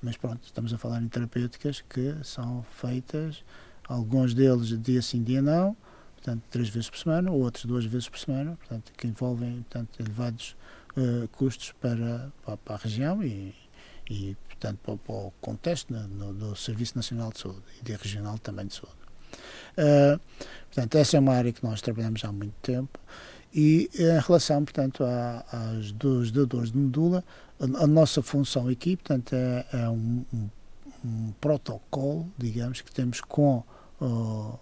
Mas 0.00 0.16
pronto, 0.16 0.40
estamos 0.44 0.72
a 0.72 0.78
falar 0.78 1.02
em 1.02 1.08
terapêuticas 1.08 1.82
que 1.88 2.14
são 2.22 2.64
feitas, 2.70 3.42
alguns 3.88 4.32
deles 4.32 4.80
dia 4.80 5.02
sim, 5.02 5.22
dia 5.24 5.42
não, 5.42 5.76
portanto, 6.18 6.42
três 6.50 6.68
vezes 6.68 6.90
por 6.90 6.98
semana, 6.98 7.30
ou 7.30 7.40
outros 7.40 7.64
duas 7.64 7.84
vezes 7.84 8.08
por 8.08 8.18
semana, 8.18 8.56
portanto, 8.56 8.92
que 8.96 9.06
envolvem 9.06 9.62
portanto, 9.62 10.00
elevados 10.00 10.56
uh, 10.96 11.28
custos 11.28 11.72
para, 11.80 12.32
para, 12.44 12.74
a 12.74 12.76
região 12.76 13.22
e, 13.22 13.54
e 14.10 14.36
portanto, 14.48 14.78
para, 14.82 14.96
para 14.96 15.14
o 15.14 15.32
contexto 15.40 15.92
no, 15.92 16.34
do 16.34 16.56
Serviço 16.56 16.96
Nacional 16.96 17.32
de 17.32 17.40
Saúde 17.40 17.62
e 17.80 17.84
de 17.84 17.92
Regional 17.94 18.38
também 18.38 18.66
de 18.66 18.74
Saúde. 18.74 18.98
Uh, 19.76 20.20
portanto, 20.66 20.94
essa 20.96 21.16
é 21.16 21.20
uma 21.20 21.34
área 21.34 21.52
que 21.52 21.62
nós 21.62 21.80
trabalhamos 21.80 22.24
há 22.24 22.32
muito 22.32 22.54
tempo 22.62 22.98
e 23.54 23.88
em 23.94 24.20
relação, 24.20 24.64
portanto, 24.64 25.04
às 25.04 25.92
dos 25.92 26.30
doadores 26.30 26.70
de 26.70 26.78
medula, 26.78 27.24
a, 27.58 27.84
a, 27.84 27.86
nossa 27.86 28.22
função 28.22 28.68
aqui, 28.68 28.96
portanto, 28.96 29.34
é, 29.34 29.66
é 29.72 29.88
um, 29.88 30.24
um, 30.32 30.50
um, 31.04 31.32
protocolo, 31.40 32.30
digamos, 32.36 32.80
que 32.80 32.92
temos 32.92 33.20
com 33.20 33.64
uh, 34.00 34.58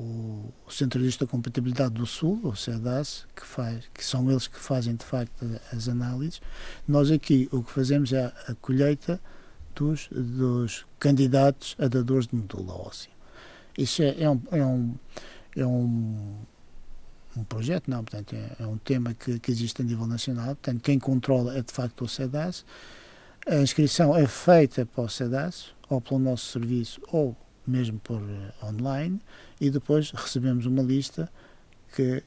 o, 0.00 0.70
Centro 0.70 1.00
de 1.06 1.26
Compatibilidade 1.26 1.94
do 1.94 2.06
Sul, 2.06 2.40
o 2.42 2.56
CEDAS, 2.56 3.26
que, 3.36 3.44
faz, 3.44 3.84
que 3.92 4.04
são 4.04 4.30
eles 4.30 4.46
que 4.46 4.58
fazem 4.58 4.94
de 4.96 5.04
facto 5.04 5.44
as 5.72 5.88
análises. 5.88 6.40
Nós 6.88 7.10
aqui 7.10 7.48
o 7.52 7.62
que 7.62 7.70
fazemos 7.70 8.12
é 8.12 8.32
a 8.48 8.54
colheita 8.54 9.20
dos, 9.74 10.08
dos 10.10 10.86
candidatos 10.98 11.76
a 11.78 11.86
dadores 11.86 12.28
de 12.28 12.36
medula 12.36 12.74
óssea. 12.74 13.10
Isso 13.76 14.02
é, 14.02 14.22
é, 14.22 14.30
um, 14.30 14.42
é, 14.50 14.64
um, 14.64 14.94
é 15.56 15.66
um, 15.66 16.36
um 17.36 17.44
projeto, 17.44 17.90
não, 17.90 18.02
portanto, 18.02 18.34
é, 18.34 18.56
é 18.62 18.66
um 18.66 18.78
tema 18.78 19.12
que, 19.12 19.38
que, 19.38 19.50
existe 19.50 19.82
a 19.82 19.84
nível 19.84 20.06
nacional. 20.06 20.46
Portanto, 20.46 20.80
quem 20.82 20.98
controla 20.98 21.56
é 21.56 21.62
de 21.62 21.72
facto 21.72 22.04
o 22.04 22.08
CEDAS. 22.08 22.64
A 23.46 23.56
inscrição 23.56 24.16
é 24.16 24.26
feita 24.26 24.86
para 24.86 25.04
o 25.04 25.08
CEDAS, 25.08 25.74
ou 25.88 26.00
pelo 26.00 26.20
nosso 26.20 26.52
serviço, 26.52 27.00
ou 27.08 27.36
mesmo 27.66 27.98
por 28.00 28.20
uh, 28.20 28.66
online 28.66 29.20
e 29.60 29.70
depois 29.70 30.10
recebemos 30.14 30.66
uma 30.66 30.82
lista 30.82 31.30
que, 31.94 32.22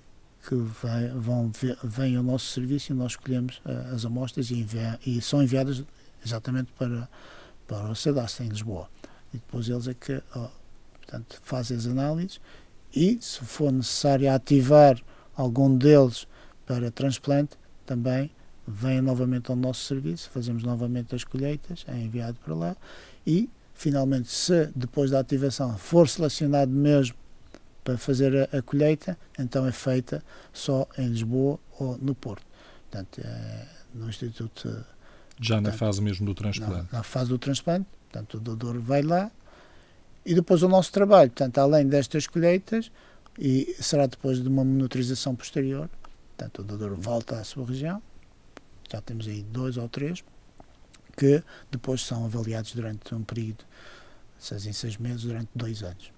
que 0.48 0.56
vai, 0.56 1.08
vão, 1.10 1.52
vem 1.84 2.16
ao 2.16 2.24
nosso 2.24 2.48
serviço 2.48 2.92
e 2.92 2.96
nós 2.96 3.14
escolhemos 3.14 3.62
uh, 3.66 3.96
as 3.96 4.06
amostras 4.06 4.52
e, 4.52 4.60
envia, 4.60 5.00
e, 5.06 5.22
são 5.22 5.42
enviadas 5.42 5.84
exatamente 6.24 6.72
para, 6.78 7.10
para 7.68 7.90
o 7.90 7.96
CEDAS 7.96 8.40
em 8.42 8.50
Lisboa. 8.50 8.90
E 9.34 9.38
depois 9.38 9.68
eles 9.68 9.88
é 9.88 9.94
que 9.94 10.22
oh, 10.36 10.48
portanto, 11.00 11.40
fazem 11.42 11.78
as 11.78 11.88
análises 11.88 12.40
e, 12.96 13.18
se 13.20 13.40
for 13.40 13.72
necessário 13.72 14.32
ativar 14.32 15.02
algum 15.36 15.76
deles 15.76 16.28
para 16.66 16.92
transplante, 16.92 17.58
também 17.86 18.30
vem 18.66 19.02
novamente 19.02 19.50
ao 19.50 19.58
nosso 19.58 19.84
serviço, 19.84 20.30
fazemos 20.30 20.64
novamente 20.64 21.14
as 21.16 21.24
colheitas, 21.24 21.84
é 21.88 21.98
enviado 21.98 22.38
para 22.44 22.54
lá 22.54 22.78
e, 23.26 23.50
finalmente, 23.74 24.32
se 24.32 24.70
depois 24.76 25.12
da 25.12 25.20
ativação 25.20 25.78
for 25.78 26.08
selecionado 26.08 26.72
mesmo 26.72 27.16
para 27.84 27.98
fazer 27.98 28.50
a, 28.54 28.58
a, 28.58 28.62
colheita, 28.62 29.18
então 29.38 29.68
é 29.68 29.72
feita 29.72 30.24
só 30.52 30.88
em 30.98 31.08
Lisboa 31.08 31.60
ou 31.80 31.98
no 31.98 32.16
Porto. 32.16 32.46
Portanto, 32.90 33.22
é, 33.24 33.68
no 33.94 34.10
Instituto. 34.10 34.70
Já 35.40 35.56
portanto, 35.56 35.74
na 35.74 35.78
fase 35.78 36.02
mesmo 36.02 36.26
do 36.26 36.34
transplante? 36.34 36.92
Na, 36.92 37.00
na 37.00 37.04
fase 37.04 37.30
do 37.30 37.38
transplante, 37.38 37.88
portanto, 38.10 38.38
o 38.38 38.40
doador 38.40 38.80
vai 38.80 39.02
lá 39.02 39.32
e 40.26 40.34
depois 40.34 40.64
o 40.64 40.70
nosso 40.70 40.92
trabalho, 40.92 41.30
portanto, 41.30 41.58
além 41.58 41.88
destas 41.88 42.28
colheitas, 42.28 42.92
e 43.38 43.76
será 43.80 44.06
depois 44.06 44.42
de 44.42 44.48
uma 44.48 44.64
monitorização 44.64 45.36
posterior, 45.36 45.90
portanto, 46.38 46.60
o 46.60 46.64
doador 46.64 46.96
volta 46.96 47.38
à 47.38 47.44
sua 47.44 47.66
região, 47.66 48.02
já 48.90 49.02
temos 49.02 49.28
aí 49.28 49.44
dois 49.44 49.76
ou 49.76 49.90
três, 49.90 50.24
que 51.18 51.44
depois 51.70 52.02
são 52.02 52.26
avaliados 52.26 52.74
durante 52.74 53.14
um 53.14 53.24
período, 53.24 53.66
seis 54.38 54.66
em 54.66 54.74
seis 54.74 54.98
meses, 54.98 55.24
durante 55.24 55.50
dois 55.56 55.84
anos 55.84 56.12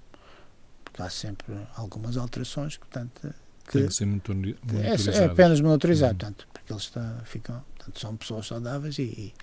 há 1.02 1.10
sempre 1.10 1.56
algumas 1.76 2.18
alterações, 2.18 2.78
portanto, 2.78 3.34
que, 3.68 3.80
Tem 3.80 3.88
que 3.88 3.94
ser 3.94 4.06
monitorizadas. 4.06 5.08
É, 5.08 5.24
é 5.24 5.26
apenas 5.26 5.60
monitorizado, 5.60 6.14
uhum. 6.14 6.18
portanto, 6.18 6.48
porque 6.54 6.74
eles 6.74 6.84
está, 6.84 7.22
ficam, 7.26 7.64
portanto, 7.76 8.00
são 8.00 8.16
pessoas 8.16 8.48
saudáveis 8.48 8.98
e, 9.00 9.34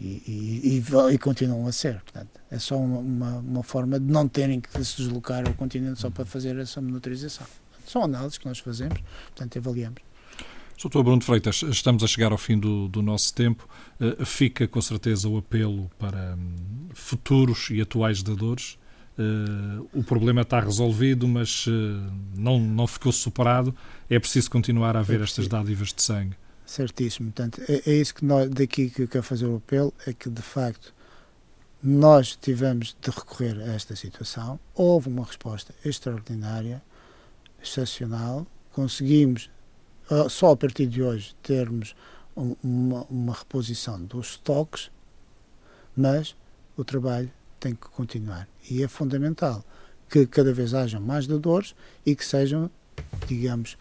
e, 0.00 0.22
e, 0.26 0.84
e, 1.12 1.18
continuam 1.18 1.66
a 1.66 1.72
ser. 1.72 2.00
Portanto, 2.00 2.40
é 2.50 2.58
só 2.58 2.76
uma, 2.76 2.98
uma, 2.98 3.38
uma, 3.38 3.62
forma 3.62 4.00
de 4.00 4.10
não 4.10 4.26
terem 4.26 4.60
que 4.60 4.84
se 4.84 4.96
deslocar 4.96 5.46
ao 5.46 5.54
continente 5.54 6.00
só 6.00 6.10
para 6.10 6.24
fazer 6.24 6.56
essa 6.58 6.80
monitorização. 6.80 7.46
São 7.86 8.04
análises 8.04 8.38
que 8.38 8.46
nós 8.46 8.58
fazemos, 8.58 8.98
portanto, 9.28 9.58
avaliamos. 9.58 10.02
Doutor 10.80 11.02
Bruno 11.02 11.22
Freitas, 11.22 11.62
estamos 11.62 12.02
a 12.02 12.06
chegar 12.06 12.32
ao 12.32 12.38
fim 12.38 12.58
do, 12.58 12.88
do 12.88 13.02
nosso 13.02 13.34
tempo. 13.34 13.68
Uh, 14.00 14.24
fica 14.24 14.66
com 14.66 14.80
certeza 14.80 15.28
o 15.28 15.36
apelo 15.36 15.90
para 15.98 16.34
um, 16.34 16.88
futuros 16.94 17.68
e 17.70 17.82
atuais 17.82 18.22
dadores 18.22 18.78
Uh, 19.20 19.86
o 19.92 20.02
problema 20.02 20.40
está 20.40 20.58
resolvido, 20.58 21.28
mas 21.28 21.66
uh, 21.66 21.70
não, 22.34 22.58
não 22.58 22.86
ficou 22.86 23.12
superado. 23.12 23.76
É 24.08 24.18
preciso 24.18 24.50
continuar 24.50 24.96
a 24.96 25.00
haver 25.00 25.20
é 25.20 25.24
estas 25.24 25.46
dádivas 25.46 25.92
de 25.92 26.00
sangue. 26.00 26.34
Certíssimo. 26.64 27.30
Portanto, 27.30 27.60
é, 27.68 27.82
é 27.90 27.94
isso 27.96 28.14
que 28.14 28.24
nós, 28.24 28.48
daqui 28.48 28.88
que 28.88 29.02
eu 29.02 29.08
quero 29.08 29.22
fazer 29.22 29.44
o 29.44 29.56
apelo, 29.56 29.92
é 30.06 30.14
que 30.14 30.30
de 30.30 30.40
facto 30.40 30.94
nós 31.82 32.34
tivemos 32.34 32.96
de 32.98 33.10
recorrer 33.10 33.60
a 33.60 33.74
esta 33.74 33.94
situação. 33.94 34.58
Houve 34.74 35.10
uma 35.10 35.24
resposta 35.24 35.74
extraordinária, 35.84 36.82
excepcional. 37.62 38.46
Conseguimos, 38.72 39.50
só 40.30 40.52
a 40.52 40.56
partir 40.56 40.86
de 40.86 41.02
hoje, 41.02 41.34
termos 41.42 41.94
uma, 42.34 43.04
uma 43.10 43.34
reposição 43.34 44.02
dos 44.02 44.30
estoques, 44.30 44.90
mas 45.94 46.34
o 46.74 46.84
trabalho 46.84 47.30
tem 47.60 47.74
que 47.74 47.88
continuar. 47.88 48.48
E 48.68 48.82
é 48.82 48.88
fundamental 48.88 49.64
que 50.08 50.26
cada 50.26 50.52
vez 50.52 50.74
haja 50.74 50.98
mais 50.98 51.26
dadores 51.26 51.74
e 52.04 52.16
que 52.16 52.24
sejam, 52.24 52.70
digamos, 53.28 53.78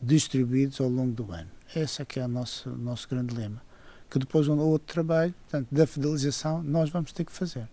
distribuídos 0.00 0.80
ao 0.80 0.88
longo 0.88 1.12
do 1.12 1.30
ano. 1.32 1.50
Esse 1.74 2.00
é 2.00 2.04
que 2.04 2.18
é 2.18 2.24
o 2.24 2.28
nosso, 2.28 2.70
nosso 2.70 3.08
grande 3.08 3.34
lema. 3.34 3.60
Que 4.08 4.18
depois 4.18 4.48
um 4.48 4.58
outro 4.58 4.94
trabalho, 4.94 5.34
portanto, 5.42 5.68
da 5.70 5.86
fidelização, 5.86 6.62
nós 6.62 6.88
vamos 6.88 7.12
ter 7.12 7.24
que 7.24 7.32
fazer. 7.32 7.68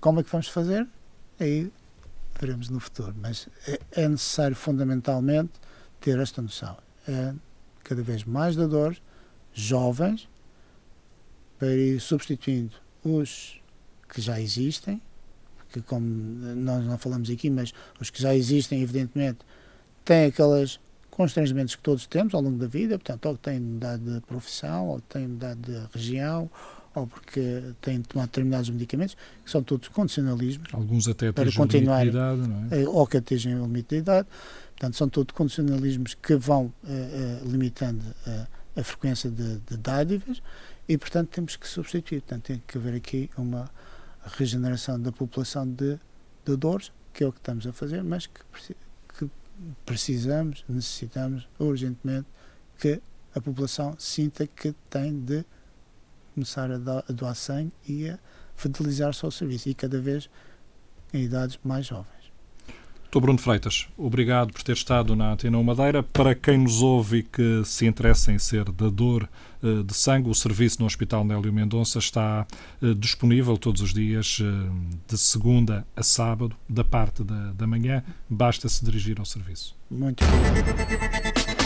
Como 0.00 0.18
é 0.18 0.24
que 0.24 0.30
vamos 0.30 0.48
fazer? 0.48 0.88
Aí 1.38 1.70
veremos 2.40 2.68
no 2.68 2.80
futuro. 2.80 3.14
Mas 3.20 3.48
é, 3.68 3.78
é 3.92 4.08
necessário, 4.08 4.56
fundamentalmente, 4.56 5.52
ter 6.00 6.18
esta 6.18 6.42
noção. 6.42 6.76
É 7.06 7.32
cada 7.84 8.02
vez 8.02 8.24
mais 8.24 8.56
dadores, 8.56 9.00
jovens, 9.52 10.28
para 11.56 11.72
ir 11.72 12.00
substituindo 12.00 12.74
os 13.04 13.60
que 14.08 14.20
já 14.20 14.40
existem, 14.40 15.00
que 15.72 15.80
como 15.82 16.06
nós 16.06 16.84
não 16.84 16.98
falamos 16.98 17.28
aqui, 17.30 17.50
mas 17.50 17.72
os 18.00 18.10
que 18.10 18.20
já 18.20 18.34
existem, 18.34 18.82
evidentemente, 18.82 19.38
têm 20.04 20.26
aqueles 20.26 20.78
constrangimentos 21.10 21.74
que 21.74 21.82
todos 21.82 22.06
temos 22.06 22.34
ao 22.34 22.42
longo 22.42 22.58
da 22.58 22.66
vida, 22.66 22.98
portanto, 22.98 23.26
ou 23.26 23.34
que 23.36 23.42
têm 23.42 23.58
mudado 23.58 24.14
de 24.14 24.20
profissão, 24.20 24.88
ou 24.88 24.96
que 24.96 25.08
têm 25.08 25.26
mudado 25.26 25.58
de 25.60 25.86
região, 25.92 26.50
ou 26.94 27.06
porque 27.06 27.62
têm 27.80 28.00
de 28.00 28.08
tomar 28.08 28.26
determinados 28.26 28.70
medicamentos, 28.70 29.16
que 29.44 29.50
são 29.50 29.62
todos 29.62 29.88
condicionalismos. 29.88 30.68
Alguns 30.72 31.08
até 31.08 31.32
para 31.32 31.50
continuar, 31.52 32.06
idade, 32.06 32.42
é? 32.70 32.82
Eh, 32.82 32.88
ou 32.88 33.06
que 33.06 33.16
atingem 33.18 33.54
o 33.58 33.64
limite 33.64 33.90
de 33.90 33.96
idade. 33.96 34.28
Portanto, 34.72 34.96
são 34.96 35.08
todos 35.08 35.34
condicionalismos 35.34 36.14
que 36.14 36.36
vão 36.36 36.64
uh, 36.64 36.70
uh, 36.84 37.50
limitando 37.50 38.02
uh, 38.26 38.46
a 38.78 38.82
frequência 38.82 39.30
de, 39.30 39.58
de 39.58 39.76
dádivas 39.78 40.42
e, 40.86 40.98
portanto, 40.98 41.30
temos 41.30 41.56
que 41.56 41.66
substituir. 41.66 42.20
Portanto, 42.20 42.44
tem 42.44 42.62
que 42.66 42.76
haver 42.76 42.94
aqui 42.94 43.30
uma 43.38 43.70
regeneração 44.28 45.00
da 45.00 45.12
população 45.12 45.68
de, 45.68 45.98
de 46.44 46.56
dores, 46.56 46.92
que 47.12 47.24
é 47.24 47.26
o 47.26 47.32
que 47.32 47.38
estamos 47.38 47.66
a 47.66 47.72
fazer, 47.72 48.02
mas 48.02 48.26
que, 48.26 48.40
que 49.18 49.30
precisamos, 49.84 50.64
necessitamos 50.68 51.48
urgentemente 51.58 52.26
que 52.78 53.00
a 53.34 53.40
população 53.40 53.94
sinta 53.98 54.46
que 54.46 54.74
tem 54.90 55.18
de 55.18 55.44
começar 56.34 56.70
a, 56.70 56.76
a 56.76 57.12
doar 57.12 57.34
sangue 57.34 57.72
e 57.88 58.08
a 58.08 58.18
fidelizar-se 58.54 59.24
ao 59.24 59.30
serviço, 59.30 59.68
e 59.68 59.74
cada 59.74 60.00
vez 60.00 60.28
em 61.12 61.24
idades 61.24 61.58
mais 61.62 61.86
jovens. 61.86 62.15
Doutor 63.06 63.20
Bruno 63.20 63.38
Freitas, 63.38 63.86
obrigado 63.96 64.52
por 64.52 64.62
ter 64.62 64.72
estado 64.72 65.14
na 65.14 65.32
Antena 65.32 65.62
Madeira. 65.62 66.02
Para 66.02 66.34
quem 66.34 66.58
nos 66.58 66.82
ouve 66.82 67.18
e 67.18 67.22
que 67.22 67.62
se 67.64 67.86
interessa 67.86 68.32
em 68.32 68.38
ser 68.38 68.64
dador 68.72 69.28
eh, 69.62 69.82
de 69.84 69.94
sangue, 69.94 70.28
o 70.28 70.34
serviço 70.34 70.80
no 70.80 70.86
Hospital 70.86 71.24
Nélio 71.24 71.52
Mendonça 71.52 71.98
está 71.98 72.46
eh, 72.82 72.94
disponível 72.94 73.56
todos 73.56 73.80
os 73.80 73.94
dias, 73.94 74.38
eh, 74.40 74.70
de 75.08 75.16
segunda 75.16 75.86
a 75.96 76.02
sábado, 76.02 76.54
da 76.68 76.84
parte 76.84 77.22
da, 77.22 77.52
da 77.52 77.66
manhã. 77.66 78.02
Basta 78.28 78.68
se 78.68 78.84
dirigir 78.84 79.18
ao 79.18 79.24
serviço. 79.24 79.74
Muito 79.88 80.24
obrigado. 80.24 81.65